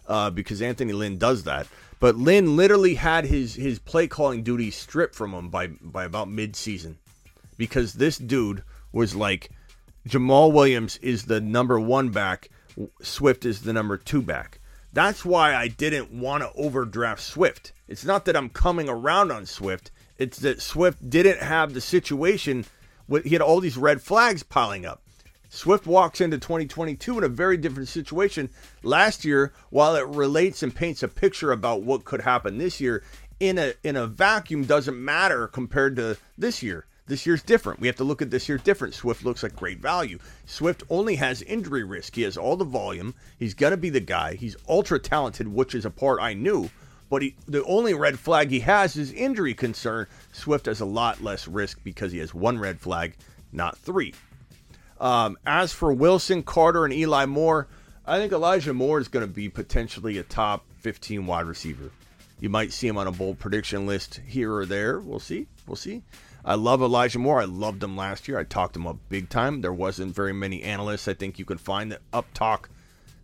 uh, 0.09 0.31
because 0.31 0.61
Anthony 0.61 0.93
Lynn 0.93 1.19
does 1.19 1.45
that. 1.45 1.69
But 2.01 2.17
Lynn 2.17 2.57
literally 2.57 2.95
had 2.95 3.27
his 3.27 3.55
his 3.55 3.79
play 3.79 4.09
calling 4.09 4.43
duties 4.43 4.75
stripped 4.75 5.15
from 5.15 5.33
him 5.33 5.51
by 5.51 5.69
by 5.69 6.05
about 6.05 6.29
mid 6.29 6.57
season, 6.57 6.99
because 7.57 7.93
this 7.93 8.19
dude 8.19 8.65
was 8.91 9.15
like, 9.15 9.51
Jamaal 10.09 10.53
Williams 10.53 10.97
is 10.99 11.25
the 11.25 11.41
number 11.41 11.79
one 11.79 12.09
back, 12.09 12.49
Swift 13.03 13.45
is 13.45 13.63
the 13.63 13.73
number 13.73 13.97
two 13.97 14.23
back. 14.23 14.61
That's 14.93 15.25
why 15.25 15.55
I 15.55 15.69
didn't 15.69 16.11
want 16.11 16.43
to 16.43 16.53
overdraft 16.55 17.23
Swift. 17.23 17.73
It's 17.87 18.05
not 18.05 18.25
that 18.25 18.37
I'm 18.37 18.49
coming 18.49 18.89
around 18.89 19.31
on 19.31 19.47
Swift. 19.47 19.91
It's 20.19 20.39
that 20.39 20.63
Swift 20.63 21.09
didn't 21.09 21.41
have 21.41 21.75
the 21.75 21.81
situation. 21.81 22.65
With, 23.09 23.25
he 23.25 23.31
had 23.31 23.43
all 23.43 23.61
these 23.61 23.77
red 23.77 24.01
flags 24.03 24.43
piling 24.43 24.87
up. 24.87 25.03
Swift 25.49 25.87
walks 25.87 26.21
into 26.21 26.39
2022 26.39 27.19
in 27.19 27.25
a 27.25 27.29
very 27.29 27.57
different 27.57 27.89
situation. 27.89 28.49
Last 28.83 29.25
year, 29.25 29.53
while 29.71 29.97
it 29.97 30.07
relates 30.07 30.63
and 30.63 30.75
paints 30.75 31.03
a 31.03 31.09
picture 31.09 31.53
about 31.53 31.83
what 31.83 32.05
could 32.05 32.23
happen 32.23 32.59
this 32.59 32.81
year, 32.81 33.03
in 33.41 33.59
a 33.59 33.75
in 33.83 33.97
a 33.97 34.07
vacuum 34.07 34.65
doesn't 34.65 35.03
matter 35.03 35.49
compared 35.49 35.97
to 35.97 36.17
this 36.39 36.63
year. 36.63 36.87
This 37.11 37.27
year's 37.27 37.43
different. 37.43 37.81
We 37.81 37.89
have 37.89 37.97
to 37.97 38.05
look 38.05 38.23
at 38.23 38.31
this 38.31 38.49
year 38.49 38.57
different. 38.57 38.95
Swift 38.95 39.25
looks 39.25 39.43
like 39.43 39.57
great 39.57 39.81
value. 39.81 40.21
Swift 40.47 40.85
only 40.89 41.17
has 41.17 41.43
injury 41.43 41.83
risk. 41.83 42.15
He 42.15 42.23
has 42.23 42.37
all 42.37 42.57
the 42.57 42.65
volume. 42.65 43.17
He's 43.37 43.53
going 43.53 43.73
to 43.73 43.77
be 43.77 43.91
the 43.91 43.99
guy. 43.99 44.35
He's 44.35 44.57
ultra 44.69 45.01
talented, 45.01 45.49
which 45.49 45.75
is 45.75 45.85
a 45.85 45.91
part 45.91 46.21
I 46.23 46.35
knew. 46.35 46.71
But 47.09 47.23
he, 47.23 47.35
the 47.49 47.65
only 47.65 47.95
red 47.95 48.17
flag 48.21 48.53
he 48.53 48.61
has 48.61 48.95
is 48.95 49.13
injury 49.13 49.55
concern. 49.55 50.07
Swift 50.31 50.67
has 50.67 50.79
a 50.79 50.85
lot 50.85 51.21
less 51.21 51.49
risk 51.49 51.81
because 51.83 52.13
he 52.13 52.19
has 52.19 52.33
one 52.33 52.61
red 52.61 52.79
flag, 52.79 53.17
not 53.51 53.77
three. 53.77 54.15
Um, 55.01 55.37
as 55.45 55.73
for 55.73 55.93
Wilson, 55.93 56.45
Carter, 56.45 56.85
and 56.85 56.95
Eli 56.95 57.27
Moore, 57.27 57.67
I 58.07 58.19
think 58.19 58.33
Elijah 58.33 58.73
Moore 58.73 59.01
is 59.01 59.09
going 59.09 59.27
to 59.27 59.33
be 59.33 59.49
potentially 59.49 60.17
a 60.19 60.23
top 60.23 60.65
15 60.79 61.27
wide 61.27 61.47
receiver. 61.47 61.91
You 62.39 62.51
might 62.51 62.73
see 62.73 62.87
him 62.87 62.99
on 62.99 63.09
a 63.09 63.13
bold 63.13 63.41
prediction 63.41 63.85
list 63.85 64.21
here 64.29 64.55
or 64.55 64.65
there. 64.65 65.01
We'll 65.01 65.19
see. 65.19 65.49
We'll 65.67 65.75
see. 65.75 66.03
I 66.45 66.55
love 66.55 66.82
Elijah 66.82 67.18
Moore. 67.18 67.41
I 67.41 67.45
loved 67.45 67.82
him 67.82 67.97
last 67.97 68.28
year. 68.28 68.38
I 68.38 68.45
talked 68.45 68.76
him 68.76 68.86
up 68.86 68.97
big 69.09 69.28
time. 69.28 69.61
There 69.61 69.72
wasn't 69.72 70.14
very 70.14 70.32
many 70.32 70.62
analysts 70.62 71.09
I 71.09 71.14
think 71.14 71.38
you 71.38 71.45
could 71.45 71.61
find 71.61 71.93
that 71.93 72.01
up 72.12 72.26
talk 72.34 72.70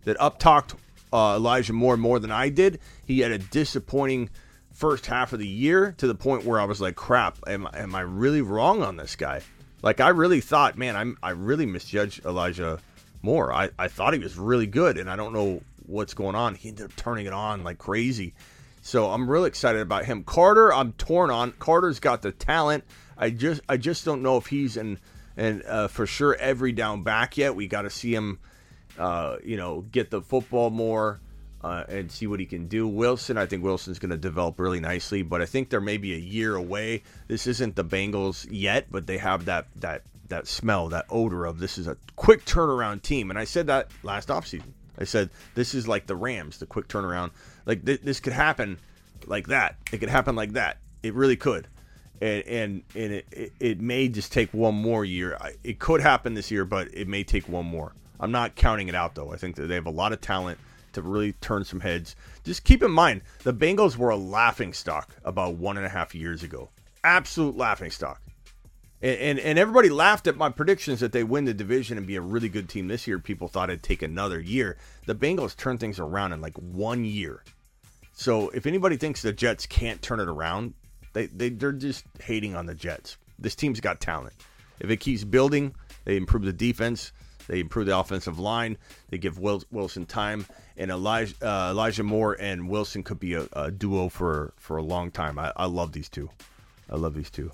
that 0.03 0.19
up 0.19 0.39
talked 0.39 0.75
uh, 1.11 1.35
Elijah 1.35 1.73
Moore 1.73 1.97
more 1.97 2.19
than 2.19 2.31
I 2.31 2.49
did. 2.49 2.79
He 3.05 3.19
had 3.19 3.31
a 3.31 3.37
disappointing 3.37 4.29
first 4.71 5.07
half 5.07 5.33
of 5.33 5.39
the 5.39 5.47
year 5.47 5.95
to 5.97 6.07
the 6.07 6.15
point 6.15 6.45
where 6.45 6.59
I 6.59 6.65
was 6.65 6.79
like, 6.79 6.95
"Crap, 6.95 7.37
am, 7.47 7.67
am 7.73 7.95
I 7.95 8.01
really 8.01 8.41
wrong 8.41 8.83
on 8.83 8.97
this 8.97 9.15
guy?" 9.15 9.41
Like 9.81 9.99
I 9.99 10.09
really 10.09 10.41
thought, 10.41 10.77
man, 10.77 10.95
I'm 10.95 11.17
I 11.21 11.31
really 11.31 11.65
misjudged 11.65 12.25
Elijah 12.25 12.79
Moore. 13.21 13.53
I, 13.53 13.69
I 13.77 13.87
thought 13.87 14.13
he 14.13 14.19
was 14.19 14.37
really 14.37 14.67
good, 14.67 14.97
and 14.97 15.09
I 15.09 15.15
don't 15.15 15.33
know 15.33 15.61
what's 15.85 16.13
going 16.13 16.35
on. 16.35 16.55
He 16.55 16.69
ended 16.69 16.85
up 16.85 16.95
turning 16.95 17.25
it 17.25 17.33
on 17.33 17.63
like 17.63 17.77
crazy. 17.77 18.33
So 18.81 19.09
I'm 19.09 19.29
really 19.29 19.47
excited 19.47 19.81
about 19.81 20.05
him. 20.05 20.23
Carter, 20.23 20.73
I'm 20.73 20.93
torn 20.93 21.29
on. 21.29 21.51
Carter's 21.53 21.99
got 21.99 22.21
the 22.21 22.31
talent. 22.31 22.85
I 23.17 23.29
just 23.29 23.61
I 23.67 23.77
just 23.77 24.05
don't 24.05 24.21
know 24.21 24.37
if 24.37 24.47
he's 24.47 24.77
in 24.77 24.99
and 25.35 25.63
uh, 25.63 25.87
for 25.87 26.05
sure 26.05 26.35
every 26.35 26.71
down 26.71 27.03
back 27.03 27.37
yet. 27.37 27.55
We 27.55 27.67
got 27.67 27.83
to 27.83 27.89
see 27.89 28.13
him, 28.13 28.39
uh, 28.97 29.37
you 29.43 29.57
know, 29.57 29.81
get 29.91 30.09
the 30.09 30.21
football 30.21 30.69
more 30.69 31.19
uh, 31.63 31.83
and 31.87 32.11
see 32.11 32.27
what 32.27 32.39
he 32.39 32.45
can 32.45 32.67
do. 32.67 32.87
Wilson, 32.87 33.37
I 33.37 33.45
think 33.45 33.63
Wilson's 33.63 33.99
going 33.99 34.11
to 34.11 34.17
develop 34.17 34.59
really 34.59 34.79
nicely, 34.79 35.21
but 35.21 35.41
I 35.41 35.45
think 35.45 35.69
they're 35.69 35.81
maybe 35.81 36.13
a 36.13 36.17
year 36.17 36.55
away. 36.55 37.03
This 37.27 37.47
isn't 37.47 37.75
the 37.75 37.85
Bengals 37.85 38.47
yet, 38.49 38.87
but 38.91 39.07
they 39.07 39.17
have 39.17 39.45
that 39.45 39.67
that 39.77 40.03
that 40.29 40.47
smell, 40.47 40.89
that 40.89 41.05
odor 41.09 41.45
of 41.45 41.59
this 41.59 41.77
is 41.77 41.87
a 41.87 41.97
quick 42.15 42.45
turnaround 42.45 43.01
team. 43.01 43.29
And 43.29 43.39
I 43.39 43.45
said 43.45 43.67
that 43.67 43.89
last 44.03 44.27
offseason. 44.27 44.73
I 44.99 45.03
said 45.03 45.29
this 45.55 45.73
is 45.73 45.87
like 45.87 46.07
the 46.07 46.15
Rams, 46.15 46.57
the 46.57 46.65
quick 46.65 46.87
turnaround. 46.87 47.31
Like 47.65 47.85
th- 47.85 48.01
this 48.01 48.19
could 48.19 48.33
happen 48.33 48.77
like 49.25 49.47
that. 49.47 49.75
It 49.91 49.99
could 49.99 50.09
happen 50.09 50.35
like 50.35 50.53
that. 50.53 50.77
It 51.03 51.13
really 51.13 51.37
could. 51.37 51.67
And 52.21 52.43
and, 52.47 52.83
and 52.95 53.13
it, 53.13 53.27
it, 53.31 53.53
it 53.59 53.81
may 53.81 54.07
just 54.07 54.31
take 54.31 54.53
one 54.53 54.75
more 54.75 55.05
year. 55.05 55.37
It 55.63 55.79
could 55.79 56.01
happen 56.01 56.33
this 56.33 56.51
year, 56.51 56.65
but 56.65 56.87
it 56.93 57.07
may 57.07 57.23
take 57.23 57.47
one 57.47 57.65
more. 57.65 57.93
I'm 58.19 58.31
not 58.31 58.55
counting 58.55 58.87
it 58.87 58.95
out 58.95 59.15
though. 59.15 59.31
I 59.31 59.37
think 59.37 59.55
that 59.57 59.67
they 59.67 59.75
have 59.75 59.85
a 59.85 59.91
lot 59.91 60.13
of 60.13 60.21
talent 60.21 60.57
to 60.93 61.01
really 61.01 61.33
turn 61.33 61.63
some 61.63 61.79
heads. 61.79 62.15
Just 62.43 62.63
keep 62.63 62.81
in 62.81 62.91
mind, 62.91 63.21
the 63.43 63.53
Bengals 63.53 63.97
were 63.97 64.09
a 64.09 64.15
laughing 64.15 64.73
stock 64.73 65.15
about 65.23 65.55
one 65.55 65.77
and 65.77 65.85
a 65.85 65.89
half 65.89 66.15
years 66.15 66.41
ago. 66.43 66.69
Absolute 67.03 67.55
laughing 67.55 67.91
stock. 67.91 68.21
And, 69.01 69.19
and, 69.19 69.39
and 69.39 69.59
everybody 69.59 69.89
laughed 69.89 70.25
at 70.25 70.37
my 70.37 70.49
predictions 70.49 70.99
that 71.01 71.11
they 71.11 71.23
win 71.23 71.45
the 71.45 71.53
division 71.53 71.97
and 71.97 72.07
be 72.07 72.15
a 72.15 72.21
really 72.21 72.49
good 72.49 72.67
team 72.67 72.87
this 72.87 73.05
year. 73.05 73.19
People 73.19 73.47
thought 73.47 73.69
it'd 73.69 73.83
take 73.83 74.01
another 74.01 74.39
year. 74.39 74.77
The 75.05 75.13
Bengals 75.13 75.55
turned 75.55 75.79
things 75.79 75.99
around 75.99 76.33
in 76.33 76.41
like 76.41 76.55
one 76.55 77.05
year. 77.05 77.43
So 78.13 78.49
if 78.49 78.65
anybody 78.65 78.97
thinks 78.97 79.21
the 79.21 79.31
Jets 79.31 79.67
can't 79.67 80.01
turn 80.01 80.19
it 80.19 80.27
around, 80.27 80.73
they, 81.17 81.25
they 81.25 81.49
they're 81.49 81.71
just 81.71 82.05
hating 82.21 82.55
on 82.55 82.67
the 82.67 82.75
Jets. 82.75 83.17
This 83.39 83.55
team's 83.55 83.79
got 83.79 83.99
talent. 83.99 84.35
If 84.79 84.91
it 84.91 84.97
keeps 84.97 85.23
building, 85.23 85.73
they 86.05 86.15
improve 86.15 86.43
the 86.43 86.53
defense. 86.53 87.11
They 87.47 87.59
improve 87.59 87.87
the 87.87 87.97
offensive 87.97 88.39
line. 88.39 88.77
They 89.09 89.17
give 89.17 89.39
Wilson 89.39 90.05
time, 90.05 90.45
and 90.75 90.91
Elijah, 90.91 91.33
uh, 91.41 91.71
Elijah 91.71 92.03
Moore 92.03 92.35
and 92.39 92.69
Wilson 92.69 93.03
could 93.03 93.19
be 93.19 93.33
a, 93.33 93.47
a, 93.53 93.71
duo 93.71 94.09
for 94.09 94.53
for 94.57 94.77
a 94.77 94.83
long 94.83 95.11
time. 95.11 95.39
I, 95.39 95.51
I 95.55 95.65
love 95.65 95.91
these 95.91 96.09
two. 96.09 96.29
I 96.89 96.97
love 96.97 97.15
these 97.15 97.31
two. 97.31 97.51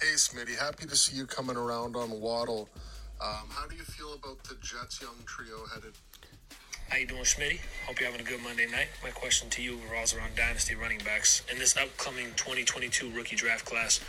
Hey, 0.00 0.14
Smitty, 0.14 0.56
happy 0.56 0.86
to 0.86 0.94
see 0.94 1.16
you 1.16 1.26
coming 1.26 1.56
around 1.56 1.96
on 1.96 2.20
Waddle. 2.20 2.68
Um, 3.20 3.48
how 3.48 3.66
do 3.66 3.74
you 3.74 3.82
feel 3.82 4.14
about 4.14 4.44
the 4.44 4.54
Jets 4.62 5.02
young 5.02 5.16
trio 5.26 5.64
headed? 5.74 5.94
How 6.88 6.96
you 6.96 7.06
doing, 7.06 7.20
Schmitty? 7.20 7.60
Hope 7.86 8.00
you're 8.00 8.10
having 8.10 8.26
a 8.26 8.28
good 8.28 8.42
Monday 8.42 8.66
night. 8.66 8.86
My 9.04 9.10
question 9.10 9.50
to 9.50 9.62
you 9.62 9.76
revolves 9.84 10.14
around 10.14 10.34
dynasty 10.36 10.74
running 10.74 11.00
backs. 11.04 11.42
In 11.52 11.58
this 11.58 11.76
upcoming 11.76 12.28
2022 12.36 13.10
rookie 13.10 13.36
draft 13.36 13.66
class, 13.66 14.00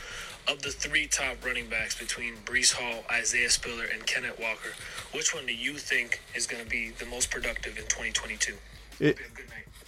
of 0.48 0.62
the 0.62 0.70
three 0.72 1.06
top 1.06 1.46
running 1.46 1.68
backs 1.68 2.00
between 2.00 2.36
Breece 2.46 2.74
Hall, 2.74 3.04
Isaiah 3.12 3.50
Spiller, 3.50 3.84
and 3.94 4.06
Kenneth 4.06 4.40
Walker, 4.40 4.70
which 5.14 5.36
one 5.36 5.46
do 5.46 5.54
you 5.54 5.74
think 5.74 6.22
is 6.34 6.48
going 6.48 6.64
to 6.64 6.70
be 6.70 6.92
the 6.92 7.06
most 7.06 7.30
productive 7.30 7.78
in 7.78 7.84
2022? 7.84 8.56
It, 9.02 9.18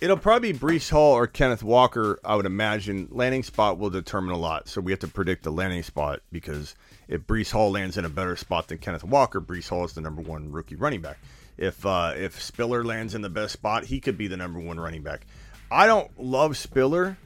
it'll 0.01 0.17
probably 0.17 0.51
be 0.51 0.59
Breece 0.59 0.89
Hall 0.89 1.13
or 1.13 1.27
Kenneth 1.27 1.63
Walker, 1.63 2.19
I 2.25 2.35
would 2.35 2.45
imagine. 2.45 3.07
Landing 3.09 3.43
spot 3.43 3.79
will 3.79 3.89
determine 3.89 4.31
a 4.31 4.37
lot. 4.37 4.67
So 4.67 4.81
we 4.81 4.91
have 4.91 4.99
to 4.99 5.07
predict 5.07 5.43
the 5.43 5.51
landing 5.51 5.83
spot 5.83 6.23
because 6.29 6.75
if 7.07 7.21
Breece 7.21 7.51
Hall 7.51 7.71
lands 7.71 7.97
in 7.97 8.03
a 8.03 8.09
better 8.09 8.35
spot 8.35 8.67
than 8.67 8.79
Kenneth 8.79 9.05
Walker, 9.05 9.39
Breece 9.39 9.69
Hall 9.69 9.85
is 9.85 9.93
the 9.93 10.01
number 10.01 10.21
one 10.21 10.51
rookie 10.51 10.75
running 10.75 10.99
back. 10.99 11.17
If 11.61 11.85
uh, 11.85 12.13
if 12.17 12.41
Spiller 12.41 12.83
lands 12.83 13.15
in 13.15 13.21
the 13.21 13.29
best 13.29 13.53
spot, 13.53 13.85
he 13.85 14.01
could 14.01 14.17
be 14.17 14.27
the 14.27 14.37
number 14.37 14.59
one 14.59 14.79
running 14.79 15.03
back. 15.03 15.25
I 15.71 15.87
don't 15.87 16.11
love 16.19 16.57
Spiller 16.57 17.17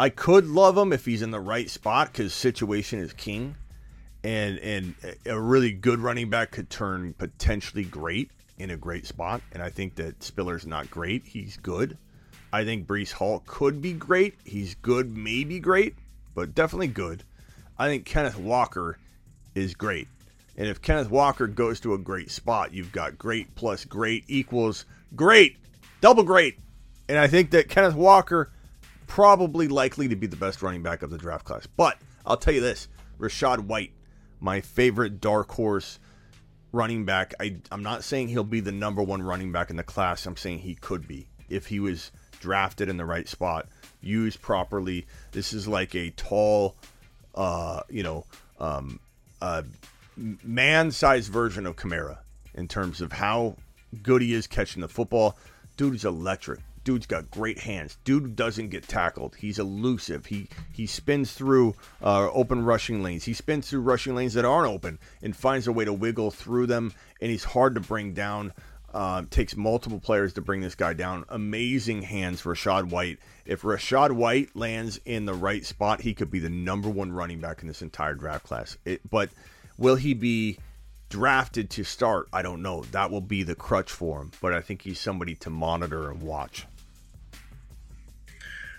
I 0.00 0.08
could 0.08 0.46
love 0.46 0.78
him 0.78 0.94
if 0.94 1.04
he's 1.04 1.20
in 1.20 1.30
the 1.30 1.40
right 1.40 1.68
spot 1.68 2.10
because 2.10 2.32
situation 2.32 3.00
is 3.00 3.12
king. 3.12 3.54
and 4.24 4.58
and 4.58 4.94
a 5.26 5.38
really 5.38 5.72
good 5.72 5.98
running 5.98 6.30
back 6.30 6.52
could 6.52 6.70
turn 6.70 7.12
potentially 7.12 7.84
great 7.84 8.30
in 8.56 8.70
a 8.70 8.78
great 8.78 9.04
spot. 9.06 9.42
And 9.52 9.62
I 9.62 9.68
think 9.68 9.96
that 9.96 10.22
Spiller's 10.22 10.66
not 10.66 10.90
great. 10.90 11.26
He's 11.26 11.58
good. 11.58 11.98
I 12.50 12.64
think 12.64 12.86
Breece 12.86 13.12
Hall 13.12 13.42
could 13.44 13.82
be 13.82 13.92
great. 13.92 14.36
He's 14.42 14.74
good, 14.74 15.14
maybe 15.14 15.60
great, 15.60 15.96
but 16.34 16.54
definitely 16.54 16.88
good. 16.88 17.22
I 17.78 17.88
think 17.88 18.06
Kenneth 18.06 18.38
Walker 18.38 18.96
is 19.54 19.74
great. 19.74 20.08
And 20.60 20.68
if 20.68 20.82
Kenneth 20.82 21.08
Walker 21.08 21.46
goes 21.46 21.80
to 21.80 21.94
a 21.94 21.98
great 21.98 22.30
spot, 22.30 22.74
you've 22.74 22.92
got 22.92 23.16
great 23.16 23.54
plus 23.54 23.86
great 23.86 24.24
equals 24.28 24.84
great, 25.16 25.56
double 26.02 26.22
great. 26.22 26.58
And 27.08 27.16
I 27.16 27.28
think 27.28 27.52
that 27.52 27.70
Kenneth 27.70 27.94
Walker 27.94 28.52
probably 29.06 29.68
likely 29.68 30.06
to 30.08 30.16
be 30.16 30.26
the 30.26 30.36
best 30.36 30.60
running 30.60 30.82
back 30.82 31.00
of 31.00 31.08
the 31.08 31.16
draft 31.16 31.46
class. 31.46 31.66
But 31.66 31.96
I'll 32.26 32.36
tell 32.36 32.52
you 32.52 32.60
this, 32.60 32.88
Rachaad 33.18 33.60
White, 33.60 33.92
my 34.38 34.60
favorite 34.60 35.18
dark 35.18 35.50
horse 35.50 35.98
running 36.72 37.06
back. 37.06 37.32
I, 37.40 37.56
I'm 37.72 37.82
not 37.82 38.04
saying 38.04 38.28
he'll 38.28 38.44
be 38.44 38.60
the 38.60 38.70
number 38.70 39.02
one 39.02 39.22
running 39.22 39.52
back 39.52 39.70
in 39.70 39.76
the 39.76 39.82
class. 39.82 40.26
I'm 40.26 40.36
saying 40.36 40.58
he 40.58 40.74
could 40.74 41.08
be 41.08 41.30
if 41.48 41.68
he 41.68 41.80
was 41.80 42.12
drafted 42.38 42.90
in 42.90 42.98
the 42.98 43.06
right 43.06 43.26
spot, 43.26 43.66
used 44.02 44.42
properly. 44.42 45.06
This 45.32 45.54
is 45.54 45.66
like 45.66 45.94
a 45.94 46.10
tall, 46.10 46.76
uh, 47.34 47.80
you 47.88 48.02
know, 48.02 48.26
um, 48.58 49.00
uh, 49.40 49.62
man-sized 50.42 51.32
version 51.32 51.66
of 51.66 51.76
Kamara 51.76 52.18
in 52.54 52.68
terms 52.68 53.00
of 53.00 53.12
how 53.12 53.56
good 54.02 54.22
he 54.22 54.34
is 54.34 54.46
catching 54.46 54.82
the 54.82 54.88
football. 54.88 55.36
Dude 55.76 55.94
is 55.94 56.04
electric. 56.04 56.60
Dude's 56.82 57.06
got 57.06 57.30
great 57.30 57.58
hands. 57.58 57.98
Dude 58.04 58.36
doesn't 58.36 58.70
get 58.70 58.88
tackled. 58.88 59.36
He's 59.36 59.58
elusive. 59.58 60.26
He 60.26 60.48
he 60.72 60.86
spins 60.86 61.32
through 61.32 61.74
uh, 62.02 62.30
open 62.32 62.64
rushing 62.64 63.02
lanes. 63.02 63.24
He 63.24 63.34
spins 63.34 63.68
through 63.68 63.82
rushing 63.82 64.14
lanes 64.14 64.34
that 64.34 64.44
aren't 64.46 64.72
open 64.72 64.98
and 65.22 65.36
finds 65.36 65.66
a 65.66 65.72
way 65.72 65.84
to 65.84 65.92
wiggle 65.92 66.30
through 66.30 66.66
them. 66.66 66.92
And 67.20 67.30
he's 67.30 67.44
hard 67.44 67.74
to 67.74 67.80
bring 67.80 68.14
down. 68.14 68.52
Uh, 68.92 69.22
takes 69.30 69.56
multiple 69.56 70.00
players 70.00 70.32
to 70.32 70.40
bring 70.40 70.62
this 70.62 70.74
guy 70.74 70.92
down. 70.94 71.24
Amazing 71.28 72.02
hands 72.02 72.40
for 72.40 72.54
Rachaad 72.54 72.90
White. 72.90 73.18
If 73.46 73.62
Rachaad 73.62 74.10
White 74.10 74.56
lands 74.56 74.98
in 75.04 75.26
the 75.26 75.34
right 75.34 75.64
spot, 75.64 76.00
he 76.00 76.12
could 76.12 76.28
be 76.28 76.40
the 76.40 76.50
number 76.50 76.88
one 76.88 77.12
running 77.12 77.38
back 77.38 77.62
in 77.62 77.68
this 77.68 77.82
entire 77.82 78.14
draft 78.14 78.46
class. 78.46 78.76
It, 78.84 79.00
but 79.08 79.30
will 79.80 79.96
he 79.96 80.14
be 80.14 80.58
drafted 81.08 81.70
to 81.70 81.82
start? 81.82 82.28
I 82.32 82.42
don't 82.42 82.62
know. 82.62 82.82
That 82.92 83.10
will 83.10 83.20
be 83.20 83.42
the 83.42 83.56
crutch 83.56 83.90
for 83.90 84.20
him. 84.20 84.30
But 84.40 84.52
I 84.52 84.60
think 84.60 84.82
he's 84.82 85.00
somebody 85.00 85.34
to 85.36 85.50
monitor 85.50 86.08
and 86.08 86.22
watch. 86.22 86.66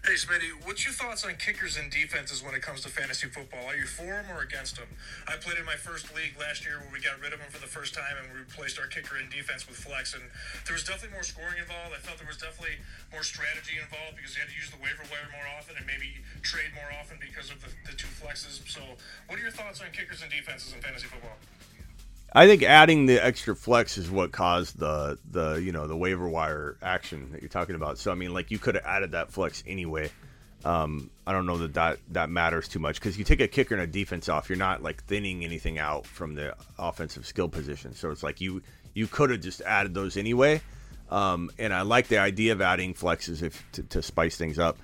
Hey, 0.02 0.18
Smitty, 0.18 0.50
what's 0.66 0.82
your 0.82 0.98
thoughts 0.98 1.22
on 1.30 1.38
kickers 1.38 1.78
and 1.78 1.86
defenses 1.94 2.42
when 2.42 2.58
it 2.58 2.66
comes 2.66 2.82
to 2.82 2.90
fantasy 2.90 3.30
football? 3.30 3.70
Are 3.70 3.78
you 3.78 3.86
for 3.86 4.10
them 4.10 4.34
or 4.34 4.42
against 4.42 4.82
them? 4.82 4.90
I 5.30 5.38
played 5.38 5.62
in 5.62 5.66
my 5.70 5.78
first 5.78 6.10
league 6.18 6.34
last 6.42 6.66
year 6.66 6.82
where 6.82 6.90
we 6.90 6.98
got 6.98 7.22
rid 7.22 7.38
of 7.38 7.38
them 7.38 7.54
for 7.54 7.62
the 7.62 7.70
first 7.70 7.94
time 7.94 8.18
and 8.18 8.34
we 8.34 8.42
replaced 8.42 8.82
our 8.82 8.90
kicker 8.90 9.22
in 9.22 9.30
defense 9.30 9.70
with 9.70 9.78
flex. 9.78 10.18
And 10.18 10.26
there 10.66 10.74
was 10.74 10.82
definitely 10.82 11.14
more 11.14 11.22
scoring 11.22 11.62
involved. 11.62 11.94
I 11.94 12.02
felt 12.02 12.18
there 12.18 12.26
was 12.26 12.42
definitely 12.42 12.82
more 13.14 13.22
strategy 13.22 13.78
involved 13.78 14.18
because 14.18 14.34
you 14.34 14.42
had 14.42 14.50
to 14.50 14.58
use 14.58 14.74
the 14.74 14.82
waiver 14.82 15.06
wire 15.14 15.30
more 15.38 15.46
often 15.54 15.78
and 15.78 15.86
maybe 15.86 16.18
trade 16.42 16.74
more 16.74 16.90
often 16.98 17.22
because 17.22 17.54
of 17.54 17.62
the, 17.62 17.70
the 17.86 17.94
two 17.94 18.10
flexes. 18.18 18.58
So, 18.66 18.82
what 19.30 19.38
are 19.38 19.44
your 19.46 19.54
thoughts 19.54 19.86
on 19.86 19.94
kickers 19.94 20.26
and 20.26 20.34
defenses 20.34 20.74
in 20.74 20.82
fantasy 20.82 21.14
football? 21.14 21.38
I 22.34 22.48
think 22.48 22.64
adding 22.64 23.08
the 23.08 23.24
extra 23.24 23.56
flex 23.56 23.98
is 23.98 24.10
what 24.10 24.32
caused 24.32 24.80
the 24.80 25.18
the 25.30 25.56
you 25.56 25.72
know 25.72 25.88
the 25.88 25.98
waiver 25.98 26.28
wire 26.28 26.78
action 26.82 27.32
that 27.32 27.42
you're 27.42 27.50
talking 27.50 27.76
about. 27.76 27.98
So 27.98 28.12
I 28.12 28.16
mean, 28.16 28.34
like 28.34 28.52
you 28.52 28.60
could 28.60 28.76
have 28.76 28.86
added 28.86 29.12
that 29.12 29.32
flex 29.32 29.64
anyway. 29.68 30.10
Um, 30.64 31.10
I 31.26 31.34
don't 31.34 31.46
know 31.46 31.58
that 31.58 31.74
that, 31.74 31.98
that 32.10 32.30
matters 32.30 32.68
too 32.68 32.78
much 32.78 33.00
because 33.00 33.18
you 33.18 33.24
take 33.24 33.42
a 33.42 33.48
kicker 33.48 33.74
and 33.74 33.84
a 33.84 33.88
defense 33.88 34.30
off, 34.30 34.48
you're 34.48 34.60
not 34.60 34.84
like 34.84 35.04
thinning 35.06 35.44
anything 35.44 35.80
out 35.80 36.06
from 36.06 36.36
the 36.36 36.56
offensive 36.78 37.26
skill 37.26 37.50
position. 37.50 37.96
So 37.96 38.12
it's 38.12 38.22
like 38.22 38.40
you 38.40 38.62
you 38.94 39.08
could 39.08 39.32
have 39.32 39.42
just 39.42 39.62
added 39.62 39.94
those 39.94 40.18
anyway. 40.18 40.62
Um, 41.10 41.52
and 41.60 41.74
I 41.74 41.82
like 41.82 42.08
the 42.08 42.20
idea 42.20 42.54
of 42.54 42.62
adding 42.62 42.94
flexes 42.94 43.42
if 43.44 43.62
to, 43.74 43.84
to 43.84 44.02
spice 44.02 44.38
things 44.38 44.58
up. 44.58 44.78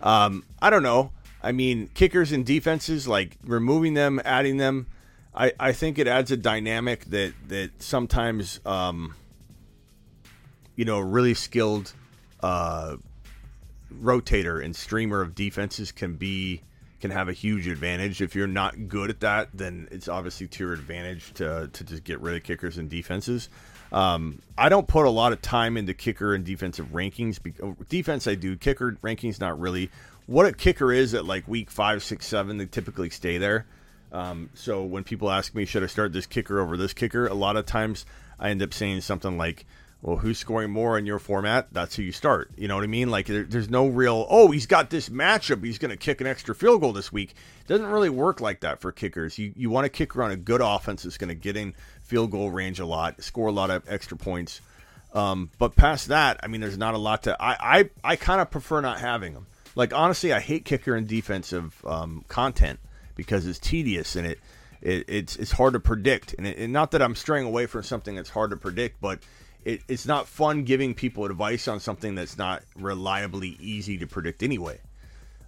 Um, 0.00 0.44
I 0.60 0.70
don't 0.70 0.84
know. 0.84 1.10
I 1.42 1.50
mean, 1.50 1.88
kickers 1.94 2.30
and 2.30 2.46
defenses, 2.46 3.08
like 3.08 3.36
removing 3.42 3.94
them, 3.94 4.20
adding 4.24 4.58
them 4.58 4.86
I, 5.34 5.52
I 5.58 5.72
think 5.72 5.98
it 5.98 6.06
adds 6.06 6.30
a 6.30 6.36
dynamic 6.36 7.06
that 7.06 7.32
that 7.48 7.82
sometimes 7.82 8.60
um, 8.66 9.14
you 10.76 10.84
know 10.84 11.00
really 11.00 11.34
skilled 11.34 11.92
uh, 12.42 12.96
rotator 13.92 14.62
and 14.62 14.76
streamer 14.76 15.20
of 15.20 15.34
defenses 15.34 15.92
can 15.92 16.14
be 16.14 16.62
can 17.00 17.10
have 17.10 17.28
a 17.28 17.32
huge 17.32 17.66
advantage. 17.66 18.20
If 18.22 18.34
you're 18.34 18.46
not 18.46 18.88
good 18.88 19.10
at 19.10 19.20
that, 19.20 19.48
then 19.54 19.88
it's 19.90 20.08
obviously 20.08 20.48
to 20.48 20.64
your 20.64 20.72
advantage 20.74 21.32
to 21.34 21.68
to 21.72 21.84
just 21.84 22.04
get 22.04 22.20
rid 22.20 22.36
of 22.36 22.42
kickers 22.42 22.78
and 22.78 22.90
defenses. 22.90 23.48
Um, 23.90 24.40
I 24.56 24.70
don't 24.70 24.88
put 24.88 25.04
a 25.04 25.10
lot 25.10 25.32
of 25.32 25.42
time 25.42 25.76
into 25.76 25.92
kicker 25.92 26.34
and 26.34 26.44
defensive 26.44 26.86
rankings. 26.92 27.38
Defense 27.88 28.26
I 28.26 28.34
do, 28.34 28.56
kicker 28.56 28.98
rankings 29.02 29.40
not 29.40 29.58
really. 29.60 29.90
What 30.26 30.46
a 30.46 30.52
kicker 30.52 30.92
is 30.92 31.12
at 31.14 31.26
like 31.26 31.46
week 31.46 31.70
five, 31.70 32.02
six, 32.02 32.26
seven, 32.26 32.56
they 32.56 32.66
typically 32.66 33.10
stay 33.10 33.38
there. 33.38 33.66
Um, 34.12 34.50
so 34.54 34.84
when 34.84 35.04
people 35.04 35.30
ask 35.30 35.54
me, 35.54 35.64
should 35.64 35.82
I 35.82 35.86
start 35.86 36.12
this 36.12 36.26
kicker 36.26 36.60
over 36.60 36.76
this 36.76 36.92
kicker? 36.92 37.26
A 37.26 37.34
lot 37.34 37.56
of 37.56 37.66
times 37.66 38.04
I 38.38 38.50
end 38.50 38.62
up 38.62 38.74
saying 38.74 39.00
something 39.00 39.38
like, 39.38 39.64
well, 40.02 40.16
who's 40.16 40.38
scoring 40.38 40.70
more 40.70 40.98
in 40.98 41.06
your 41.06 41.20
format? 41.20 41.68
That's 41.72 41.94
who 41.94 42.02
you 42.02 42.12
start. 42.12 42.50
You 42.56 42.68
know 42.68 42.74
what 42.74 42.84
I 42.84 42.88
mean? 42.88 43.08
Like, 43.08 43.26
there, 43.26 43.44
there's 43.44 43.70
no 43.70 43.86
real, 43.86 44.26
oh, 44.28 44.50
he's 44.50 44.66
got 44.66 44.90
this 44.90 45.08
matchup. 45.08 45.64
He's 45.64 45.78
going 45.78 45.92
to 45.92 45.96
kick 45.96 46.20
an 46.20 46.26
extra 46.26 46.54
field 46.54 46.80
goal 46.80 46.92
this 46.92 47.12
week. 47.12 47.34
Doesn't 47.68 47.86
really 47.86 48.10
work 48.10 48.40
like 48.40 48.60
that 48.60 48.80
for 48.80 48.90
kickers. 48.90 49.38
You, 49.38 49.52
you 49.56 49.70
want 49.70 49.86
a 49.86 49.88
kicker 49.88 50.22
on 50.22 50.32
a 50.32 50.36
good 50.36 50.60
offense 50.60 51.04
that's 51.04 51.18
going 51.18 51.28
to 51.28 51.36
get 51.36 51.56
in 51.56 51.74
field 52.02 52.32
goal 52.32 52.50
range 52.50 52.80
a 52.80 52.86
lot, 52.86 53.22
score 53.22 53.48
a 53.48 53.52
lot 53.52 53.70
of 53.70 53.84
extra 53.88 54.16
points. 54.16 54.60
Um, 55.14 55.50
but 55.58 55.76
past 55.76 56.08
that, 56.08 56.40
I 56.42 56.48
mean, 56.48 56.60
there's 56.60 56.78
not 56.78 56.94
a 56.94 56.98
lot 56.98 57.24
to. 57.24 57.40
I 57.40 57.78
I, 57.78 57.90
I 58.02 58.16
kind 58.16 58.40
of 58.40 58.50
prefer 58.50 58.80
not 58.80 58.98
having 58.98 59.34
them. 59.34 59.46
Like 59.74 59.94
honestly, 59.94 60.32
I 60.32 60.40
hate 60.40 60.64
kicker 60.64 60.96
and 60.96 61.06
defensive 61.06 61.80
um, 61.86 62.24
content 62.28 62.80
because 63.14 63.46
it's 63.46 63.58
tedious 63.58 64.16
and 64.16 64.26
it, 64.26 64.38
it 64.80 65.04
it's 65.08 65.36
it's 65.36 65.52
hard 65.52 65.74
to 65.74 65.80
predict. 65.80 66.34
And, 66.38 66.46
it, 66.46 66.58
and, 66.58 66.72
not 66.72 66.90
that 66.92 67.02
I'm 67.02 67.14
straying 67.14 67.46
away 67.46 67.66
from 67.66 67.82
something 67.82 68.14
that's 68.14 68.30
hard 68.30 68.50
to 68.50 68.56
predict, 68.56 69.00
but 69.00 69.20
it, 69.64 69.82
it's 69.88 70.06
not 70.06 70.26
fun 70.26 70.64
giving 70.64 70.94
people 70.94 71.24
advice 71.24 71.68
on 71.68 71.80
something 71.80 72.14
that's 72.14 72.36
not 72.36 72.62
reliably 72.76 73.56
easy 73.60 73.98
to 73.98 74.06
predict 74.06 74.42
anyway. 74.42 74.80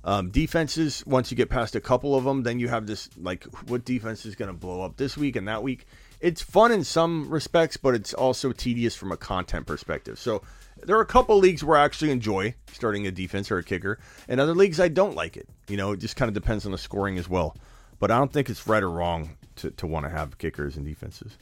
Um, 0.04 0.30
defenses, 0.30 1.02
once 1.06 1.30
you 1.30 1.36
get 1.36 1.48
past 1.48 1.74
a 1.74 1.80
couple 1.80 2.14
of 2.14 2.24
them, 2.24 2.42
then 2.42 2.58
you 2.58 2.68
have 2.68 2.86
this 2.86 3.08
like 3.20 3.44
what 3.68 3.84
defense 3.84 4.26
is 4.26 4.34
going 4.36 4.50
to 4.50 4.56
blow 4.56 4.82
up 4.82 4.96
this 4.96 5.16
week 5.16 5.36
and 5.36 5.48
that 5.48 5.62
week. 5.62 5.86
It's 6.20 6.42
fun 6.42 6.72
in 6.72 6.84
some 6.84 7.28
respects, 7.30 7.76
but 7.76 7.94
it's 7.94 8.14
also 8.14 8.52
tedious 8.52 8.94
from 8.94 9.12
a 9.12 9.16
content 9.16 9.66
perspective. 9.66 10.18
So 10.18 10.42
there 10.86 10.96
are 10.96 11.02
a 11.02 11.06
couple 11.06 11.36
leagues 11.38 11.64
where 11.64 11.78
I 11.78 11.84
actually 11.84 12.10
enjoy 12.10 12.54
starting 12.72 13.06
a 13.06 13.10
defense 13.10 13.50
or 13.50 13.58
a 13.58 13.64
kicker, 13.64 13.98
and 14.28 14.40
other 14.40 14.54
leagues 14.54 14.80
I 14.80 14.88
don't 14.88 15.14
like 15.14 15.36
it. 15.36 15.48
You 15.68 15.76
know, 15.76 15.92
it 15.92 16.00
just 16.00 16.16
kind 16.16 16.28
of 16.28 16.34
depends 16.34 16.66
on 16.66 16.72
the 16.72 16.78
scoring 16.78 17.18
as 17.18 17.28
well. 17.28 17.56
But 17.98 18.10
I 18.10 18.18
don't 18.18 18.32
think 18.32 18.50
it's 18.50 18.66
right 18.66 18.82
or 18.82 18.90
wrong 18.90 19.36
to, 19.56 19.70
to 19.70 19.86
want 19.86 20.04
to 20.04 20.10
have 20.10 20.38
kickers 20.38 20.76
and 20.76 20.84
defenses. 20.84 21.36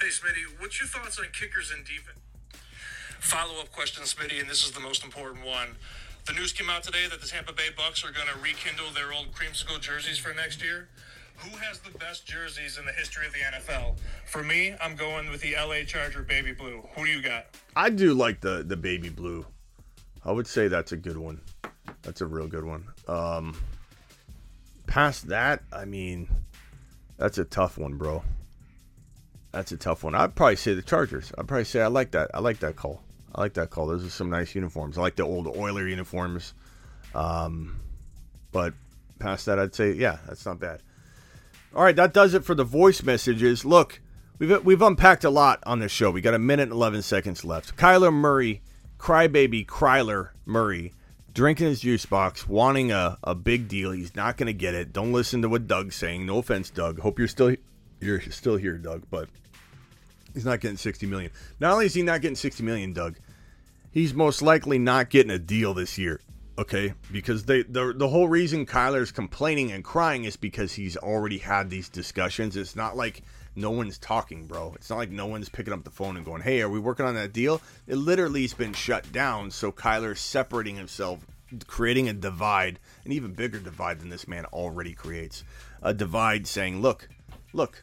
Hey, 0.00 0.08
Smitty, 0.08 0.60
what's 0.60 0.80
your 0.80 0.88
thoughts 0.88 1.18
on 1.18 1.26
kickers 1.32 1.72
and 1.74 1.84
defense? 1.84 2.18
Follow 3.18 3.60
up 3.60 3.72
question, 3.72 4.04
Smitty, 4.04 4.40
and 4.40 4.48
this 4.48 4.64
is 4.64 4.72
the 4.72 4.80
most 4.80 5.04
important 5.04 5.44
one. 5.44 5.76
The 6.26 6.32
news 6.32 6.52
came 6.52 6.70
out 6.70 6.82
today 6.82 7.06
that 7.10 7.20
the 7.20 7.26
Tampa 7.26 7.52
Bay 7.52 7.68
Bucks 7.76 8.04
are 8.04 8.12
going 8.12 8.28
to 8.28 8.38
rekindle 8.40 8.92
their 8.94 9.12
old 9.12 9.32
creamsicle 9.32 9.80
jerseys 9.80 10.18
for 10.18 10.32
next 10.32 10.62
year. 10.62 10.88
Who 11.40 11.56
has 11.56 11.78
the 11.78 11.96
best 11.98 12.26
jerseys 12.26 12.76
in 12.78 12.84
the 12.84 12.92
history 12.92 13.26
of 13.26 13.32
the 13.32 13.38
NFL? 13.38 13.96
For 14.26 14.42
me, 14.42 14.74
I'm 14.80 14.94
going 14.94 15.30
with 15.30 15.40
the 15.40 15.54
LA 15.54 15.84
Charger 15.86 16.22
baby 16.22 16.52
blue. 16.52 16.82
Who 16.94 17.06
do 17.06 17.10
you 17.10 17.22
got? 17.22 17.46
I 17.74 17.88
do 17.88 18.12
like 18.12 18.40
the 18.40 18.62
the 18.62 18.76
baby 18.76 19.08
blue. 19.08 19.46
I 20.22 20.32
would 20.32 20.46
say 20.46 20.68
that's 20.68 20.92
a 20.92 20.98
good 20.98 21.16
one. 21.16 21.40
That's 22.02 22.20
a 22.20 22.26
real 22.26 22.46
good 22.46 22.64
one. 22.64 22.84
Um, 23.08 23.56
past 24.86 25.28
that, 25.28 25.62
I 25.72 25.86
mean, 25.86 26.28
that's 27.16 27.38
a 27.38 27.44
tough 27.44 27.78
one, 27.78 27.96
bro. 27.96 28.22
That's 29.52 29.72
a 29.72 29.78
tough 29.78 30.04
one. 30.04 30.14
I'd 30.14 30.34
probably 30.34 30.56
say 30.56 30.74
the 30.74 30.82
Chargers. 30.82 31.32
I'd 31.38 31.48
probably 31.48 31.64
say 31.64 31.80
I 31.80 31.86
like 31.86 32.10
that. 32.10 32.30
I 32.34 32.40
like 32.40 32.58
that 32.60 32.76
call. 32.76 33.02
I 33.34 33.40
like 33.40 33.54
that 33.54 33.70
call. 33.70 33.86
Those 33.86 34.04
are 34.04 34.10
some 34.10 34.28
nice 34.28 34.54
uniforms. 34.54 34.98
I 34.98 35.00
like 35.00 35.16
the 35.16 35.24
old 35.24 35.46
Oiler 35.46 35.88
uniforms. 35.88 36.52
Um, 37.14 37.80
but 38.52 38.74
past 39.18 39.46
that, 39.46 39.58
I'd 39.58 39.74
say 39.74 39.92
yeah, 39.92 40.18
that's 40.26 40.44
not 40.44 40.60
bad. 40.60 40.82
All 41.74 41.84
right, 41.84 41.94
that 41.94 42.12
does 42.12 42.34
it 42.34 42.44
for 42.44 42.54
the 42.56 42.64
voice 42.64 43.02
messages. 43.02 43.64
Look, 43.64 44.00
we've 44.38 44.64
we've 44.64 44.82
unpacked 44.82 45.22
a 45.22 45.30
lot 45.30 45.60
on 45.64 45.78
this 45.78 45.92
show. 45.92 46.10
We 46.10 46.20
got 46.20 46.34
a 46.34 46.38
minute 46.38 46.64
and 46.64 46.72
eleven 46.72 47.00
seconds 47.00 47.44
left. 47.44 47.76
Kyler 47.76 48.12
Murray, 48.12 48.60
crybaby 48.98 49.66
Kryler 49.66 50.30
Murray, 50.44 50.92
drinking 51.32 51.68
his 51.68 51.80
juice 51.80 52.06
box, 52.06 52.48
wanting 52.48 52.90
a, 52.90 53.18
a 53.22 53.36
big 53.36 53.68
deal. 53.68 53.92
He's 53.92 54.16
not 54.16 54.36
going 54.36 54.48
to 54.48 54.52
get 54.52 54.74
it. 54.74 54.92
Don't 54.92 55.12
listen 55.12 55.42
to 55.42 55.48
what 55.48 55.68
Doug's 55.68 55.94
saying. 55.94 56.26
No 56.26 56.38
offense, 56.38 56.70
Doug. 56.70 56.98
Hope 56.98 57.20
you're 57.20 57.28
still 57.28 57.54
you're 58.00 58.20
still 58.20 58.56
here, 58.56 58.76
Doug. 58.76 59.04
But 59.08 59.28
he's 60.34 60.44
not 60.44 60.60
getting 60.60 60.76
sixty 60.76 61.06
million. 61.06 61.30
Not 61.60 61.72
only 61.74 61.86
is 61.86 61.94
he 61.94 62.02
not 62.02 62.20
getting 62.20 62.34
sixty 62.34 62.64
million, 62.64 62.92
Doug, 62.92 63.16
he's 63.92 64.12
most 64.12 64.42
likely 64.42 64.80
not 64.80 65.08
getting 65.08 65.30
a 65.30 65.38
deal 65.38 65.72
this 65.72 65.98
year. 65.98 66.20
Okay, 66.60 66.92
because 67.10 67.44
they 67.44 67.62
the 67.62 67.94
the 67.96 68.08
whole 68.08 68.28
reason 68.28 68.66
Kyler's 68.66 69.10
complaining 69.10 69.72
and 69.72 69.82
crying 69.82 70.24
is 70.24 70.36
because 70.36 70.74
he's 70.74 70.94
already 70.94 71.38
had 71.38 71.70
these 71.70 71.88
discussions. 71.88 72.54
It's 72.54 72.76
not 72.76 72.98
like 72.98 73.22
no 73.56 73.70
one's 73.70 73.96
talking, 73.96 74.46
bro. 74.46 74.74
It's 74.76 74.90
not 74.90 74.98
like 74.98 75.10
no 75.10 75.24
one's 75.24 75.48
picking 75.48 75.72
up 75.72 75.84
the 75.84 75.90
phone 75.90 76.18
and 76.18 76.24
going, 76.26 76.42
"Hey, 76.42 76.60
are 76.60 76.68
we 76.68 76.78
working 76.78 77.06
on 77.06 77.14
that 77.14 77.32
deal?" 77.32 77.62
It 77.86 77.96
literally 77.96 78.42
has 78.42 78.52
been 78.52 78.74
shut 78.74 79.10
down. 79.10 79.50
So 79.50 79.72
Kyler's 79.72 80.20
separating 80.20 80.76
himself, 80.76 81.24
creating 81.66 82.10
a 82.10 82.12
divide, 82.12 82.78
an 83.06 83.12
even 83.12 83.32
bigger 83.32 83.58
divide 83.58 83.98
than 83.98 84.10
this 84.10 84.28
man 84.28 84.44
already 84.44 84.92
creates. 84.92 85.44
A 85.80 85.94
divide 85.94 86.46
saying, 86.46 86.82
"Look, 86.82 87.08
look, 87.54 87.82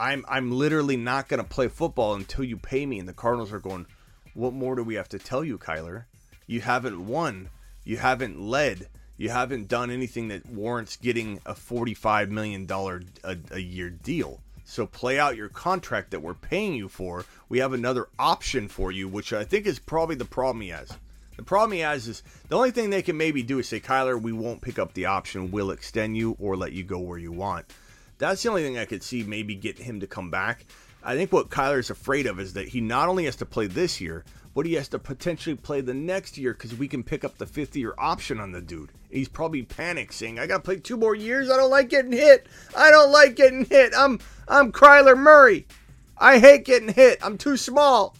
I'm 0.00 0.24
I'm 0.30 0.50
literally 0.50 0.96
not 0.96 1.28
going 1.28 1.42
to 1.42 1.48
play 1.48 1.68
football 1.68 2.14
until 2.14 2.44
you 2.44 2.56
pay 2.56 2.86
me." 2.86 2.98
And 2.98 3.06
the 3.06 3.12
Cardinals 3.12 3.52
are 3.52 3.60
going, 3.60 3.84
"What 4.32 4.54
more 4.54 4.76
do 4.76 4.82
we 4.82 4.94
have 4.94 5.10
to 5.10 5.18
tell 5.18 5.44
you, 5.44 5.58
Kyler? 5.58 6.06
You 6.46 6.62
haven't 6.62 7.04
won." 7.04 7.50
You 7.86 7.98
haven't 7.98 8.40
led. 8.40 8.88
You 9.16 9.30
haven't 9.30 9.68
done 9.68 9.92
anything 9.92 10.26
that 10.28 10.44
warrants 10.44 10.96
getting 10.96 11.40
a 11.46 11.54
$45 11.54 12.30
million 12.30 12.66
a, 12.68 13.36
a, 13.52 13.60
year 13.60 13.90
deal. 13.90 14.40
So 14.64 14.86
play 14.86 15.20
out 15.20 15.36
your 15.36 15.48
contract 15.48 16.10
that 16.10 16.20
we're 16.20 16.34
paying 16.34 16.74
you 16.74 16.88
for. 16.88 17.24
We 17.48 17.60
have 17.60 17.72
another 17.72 18.08
option 18.18 18.66
for 18.66 18.90
you, 18.90 19.06
which 19.06 19.32
I 19.32 19.44
think 19.44 19.66
is 19.66 19.78
probably 19.78 20.16
the 20.16 20.24
problem 20.24 20.62
he 20.62 20.70
has. 20.70 20.90
The 21.36 21.44
problem 21.44 21.72
he 21.72 21.78
has 21.78 22.08
is 22.08 22.24
the 22.48 22.56
only 22.56 22.72
thing 22.72 22.90
they 22.90 23.02
can 23.02 23.16
maybe 23.16 23.44
do 23.44 23.60
is 23.60 23.68
say, 23.68 23.78
Kyler, 23.78 24.20
we 24.20 24.32
won't 24.32 24.62
pick 24.62 24.80
up 24.80 24.92
the 24.92 25.06
option. 25.06 25.52
We'll 25.52 25.70
extend 25.70 26.16
you 26.16 26.36
or 26.40 26.56
let 26.56 26.72
you 26.72 26.82
go 26.82 26.98
where 26.98 27.18
you 27.18 27.30
want. 27.30 27.66
That's 28.18 28.42
the 28.42 28.48
only 28.48 28.64
thing 28.64 28.78
I 28.78 28.84
could 28.84 29.04
see 29.04 29.22
maybe 29.22 29.54
get 29.54 29.78
him 29.78 30.00
to 30.00 30.08
come 30.08 30.30
back. 30.30 30.66
I 31.04 31.14
think 31.14 31.32
what 31.32 31.50
Kyler's 31.50 31.90
afraid 31.90 32.26
of 32.26 32.40
is 32.40 32.54
that 32.54 32.66
he 32.66 32.80
not 32.80 33.08
only 33.08 33.26
has 33.26 33.36
to 33.36 33.46
play 33.46 33.68
this 33.68 34.00
year, 34.00 34.24
but 34.56 34.64
he 34.64 34.72
has 34.72 34.88
to 34.88 34.98
potentially 34.98 35.54
play 35.54 35.82
the 35.82 35.92
next 35.92 36.38
year 36.38 36.54
because 36.54 36.74
we 36.74 36.88
can 36.88 37.02
pick 37.02 37.24
up 37.24 37.36
the 37.36 37.44
fifth 37.44 37.76
year 37.76 37.94
option 37.98 38.40
on 38.40 38.52
the 38.52 38.60
dude. 38.62 38.90
He's 39.10 39.28
probably 39.28 39.62
panicked, 39.62 40.14
saying, 40.14 40.38
"I 40.38 40.46
got 40.46 40.56
to 40.56 40.62
play 40.62 40.78
two 40.78 40.96
more 40.96 41.14
years. 41.14 41.50
I 41.50 41.58
don't 41.58 41.70
like 41.70 41.90
getting 41.90 42.12
hit. 42.12 42.46
I 42.74 42.90
don't 42.90 43.12
like 43.12 43.36
getting 43.36 43.66
hit. 43.66 43.92
I'm 43.94 44.18
I'm 44.48 44.72
Kyler 44.72 45.14
Murray. 45.16 45.66
I 46.16 46.38
hate 46.38 46.64
getting 46.64 46.88
hit. 46.88 47.18
I'm 47.22 47.36
too 47.36 47.58
small." 47.58 48.16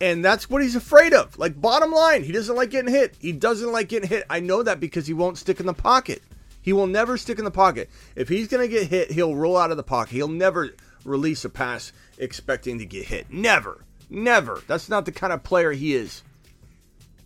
And 0.00 0.24
that's 0.24 0.48
what 0.48 0.62
he's 0.62 0.76
afraid 0.76 1.12
of. 1.12 1.36
Like 1.36 1.60
bottom 1.60 1.90
line, 1.90 2.22
he 2.22 2.30
doesn't 2.30 2.54
like 2.54 2.70
getting 2.70 2.94
hit. 2.94 3.16
He 3.18 3.32
doesn't 3.32 3.72
like 3.72 3.88
getting 3.88 4.08
hit. 4.08 4.24
I 4.30 4.38
know 4.38 4.62
that 4.62 4.78
because 4.78 5.08
he 5.08 5.12
won't 5.12 5.38
stick 5.38 5.58
in 5.58 5.66
the 5.66 5.74
pocket. 5.74 6.22
He 6.60 6.72
will 6.72 6.86
never 6.86 7.16
stick 7.16 7.40
in 7.40 7.44
the 7.44 7.50
pocket. 7.50 7.90
If 8.14 8.28
he's 8.28 8.46
going 8.46 8.62
to 8.62 8.72
get 8.72 8.86
hit, 8.86 9.10
he'll 9.10 9.34
roll 9.34 9.56
out 9.56 9.72
of 9.72 9.76
the 9.76 9.82
pocket. 9.82 10.12
He'll 10.12 10.28
never 10.28 10.70
release 11.04 11.44
a 11.44 11.50
pass 11.50 11.92
expecting 12.16 12.78
to 12.78 12.86
get 12.86 13.06
hit. 13.06 13.32
Never. 13.32 13.84
Never. 14.12 14.62
That's 14.66 14.90
not 14.90 15.06
the 15.06 15.12
kind 15.12 15.32
of 15.32 15.42
player 15.42 15.72
he 15.72 15.94
is. 15.94 16.22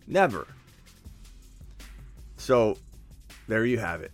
Never. 0.07 0.47
So, 2.37 2.79
there 3.49 3.67
you 3.67 3.79
have 3.79 4.03
it. 4.03 4.13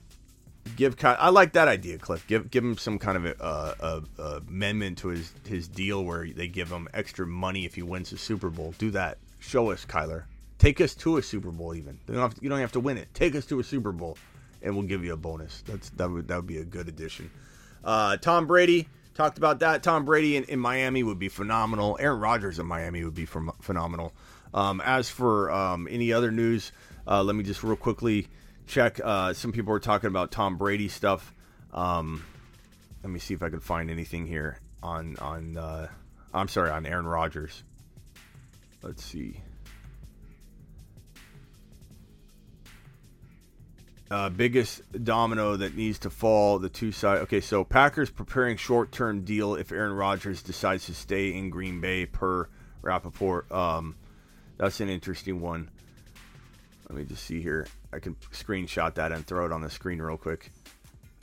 Give 0.76 0.96
I 1.04 1.28
like 1.28 1.52
that 1.52 1.68
idea, 1.68 1.98
Cliff. 1.98 2.26
Give 2.26 2.50
give 2.50 2.64
him 2.64 2.78
some 2.78 2.98
kind 2.98 3.18
of 3.18 3.26
a, 3.26 3.74
a, 3.80 4.22
a 4.22 4.36
amendment 4.48 4.96
to 4.98 5.08
his 5.08 5.34
his 5.46 5.68
deal 5.68 6.02
where 6.04 6.26
they 6.26 6.48
give 6.48 6.70
him 6.70 6.88
extra 6.94 7.26
money 7.26 7.66
if 7.66 7.74
he 7.74 7.82
wins 7.82 8.10
the 8.10 8.16
Super 8.16 8.48
Bowl. 8.48 8.72
Do 8.78 8.90
that. 8.92 9.18
Show 9.38 9.70
us, 9.70 9.84
Kyler. 9.84 10.24
Take 10.58 10.80
us 10.80 10.94
to 10.94 11.18
a 11.18 11.22
Super 11.22 11.50
Bowl. 11.50 11.74
Even 11.74 11.98
you 12.08 12.14
don't 12.14 12.22
have 12.22 12.34
to, 12.34 12.42
you 12.42 12.48
don't 12.48 12.60
have 12.60 12.72
to 12.72 12.80
win 12.80 12.96
it. 12.96 13.12
Take 13.12 13.34
us 13.34 13.44
to 13.46 13.60
a 13.60 13.64
Super 13.64 13.92
Bowl, 13.92 14.16
and 14.62 14.74
we'll 14.74 14.86
give 14.86 15.04
you 15.04 15.12
a 15.12 15.16
bonus. 15.16 15.62
That's 15.66 15.90
that 15.90 16.08
would 16.08 16.28
that 16.28 16.36
would 16.36 16.46
be 16.46 16.58
a 16.58 16.64
good 16.64 16.88
addition. 16.88 17.30
Uh, 17.84 18.16
Tom 18.16 18.46
Brady 18.46 18.88
Talked 19.14 19.36
about 19.38 19.58
that. 19.60 19.82
Tom 19.82 20.04
Brady 20.04 20.36
in, 20.36 20.44
in 20.44 20.58
Miami 20.58 21.02
would 21.02 21.18
be 21.18 21.28
phenomenal. 21.28 21.98
Aaron 22.00 22.18
Rodgers 22.20 22.58
in 22.58 22.66
Miami 22.66 23.04
would 23.04 23.14
be 23.14 23.26
phenomenal. 23.26 24.12
Um, 24.54 24.80
as 24.84 25.10
for 25.10 25.50
um, 25.50 25.86
any 25.90 26.12
other 26.12 26.30
news, 26.30 26.72
uh, 27.06 27.22
let 27.22 27.36
me 27.36 27.42
just 27.42 27.62
real 27.62 27.76
quickly 27.76 28.28
check. 28.66 29.00
Uh, 29.02 29.32
some 29.32 29.52
people 29.52 29.72
are 29.74 29.80
talking 29.80 30.08
about 30.08 30.30
Tom 30.30 30.56
Brady 30.56 30.88
stuff. 30.88 31.34
Um, 31.72 32.24
let 33.02 33.10
me 33.10 33.18
see 33.18 33.34
if 33.34 33.42
I 33.42 33.50
can 33.50 33.60
find 33.60 33.90
anything 33.90 34.26
here 34.26 34.58
on 34.82 35.16
on. 35.18 35.56
Uh, 35.56 35.88
I'm 36.34 36.48
sorry, 36.48 36.70
on 36.70 36.86
Aaron 36.86 37.06
Rodgers. 37.06 37.62
Let's 38.82 39.04
see. 39.04 39.40
Uh, 44.12 44.28
biggest 44.28 44.82
domino 45.04 45.56
that 45.56 45.74
needs 45.74 46.00
to 46.00 46.10
fall. 46.10 46.58
The 46.58 46.68
two 46.68 46.92
side. 46.92 47.20
Okay, 47.20 47.40
so 47.40 47.64
Packers 47.64 48.10
preparing 48.10 48.58
short 48.58 48.92
term 48.92 49.24
deal 49.24 49.54
if 49.54 49.72
Aaron 49.72 49.94
Rodgers 49.94 50.42
decides 50.42 50.84
to 50.84 50.94
stay 50.94 51.32
in 51.32 51.48
Green 51.48 51.80
Bay 51.80 52.04
per 52.04 52.46
Rapoport. 52.82 53.50
Um, 53.50 53.96
that's 54.58 54.80
an 54.80 54.90
interesting 54.90 55.40
one. 55.40 55.70
Let 56.90 56.98
me 56.98 57.04
just 57.06 57.24
see 57.24 57.40
here. 57.40 57.66
I 57.90 58.00
can 58.00 58.14
screenshot 58.32 58.92
that 58.96 59.12
and 59.12 59.26
throw 59.26 59.46
it 59.46 59.52
on 59.52 59.62
the 59.62 59.70
screen 59.70 60.02
real 60.02 60.18
quick. 60.18 60.52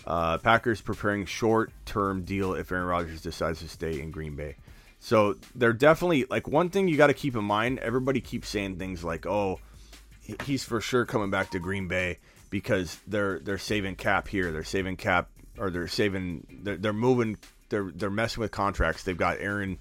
Uh, 0.07 0.39
Packers 0.39 0.81
preparing 0.81 1.27
short 1.27 1.71
term 1.85 2.23
deal 2.23 2.55
if 2.55 2.71
Aaron 2.71 2.87
Rodgers 2.87 3.21
decides 3.21 3.59
to 3.59 3.69
stay 3.69 4.01
in 4.01 4.09
Green 4.09 4.35
Bay. 4.35 4.55
So 4.99 5.35
they're 5.53 5.73
definitely 5.73 6.25
like 6.31 6.47
one 6.47 6.71
thing 6.71 6.87
you 6.87 6.97
got 6.97 7.07
to 7.07 7.13
keep 7.13 7.35
in 7.35 7.43
mind. 7.43 7.77
Everybody 7.77 8.19
keeps 8.19 8.49
saying 8.49 8.79
things 8.79 9.03
like, 9.03 9.27
"Oh, 9.27 9.59
he's 10.43 10.63
for 10.63 10.81
sure 10.81 11.05
coming 11.05 11.29
back 11.29 11.51
to 11.51 11.59
Green 11.59 11.87
Bay." 11.87 12.17
Because 12.49 12.99
they're 13.07 13.39
they're 13.39 13.57
saving 13.57 13.95
cap 13.95 14.27
here, 14.27 14.51
they're 14.51 14.63
saving 14.63 14.97
cap, 14.97 15.29
or 15.57 15.69
they're 15.69 15.87
saving, 15.87 16.45
they're, 16.63 16.77
they're 16.77 16.93
moving, 16.93 17.37
they're 17.69 17.91
they're 17.93 18.09
messing 18.09 18.41
with 18.41 18.51
contracts. 18.51 19.03
They've 19.03 19.17
got 19.17 19.37
Aaron 19.39 19.77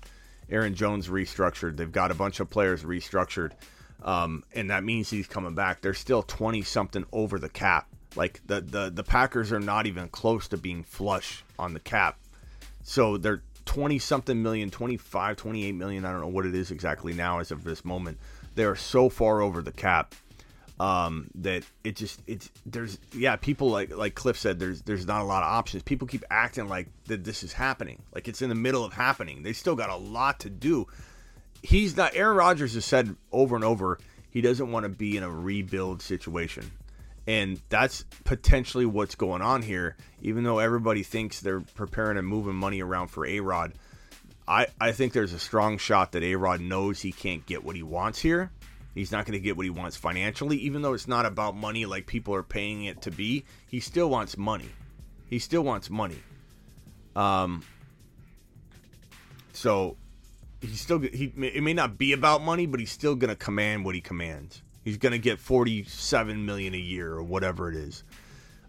Aaron 0.51 0.75
Jones 0.75 1.09
restructured. 1.09 1.77
They've 1.77 1.91
got 1.91 2.11
a 2.11 2.14
bunch 2.14 2.41
of 2.41 2.51
players 2.51 2.83
restructured, 2.83 3.53
um, 4.03 4.45
and 4.55 4.71
that 4.71 4.85
means 4.85 5.11
he's 5.11 5.27
coming 5.27 5.55
back. 5.55 5.81
They're 5.81 5.95
still 5.95 6.23
twenty 6.23 6.62
something 6.62 7.05
over 7.12 7.39
the 7.39 7.49
cap. 7.49 7.89
Like 8.16 8.41
the 8.47 8.61
the 8.61 8.91
the 8.91 9.05
Packers 9.05 9.53
are 9.53 9.61
not 9.61 9.87
even 9.87 10.09
close 10.09 10.49
to 10.49 10.57
being 10.57 10.85
flush 10.85 11.45
on 11.59 11.75
the 11.75 11.81
cap, 11.81 12.19
so 12.83 13.16
they're 13.16 13.43
20 13.64 13.99
something 13.99 14.43
million 14.43 14.71
25 14.71 15.37
28 15.37 15.73
million 15.73 16.07
i 16.07 16.11
don't 16.11 16.23
know 16.23 16.27
what 16.27 16.47
it 16.47 16.55
is 16.55 16.71
exactly 16.71 17.12
now 17.12 17.39
as 17.39 17.51
of 17.51 17.64
this 17.64 17.85
moment 17.85 18.16
they 18.55 18.64
are 18.64 18.75
so 18.75 19.11
far 19.11 19.43
over 19.43 19.61
the 19.61 19.71
cap 19.71 20.14
um, 20.81 21.29
that 21.37 21.64
it 21.83 21.97
just 21.97 22.20
it's 22.26 22.51
there's 22.64 22.99
yeah 23.12 23.37
people 23.37 23.70
like 23.70 23.97
like 23.97 24.14
Cliff 24.14 24.39
said 24.39 24.59
there's 24.59 24.83
there's 24.83 25.07
not 25.07 25.22
a 25.22 25.24
lot 25.24 25.43
of 25.43 25.49
options. 25.49 25.83
People 25.83 26.07
keep 26.07 26.24
acting 26.31 26.68
like 26.68 26.89
that 27.07 27.24
this 27.24 27.43
is 27.43 27.53
happening, 27.53 28.03
like 28.14 28.29
it's 28.29 28.43
in 28.43 28.49
the 28.49 28.55
middle 28.55 28.85
of 28.85 28.93
happening. 28.93 29.43
They 29.43 29.53
still 29.53 29.74
got 29.74 29.91
a 29.91 29.97
lot 29.97 30.41
to 30.41 30.51
do. 30.51 30.87
He's 31.62 31.97
not. 31.97 32.12
Aaron 32.14 32.37
Rodgers 32.37 32.74
has 32.74 32.85
said 32.85 33.16
over 33.33 33.57
and 33.57 33.64
over 33.64 33.99
he 34.31 34.41
doesn't 34.41 34.70
want 34.70 34.85
to 34.85 34.89
be 34.89 35.16
in 35.16 35.24
a 35.24 35.31
rebuild 35.31 36.01
situation, 36.01 36.70
and 37.26 37.61
that's 37.70 38.05
potentially 38.24 38.87
what's 38.87 39.16
going 39.16 39.43
on 39.43 39.62
here. 39.62 39.97
Even 40.22 40.45
though 40.45 40.61
everybody 40.61 41.03
thinks 41.03 41.41
they're 41.41 41.61
preparing 41.61 42.18
and 42.18 42.26
moving 42.26 42.55
money 42.55 42.83
around 42.83 43.09
for 43.09 43.26
A 43.26 43.41
Rod. 43.41 43.72
I, 44.47 44.68
I 44.81 44.93
think 44.93 45.12
there's 45.12 45.35
a 45.35 45.39
strong 45.39 45.76
shot 45.76 46.12
that 46.12 46.22
A 46.22 46.35
Rod 46.37 46.62
knows 46.62 47.01
he 47.01 47.12
can't 47.12 47.45
get 47.45 47.64
what 47.64 47.76
he 47.76 47.83
wants 47.83 48.18
here 48.18 48.51
He's 48.95 49.12
not 49.12 49.26
going 49.26 49.34
to 49.34 49.41
get 49.41 49.57
what 49.57 49.64
he 49.64 49.70
wants 49.70 49.97
financially, 49.97 50.57
even 50.59 50.82
though 50.82 50.93
it's 50.93 51.07
not 51.07 51.24
about 51.24 51.57
money 51.57 51.86
like 51.86 52.07
people 52.07 52.34
are 52.34 52.43
paying 52.43 52.84
it 52.84 53.03
to 53.03 53.11
be. 53.11 53.45
He 53.68 53.80
still 53.80 54.11
wants 54.11 54.36
money. 54.36 54.70
He 55.30 55.39
still 55.39 55.62
wants 55.62 55.89
money. 55.89 56.18
Um. 57.14 57.62
So 59.53 59.97
he's 60.61 60.80
still 60.80 60.99
he. 60.99 61.32
It 61.36 61.62
may 61.62 61.74
not 61.74 61.99
be 61.99 62.12
about 62.12 62.43
money, 62.43 62.66
but 62.66 62.80
he's 62.80 62.93
still 62.93 63.14
going 63.14 63.30
to 63.30 63.36
command 63.36 63.84
what 63.84 63.95
he 63.95 64.01
commands. 64.01 64.62
He's 64.84 64.97
going 64.97 65.12
to 65.12 65.18
get 65.18 65.39
forty-seven 65.39 66.47
million 66.47 66.74
a 66.74 66.78
year 66.78 67.12
or 67.12 67.22
whatever 67.22 67.68
it 67.68 67.76
is. 67.76 68.05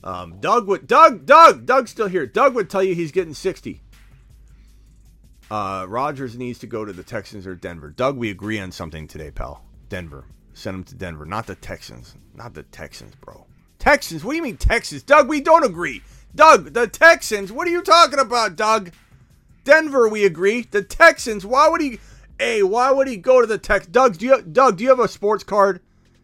Um, 0.03 0.39
Doug 0.39 0.67
would 0.67 0.87
Doug 0.87 1.25
Doug 1.25 1.65
Doug's 1.65 1.91
still 1.91 2.07
here. 2.07 2.25
Doug 2.25 2.55
would 2.55 2.69
tell 2.69 2.83
you 2.83 2.93
he's 2.93 3.11
getting 3.11 3.33
sixty. 3.33 3.81
Uh, 5.49 5.85
Rodgers 5.89 6.37
needs 6.37 6.59
to 6.59 6.67
go 6.67 6.85
to 6.85 6.93
the 6.93 7.03
Texans 7.03 7.47
or 7.47 7.55
Denver. 7.55 7.89
Doug, 7.89 8.17
we 8.17 8.29
agree 8.29 8.59
on 8.59 8.71
something 8.71 9.07
today, 9.07 9.31
pal. 9.31 9.63
Denver. 9.89 10.25
Send 10.53 10.75
him 10.75 10.83
to 10.85 10.95
Denver, 10.95 11.25
not 11.25 11.47
the 11.47 11.55
Texans. 11.55 12.15
Not 12.35 12.53
the 12.53 12.63
Texans, 12.63 13.15
bro. 13.15 13.45
Texans? 13.79 14.23
What 14.23 14.31
do 14.31 14.37
you 14.37 14.43
mean 14.43 14.57
Texans? 14.57 15.03
Doug, 15.03 15.27
we 15.27 15.41
don't 15.41 15.65
agree. 15.65 16.01
Doug, 16.35 16.73
the 16.73 16.87
Texans? 16.87 17.51
What 17.51 17.67
are 17.67 17.71
you 17.71 17.81
talking 17.81 18.19
about, 18.19 18.55
Doug? 18.55 18.91
Denver, 19.63 20.07
we 20.07 20.25
agree. 20.25 20.61
The 20.61 20.81
Texans, 20.81 21.45
why 21.45 21.67
would 21.69 21.81
he 21.81 21.99
Hey, 22.39 22.63
why 22.63 22.89
would 22.89 23.09
he 23.09 23.17
go 23.17 23.41
to 23.41 23.47
the 23.47 23.57
Tex 23.57 23.85
Doug, 23.85 24.17
do 24.17 24.25
you 24.25 24.41
Doug, 24.41 24.77
do 24.77 24.83
you 24.85 24.89
have 24.89 24.99
a 24.99 25.09
sports 25.09 25.43
card? 25.43 25.81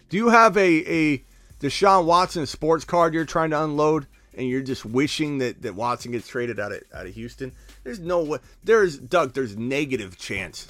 Do 0.09 0.15
you 0.15 0.29
have 0.29 0.55
a 0.55 0.61
a 0.61 1.23
Deshaun 1.59 2.05
Watson 2.05 2.45
sports 2.45 2.85
card 2.85 3.13
you're 3.13 3.25
trying 3.25 3.49
to 3.49 3.61
unload 3.61 4.07
and 4.33 4.47
you're 4.47 4.61
just 4.61 4.85
wishing 4.85 5.39
that, 5.39 5.61
that 5.61 5.75
Watson 5.75 6.13
gets 6.13 6.27
traded 6.27 6.59
out 6.59 6.71
of 6.71 6.81
out 6.93 7.05
of 7.05 7.13
Houston? 7.13 7.51
There's 7.83 7.99
no 7.99 8.23
way 8.23 8.39
there's 8.63 8.97
Doug, 8.97 9.33
there's 9.33 9.57
negative 9.57 10.17
chance 10.17 10.67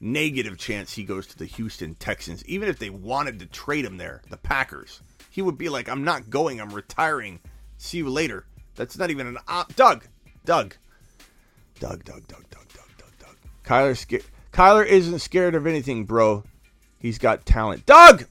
negative 0.00 0.58
chance 0.58 0.92
he 0.92 1.04
goes 1.04 1.26
to 1.28 1.38
the 1.38 1.46
Houston 1.46 1.94
Texans, 1.94 2.44
even 2.46 2.68
if 2.68 2.78
they 2.78 2.90
wanted 2.90 3.38
to 3.38 3.46
trade 3.46 3.84
him 3.84 3.96
there, 3.96 4.22
the 4.30 4.36
Packers. 4.36 5.00
He 5.30 5.42
would 5.42 5.58
be 5.58 5.68
like, 5.68 5.88
I'm 5.88 6.04
not 6.04 6.30
going, 6.30 6.60
I'm 6.60 6.70
retiring. 6.70 7.40
See 7.78 7.98
you 7.98 8.08
later. 8.08 8.46
That's 8.74 8.98
not 8.98 9.10
even 9.10 9.26
an 9.26 9.38
op. 9.48 9.74
Doug, 9.76 10.06
Doug, 10.44 10.76
Doug, 11.78 12.04
Doug, 12.04 12.26
Doug, 12.28 12.48
Doug, 12.50 12.68
Doug, 12.68 12.88
Doug, 12.98 13.18
Doug. 13.18 13.36
Kyler, 13.64 14.24
Kyler 14.52 14.86
isn't 14.86 15.18
scared 15.18 15.54
of 15.54 15.66
anything, 15.66 16.04
bro. 16.04 16.44
He's 16.98 17.18
got 17.18 17.44
talent. 17.44 17.86
Doug! 17.86 18.24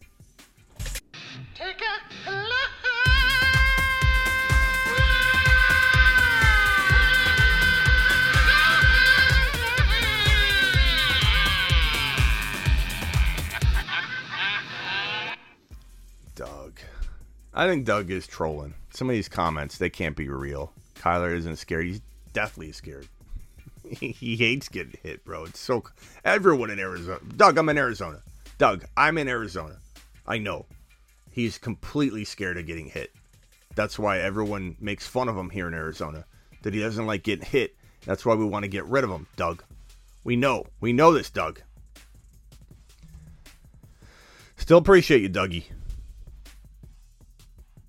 I 17.58 17.68
think 17.68 17.86
Doug 17.86 18.12
is 18.12 18.28
trolling. 18.28 18.74
Some 18.92 19.10
of 19.10 19.14
these 19.14 19.30
comments, 19.30 19.78
they 19.78 19.90
can't 19.90 20.18
be 20.18 20.28
real. 20.28 20.74
Kyler 20.96 21.34
isn't 21.34 21.56
scared. 21.56 21.86
He's 21.86 22.02
definitely 22.34 22.74
scared. 22.74 23.08
he 23.90 24.36
hates 24.36 24.68
getting 24.68 25.00
hit, 25.02 25.24
bro. 25.24 25.46
It's 25.46 25.60
so 25.60 25.86
everyone 26.26 26.70
in 26.70 26.80
Arizona. 26.80 27.20
Doug, 27.38 27.58
I'm 27.58 27.70
in 27.70 27.78
Arizona. 27.78 28.22
Doug, 28.58 28.84
I'm 28.98 29.18
in 29.18 29.30
Arizona. 29.30 29.78
I 30.28 30.38
know. 30.38 30.66
He's 31.32 31.58
completely 31.58 32.26
scared 32.26 32.58
of 32.58 32.66
getting 32.66 32.88
hit. 32.88 33.12
That's 33.74 33.98
why 33.98 34.20
everyone 34.20 34.76
makes 34.82 35.08
fun 35.08 35.30
of 35.30 35.38
him 35.38 35.50
here 35.50 35.68
in 35.68 35.74
Arizona. 35.74 36.26
That 36.64 36.74
he 36.74 36.82
doesn't 36.82 37.06
like 37.08 37.24
getting 37.24 37.46
hit. 37.46 37.76
That's 38.06 38.26
why 38.26 38.36
we 38.36 38.46
want 38.46 38.64
to 38.64 38.70
get 38.70 38.86
rid 38.86 39.04
of 39.06 39.10
him, 39.10 39.28
Doug. 39.38 39.64
We 40.26 40.36
know. 40.36 40.66
We 40.82 40.92
know 40.92 41.14
this, 41.14 41.30
Doug. 41.30 41.62
Still 44.58 44.78
appreciate 44.78 45.22
you, 45.22 45.30
Dougie. 45.30 45.66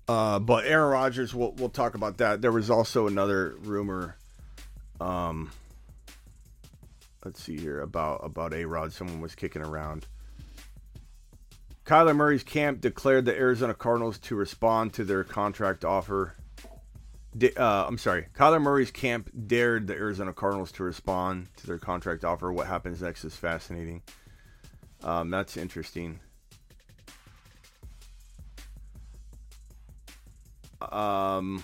Uh, 0.07 0.39
but 0.39 0.65
Aaron 0.65 0.89
Rodgers, 0.91 1.35
we'll, 1.35 1.51
we'll 1.53 1.69
talk 1.69 1.95
about 1.95 2.17
that. 2.17 2.41
There 2.41 2.51
was 2.51 2.69
also 2.69 3.07
another 3.07 3.55
rumor. 3.61 4.15
Um, 5.01 5.51
let's 7.25 7.43
see 7.43 7.57
here 7.57 7.81
about 7.81 8.21
about 8.23 8.53
A 8.53 8.65
Rod. 8.65 8.93
Someone 8.93 9.21
was 9.21 9.35
kicking 9.35 9.61
around. 9.61 10.07
Kyler 11.85 12.15
Murray's 12.15 12.43
camp 12.43 12.81
declared 12.81 13.25
the 13.25 13.33
Arizona 13.33 13.73
Cardinals 13.73 14.17
to 14.19 14.35
respond 14.35 14.93
to 14.93 15.03
their 15.03 15.23
contract 15.23 15.85
offer. 15.85 16.35
Uh, 17.41 17.85
I'm 17.87 17.97
sorry. 17.97 18.27
Kyler 18.35 18.61
Murray's 18.61 18.91
camp 18.91 19.29
dared 19.47 19.87
the 19.87 19.93
Arizona 19.93 20.33
Cardinals 20.33 20.71
to 20.73 20.83
respond 20.83 21.47
to 21.57 21.67
their 21.67 21.77
contract 21.77 22.25
offer. 22.25 22.51
What 22.51 22.67
happens 22.67 23.01
next 23.01 23.23
is 23.23 23.35
fascinating. 23.35 24.01
Um, 25.03 25.29
that's 25.29 25.55
interesting. 25.55 26.19
Um, 30.81 31.63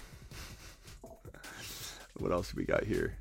what 2.18 2.32
else 2.32 2.54
we 2.54 2.66
got 2.66 2.84
here? 2.84 3.18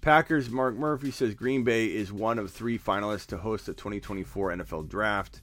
Packers 0.00 0.50
Mark 0.50 0.74
Murphy 0.74 1.10
says 1.10 1.34
Green 1.34 1.64
Bay 1.64 1.86
is 1.86 2.12
one 2.12 2.38
of 2.38 2.50
three 2.50 2.78
finalists 2.78 3.26
to 3.28 3.38
host 3.38 3.66
the 3.66 3.72
2024 3.72 4.50
NFL 4.50 4.88
Draft. 4.88 5.40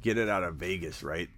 Get 0.00 0.18
it 0.18 0.28
out 0.28 0.42
of 0.42 0.56
Vegas, 0.56 1.02
right? 1.02 1.28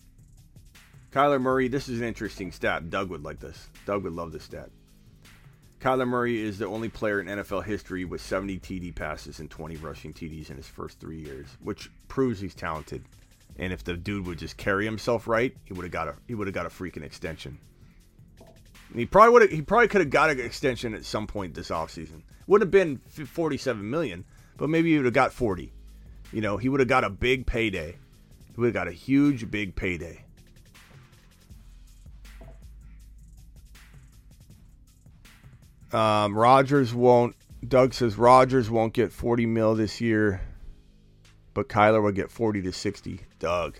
Kyler 1.11 1.40
Murray, 1.40 1.68
this 1.68 1.88
is 1.88 2.01
an 2.01 2.07
interesting 2.07 2.51
stat. 2.51 2.90
Doug 2.90 3.11
would 3.11 3.22
like 3.22 3.38
this. 3.40 3.68
Doug 3.86 4.03
would 4.05 4.14
love 4.14 4.32
this 4.32 4.45
stat. 4.45 4.70
Kyler 5.80 6.09
Murray 6.09 6.42
is 6.42 6.59
the 6.59 6.66
only 6.66 6.88
player 6.88 7.20
in 7.20 7.26
NFL 7.26 7.64
history 7.64 8.07
with 8.07 8.22
70 8.22 8.59
TD 8.59 8.95
passes 8.95 9.38
and 9.38 9.51
20 9.51 9.76
rushing 9.76 10.14
TDs 10.14 10.49
in 10.49 10.57
his 10.57 10.66
first 10.66 10.99
three 10.99 11.20
years, 11.20 11.47
which 11.61 11.90
proves 12.09 12.40
he's 12.40 12.55
talented. 12.55 13.05
And 13.59 13.72
if 13.72 13.84
the 13.84 13.96
dude 13.96 14.26
would 14.26 14.38
just 14.38 14.57
carry 14.57 14.84
himself 14.84 15.28
right, 15.28 15.57
he 15.64 15.72
would 15.72 15.84
have 15.84 15.92
got 15.92 16.09
a 16.09 16.14
he 16.26 16.34
would 16.34 16.46
have 16.46 16.55
got 16.55 16.66
a 16.66 16.70
freaking 16.70 17.05
extension. 17.05 17.59
And 18.38 18.98
he 18.98 19.07
probably 19.07 19.32
would 19.32 19.50
he 19.50 19.62
probably 19.62 19.88
could 19.88 20.00
have 20.00 20.11
got 20.11 20.30
an 20.30 20.40
extension 20.40 20.94
at 20.94 21.05
some 21.05 21.26
point 21.26 21.55
this 21.55 21.70
offseason. 21.70 22.22
Wouldn't 22.46 22.66
have 22.66 22.70
been 22.70 22.98
47 22.98 23.88
million, 23.88 24.24
but 24.57 24.68
maybe 24.68 24.90
he 24.90 24.96
would 24.96 25.07
have 25.07 25.14
got 25.14 25.32
40. 25.32 25.72
You 26.32 26.40
know, 26.40 26.57
he 26.57 26.68
would 26.68 26.80
have 26.80 26.88
got 26.88 27.05
a 27.05 27.11
big 27.11 27.46
payday. 27.46 27.96
He 28.55 28.61
would 28.61 28.66
have 28.66 28.74
got 28.74 28.88
a 28.88 28.92
huge 28.92 29.50
big 29.50 29.74
payday. 29.74 30.24
Um, 35.92 36.36
Rodgers 36.36 36.92
won't. 36.92 37.36
Doug 37.66 37.94
says 37.94 38.18
Rodgers 38.18 38.68
won't 38.68 38.92
get 38.92 39.12
40 39.12 39.46
mil 39.46 39.74
this 39.74 40.00
year 40.00 40.40
but 41.55 41.68
Kyler 41.68 42.02
will 42.02 42.12
get 42.12 42.30
40 42.30 42.62
to 42.62 42.72
60. 42.72 43.20
Doug. 43.38 43.78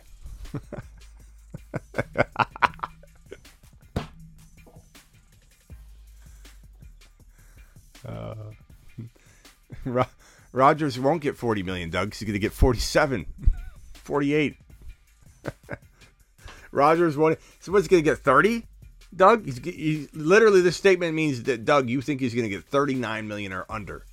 uh, 8.07 8.35
Ro- 9.85 10.07
Rodgers 10.53 10.99
won't 10.99 11.21
get 11.23 11.37
40 11.37 11.63
million, 11.63 11.91
Doug. 11.91 12.15
He's 12.15 12.23
going 12.23 12.33
to 12.35 12.39
get 12.39 12.53
47, 12.53 13.27
48. 13.95 14.57
Rodgers 16.73 17.17
won't. 17.17 17.39
So 17.61 17.73
what's 17.73 17.89
going 17.89 18.03
to 18.03 18.11
get 18.11 18.19
30? 18.19 18.67
Doug, 19.15 19.45
he's, 19.45 19.59
he's 19.59 20.09
literally 20.15 20.61
this 20.61 20.77
statement 20.77 21.15
means 21.15 21.45
that 21.45 21.65
Doug, 21.65 21.89
you 21.89 22.01
think 22.01 22.21
he's 22.21 22.35
going 22.35 22.45
to 22.45 22.51
get 22.51 22.65
39 22.65 23.29
million 23.29 23.53
or 23.53 23.65
under. 23.69 24.05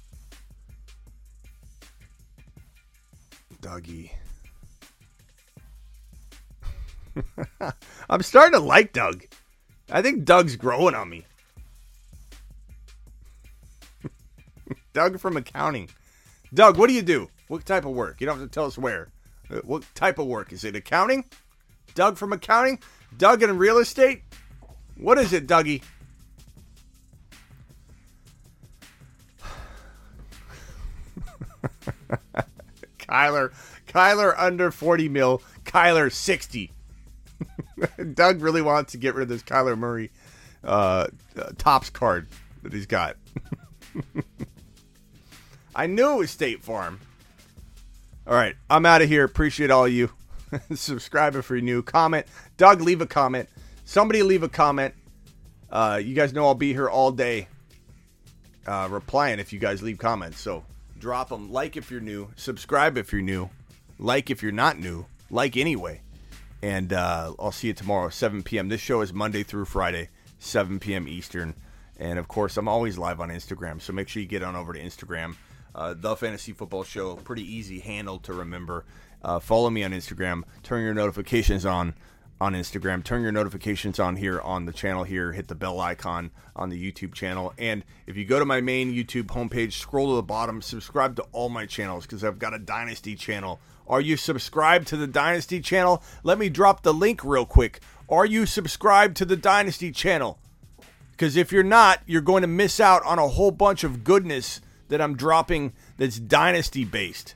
Dougie. 3.62 4.12
I'm 8.10 8.22
starting 8.24 8.54
to 8.54 8.60
like 8.60 8.94
Doug. 8.94 9.26
I 9.92 10.02
think 10.02 10.24
Doug's 10.26 10.56
growing 10.56 10.96
on 10.96 11.10
me. 11.10 11.26
Doug 14.94 15.20
from 15.20 15.38
accounting. 15.38 15.90
Doug, 16.54 16.78
what 16.78 16.88
do 16.88 16.94
you 16.94 17.02
do? 17.02 17.30
What 17.48 17.66
type 17.66 17.86
of 17.86 17.92
work? 17.92 18.20
You 18.20 18.28
don't 18.28 18.40
have 18.40 18.48
to 18.48 18.54
tell 18.54 18.66
us 18.66 18.78
where. 18.78 19.12
Uh, 19.50 19.60
what 19.64 19.84
type 19.96 20.20
of 20.20 20.28
work? 20.28 20.52
Is 20.54 20.64
it 20.64 20.76
accounting? 20.76 21.26
Doug 21.96 22.18
from 22.18 22.34
accounting? 22.34 22.80
Doug 23.18 23.44
in 23.44 23.58
real 23.58 23.78
estate? 23.78 24.24
What 24.98 25.18
is 25.18 25.34
it, 25.34 25.48
Dougie? 25.48 25.82
Kyler, 33.12 33.54
Kyler 33.88 34.34
under 34.38 34.72
40 34.72 35.10
mil, 35.10 35.42
Kyler 35.66 36.12
60. 36.12 36.72
Doug 38.14 38.42
really 38.42 38.62
wants 38.62 38.94
to 38.94 38.98
get 38.98 39.16
rid 39.16 39.24
of 39.24 39.30
this 39.30 39.44
Kyler 39.44 39.78
Murray 39.78 40.12
uh, 40.64 41.08
uh, 41.38 41.52
Topps 41.58 41.90
card 41.90 42.28
that 42.64 42.74
he's 42.74 42.86
got. 42.86 43.18
I 45.76 45.88
knew 45.88 46.14
it 46.14 46.18
was 46.18 46.32
State 46.32 46.64
Farm. 46.64 47.00
All 48.28 48.34
right, 48.34 48.56
I'm 48.70 48.86
out 48.86 49.02
of 49.02 49.10
here. 49.10 49.24
Appreciate 49.24 49.72
all 49.72 49.88
you. 49.88 50.12
Subscribe 50.74 51.36
if 51.36 51.50
you're 51.50 51.62
new. 51.62 51.82
Comment. 51.82 52.26
Doug, 52.58 52.82
leave 52.82 53.02
a 53.02 53.08
comment. 53.08 53.50
Somebody 53.86 54.22
leave 54.24 54.44
a 54.44 54.50
comment. 54.50 54.94
Uh, 55.70 56.00
you 56.04 56.14
guys 56.14 56.34
know 56.34 56.46
I'll 56.46 56.54
be 56.54 56.74
here 56.74 56.90
all 56.90 57.12
day 57.12 57.48
uh, 58.68 58.88
replying 58.92 59.40
if 59.40 59.52
you 59.54 59.60
guys 59.60 59.82
leave 59.82 59.98
comments. 59.98 60.40
So 60.40 60.64
drop 61.02 61.30
them. 61.30 61.52
Like 61.52 61.76
if 61.76 61.92
you're 61.92 62.00
new. 62.00 62.30
Subscribe 62.36 62.98
if 62.98 63.12
you're 63.12 63.22
new. 63.22 63.50
Like 64.00 64.30
if 64.30 64.42
you're 64.42 64.52
not 64.52 64.80
new. 64.80 65.08
Like 65.30 65.58
anyway. 65.58 66.02
And 66.62 66.94
uh, 66.94 67.34
I'll 67.40 67.52
see 67.52 67.68
you 67.68 67.74
tomorrow, 67.74 68.10
7 68.10 68.44
p.m. 68.44 68.70
This 68.70 68.80
show 68.80 69.02
is 69.02 69.12
Monday 69.12 69.42
through 69.42 69.66
Friday, 69.66 70.10
7 70.38 70.80
p.m. 70.80 71.08
Eastern. 71.08 71.56
And 72.00 72.20
of 72.20 72.28
course, 72.28 72.56
I'm 72.56 72.68
always 72.68 73.00
live 73.00 73.20
on 73.20 73.30
Instagram. 73.30 73.82
So 73.82 73.94
make 73.94 74.08
sure 74.08 74.22
you 74.22 74.28
get 74.28 74.44
on 74.44 74.56
over 74.56 74.74
to 74.74 74.80
Instagram. 74.80 75.36
Uh, 75.74 75.96
the 75.98 76.16
Fantasy 76.16 76.54
Football 76.54 76.84
Show, 76.84 77.16
pretty 77.16 77.44
easy 77.44 77.80
handle 77.80 78.20
to 78.20 78.34
remember. 78.34 78.86
Uh, 79.24 79.40
follow 79.40 79.70
me 79.70 79.84
on 79.84 79.92
Instagram. 79.92 80.44
Turn 80.62 80.84
your 80.84 80.94
notifications 80.94 81.66
on 81.66 81.96
on 82.42 82.54
Instagram. 82.54 83.04
Turn 83.04 83.22
your 83.22 83.32
notifications 83.32 84.00
on 84.00 84.16
here 84.16 84.42
on 84.42 84.66
the 84.66 84.74
channel 84.74 85.04
here. 85.04 85.32
Hit 85.32 85.48
the 85.48 85.54
bell 85.54 85.80
icon 85.80 86.32
on 86.56 86.70
the 86.70 86.92
YouTube 86.92 87.14
channel. 87.14 87.54
And 87.60 87.86
if 88.08 88.18
you 88.18 88.26
go 88.26 88.40
to 88.40 88.46
my 88.46 88.62
main 88.62 88.92
YouTube 88.92 89.28
homepage, 89.28 89.74
scroll 89.74 90.10
to 90.10 90.16
the 90.16 90.24
bottom, 90.24 90.60
subscribe 90.60 91.16
to 91.18 91.26
all 91.34 91.50
my 91.50 91.68
channels 91.68 92.08
because 92.08 92.24
I've 92.24 92.40
got 92.40 92.56
a 92.56 92.60
Dynasty 92.60 93.14
channel. 93.14 93.60
Are 93.88 94.02
you 94.02 94.18
subscribed 94.18 94.88
to 94.88 94.98
the 94.98 95.06
Dynasty 95.06 95.62
channel? 95.62 96.02
Let 96.24 96.40
me 96.40 96.50
drop 96.50 96.82
the 96.82 96.96
link 96.96 97.24
real 97.24 97.46
quick. 97.46 97.80
Are 98.10 98.26
you 98.26 98.48
subscribed 98.48 99.18
to 99.18 99.26
the 99.26 99.38
Dynasty 99.38 99.92
channel? 99.92 100.40
Because 101.12 101.38
if 101.38 101.52
you're 101.52 101.62
not, 101.62 102.02
you're 102.08 102.22
going 102.22 102.42
to 102.42 102.48
miss 102.48 102.80
out 102.80 103.06
on 103.06 103.20
a 103.20 103.28
whole 103.28 103.52
bunch 103.52 103.84
of 103.84 104.04
goodness 104.04 104.62
that 104.88 105.00
I'm 105.00 105.16
dropping 105.16 105.74
that's 105.98 106.18
Dynasty 106.18 106.86
based. 106.86 107.36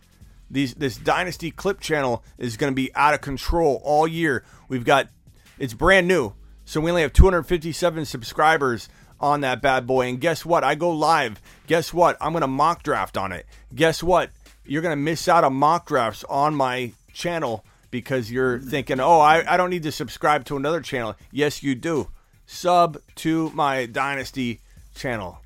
These, 0.50 0.76
this 0.76 0.98
Dynasty 0.98 1.52
clip 1.52 1.80
channel 1.80 2.24
is 2.38 2.58
going 2.58 2.72
to 2.72 2.76
be 2.76 2.94
out 2.96 3.14
of 3.14 3.22
control 3.22 3.82
all 3.84 4.08
year. 4.08 4.44
We've 4.68 4.86
got 4.86 5.10
it's 5.58 5.74
brand 5.74 6.08
new, 6.08 6.34
so 6.66 6.82
we 6.82 6.92
only 6.92 7.02
have 7.02 7.14
257 7.14 8.06
subscribers 8.06 8.90
on 9.20 9.42
that 9.42 9.62
bad 9.62 9.88
boy. 9.88 10.08
And 10.08 10.20
guess 10.20 10.46
what? 10.46 10.64
I 10.64 10.76
go 10.76 10.92
live. 10.92 11.42
Guess 11.68 11.94
what? 11.94 12.18
I'm 12.20 12.34
gonna 12.34 12.48
mock 12.48 12.84
draft 12.84 13.18
on 13.18 13.32
it. 13.32 13.46
Guess 13.74 14.04
what? 14.04 14.32
You're 14.66 14.82
gonna 14.82 14.96
miss 14.96 15.28
out 15.28 15.44
on 15.44 15.54
mock 15.54 15.88
drafts 15.88 16.24
on 16.26 16.56
my 16.56 16.94
channel 17.14 17.66
because 17.92 18.30
you're 18.30 18.60
thinking, 18.60 19.00
oh, 19.00 19.20
I, 19.20 19.54
I 19.54 19.58
don't 19.58 19.70
need 19.70 19.84
to 19.84 19.92
subscribe 19.92 20.46
to 20.46 20.58
another 20.58 20.82
channel. 20.82 21.16
Yes, 21.32 21.64
you 21.64 21.76
do. 21.76 22.10
Sub 22.46 22.98
to 23.16 23.50
my 23.52 23.86
Dynasty 23.86 24.60
channel. 24.94 25.40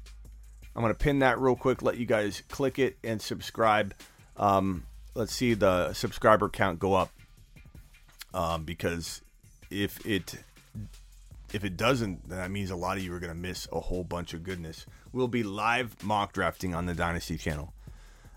I'm 0.75 0.81
gonna 0.81 0.93
pin 0.93 1.19
that 1.19 1.39
real 1.39 1.55
quick. 1.55 1.81
Let 1.81 1.97
you 1.97 2.05
guys 2.05 2.41
click 2.49 2.79
it 2.79 2.97
and 3.03 3.21
subscribe. 3.21 3.93
Um, 4.37 4.85
let's 5.19 5.33
see 5.33 5.53
the 5.53 5.91
subscriber 5.93 6.47
count 6.47 6.79
go 6.79 6.93
up 6.93 7.11
um, 8.33 8.63
because 8.63 9.21
if 9.69 10.03
it 10.05 10.35
if 11.51 11.65
it 11.65 11.75
doesn't, 11.75 12.29
that 12.29 12.51
means 12.51 12.71
a 12.71 12.75
lot 12.75 12.97
of 12.97 13.03
you 13.03 13.13
are 13.13 13.19
going 13.19 13.33
to 13.33 13.37
miss 13.37 13.67
a 13.71 13.79
whole 13.79 14.03
bunch 14.03 14.33
of 14.33 14.43
goodness. 14.43 14.85
We'll 15.11 15.27
be 15.27 15.43
live 15.43 16.01
mock 16.03 16.31
drafting 16.31 16.73
on 16.75 16.85
the 16.85 16.93
Dynasty 16.93 17.37
channel. 17.37 17.73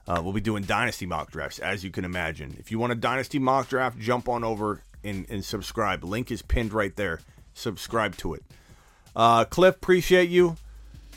Uh, 0.08 0.20
we'll 0.24 0.32
be 0.32 0.40
doing 0.40 0.64
Dynasty 0.64 1.06
mock 1.06 1.30
drafts, 1.30 1.58
as 1.58 1.84
you 1.84 1.90
can 1.90 2.04
imagine. 2.04 2.56
If 2.58 2.72
you 2.72 2.78
want 2.78 2.92
a 2.92 2.96
Dynasty 2.96 3.38
mock 3.38 3.68
draft, 3.68 3.98
jump 3.98 4.28
on 4.28 4.42
over 4.42 4.80
and, 5.04 5.26
and 5.30 5.44
subscribe. 5.44 6.02
Link 6.02 6.30
is 6.30 6.42
pinned 6.42 6.72
right 6.72 6.96
there. 6.96 7.20
Subscribe 7.54 8.16
to 8.16 8.34
it. 8.34 8.42
Uh, 9.14 9.44
Cliff, 9.44 9.76
appreciate 9.76 10.30
you. 10.30 10.56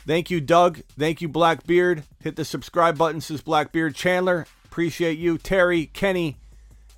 Thank 0.05 0.29
you, 0.29 0.41
Doug. 0.41 0.81
Thank 0.99 1.21
you, 1.21 1.29
Blackbeard. 1.29 2.03
Hit 2.21 2.35
the 2.35 2.45
subscribe 2.45 2.97
button, 2.97 3.21
says 3.21 3.41
Blackbeard. 3.41 3.95
Chandler, 3.95 4.45
appreciate 4.75 5.17
you. 5.17 5.37
Terry, 5.37 5.85
Kenny, 5.85 6.35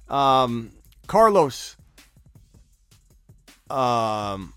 um, 0.09 0.71
Carlos, 1.05 1.75
um, 3.69 4.55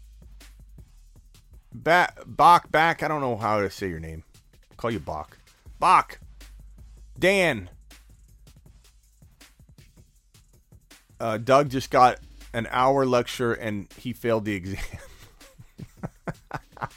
ba- 1.70 2.14
Bach, 2.24 2.72
back. 2.72 3.02
I 3.02 3.08
don't 3.08 3.20
know 3.20 3.36
how 3.36 3.60
to 3.60 3.68
say 3.68 3.90
your 3.90 4.00
name. 4.00 4.24
I'll 4.70 4.76
call 4.78 4.90
you 4.90 5.00
Bach. 5.00 5.36
Bach. 5.78 6.18
Dan. 7.18 7.68
Uh, 11.20 11.36
Doug 11.36 11.68
just 11.68 11.90
got 11.90 12.20
an 12.54 12.68
hour 12.70 13.04
lecture 13.04 13.52
and 13.52 13.92
he 13.98 14.14
failed 14.14 14.46
the 14.46 14.54
exam. 14.54 14.80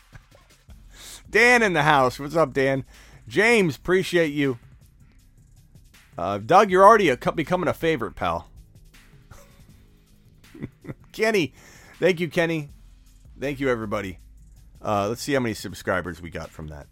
Dan 1.29 1.61
in 1.61 1.73
the 1.73 1.83
house. 1.83 2.17
What's 2.17 2.37
up, 2.37 2.53
Dan? 2.53 2.85
James, 3.27 3.75
appreciate 3.75 4.31
you. 4.31 4.57
Uh, 6.17 6.37
Doug, 6.37 6.69
you're 6.69 6.85
already 6.85 7.09
a, 7.09 7.17
becoming 7.17 7.67
a 7.67 7.73
favorite, 7.73 8.15
pal. 8.15 8.47
Kenny, 11.11 11.53
thank 11.99 12.19
you, 12.19 12.29
Kenny. 12.29 12.69
Thank 13.39 13.59
you, 13.59 13.69
everybody. 13.69 14.19
Uh, 14.81 15.07
let's 15.09 15.21
see 15.21 15.33
how 15.33 15.39
many 15.39 15.53
subscribers 15.53 16.21
we 16.21 16.29
got 16.29 16.49
from 16.49 16.67
that. 16.67 16.87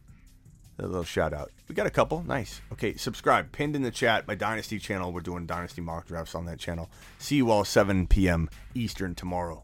A 0.80 0.88
little 0.88 1.04
shout 1.04 1.34
out. 1.34 1.52
We 1.68 1.76
got 1.76 1.86
a 1.86 1.92
couple. 1.92 2.24
Nice. 2.24 2.60
Okay, 2.74 2.96
subscribe. 2.96 3.52
Pinned 3.52 3.76
in 3.76 3.84
the 3.84 3.92
chat, 3.92 4.28
my 4.28 4.34
Dynasty 4.34 4.80
channel. 4.80 5.12
We're 5.12 5.22
doing 5.22 5.46
Dynasty 5.46 5.82
mock 5.82 6.08
drafts 6.08 6.34
on 6.34 6.46
that 6.46 6.58
channel. 6.58 6.90
See 7.20 7.36
you 7.36 7.52
all 7.52 7.64
7 7.64 8.08
p.m. 8.08 8.50
Eastern 8.74 9.14
tomorrow. 9.14 9.64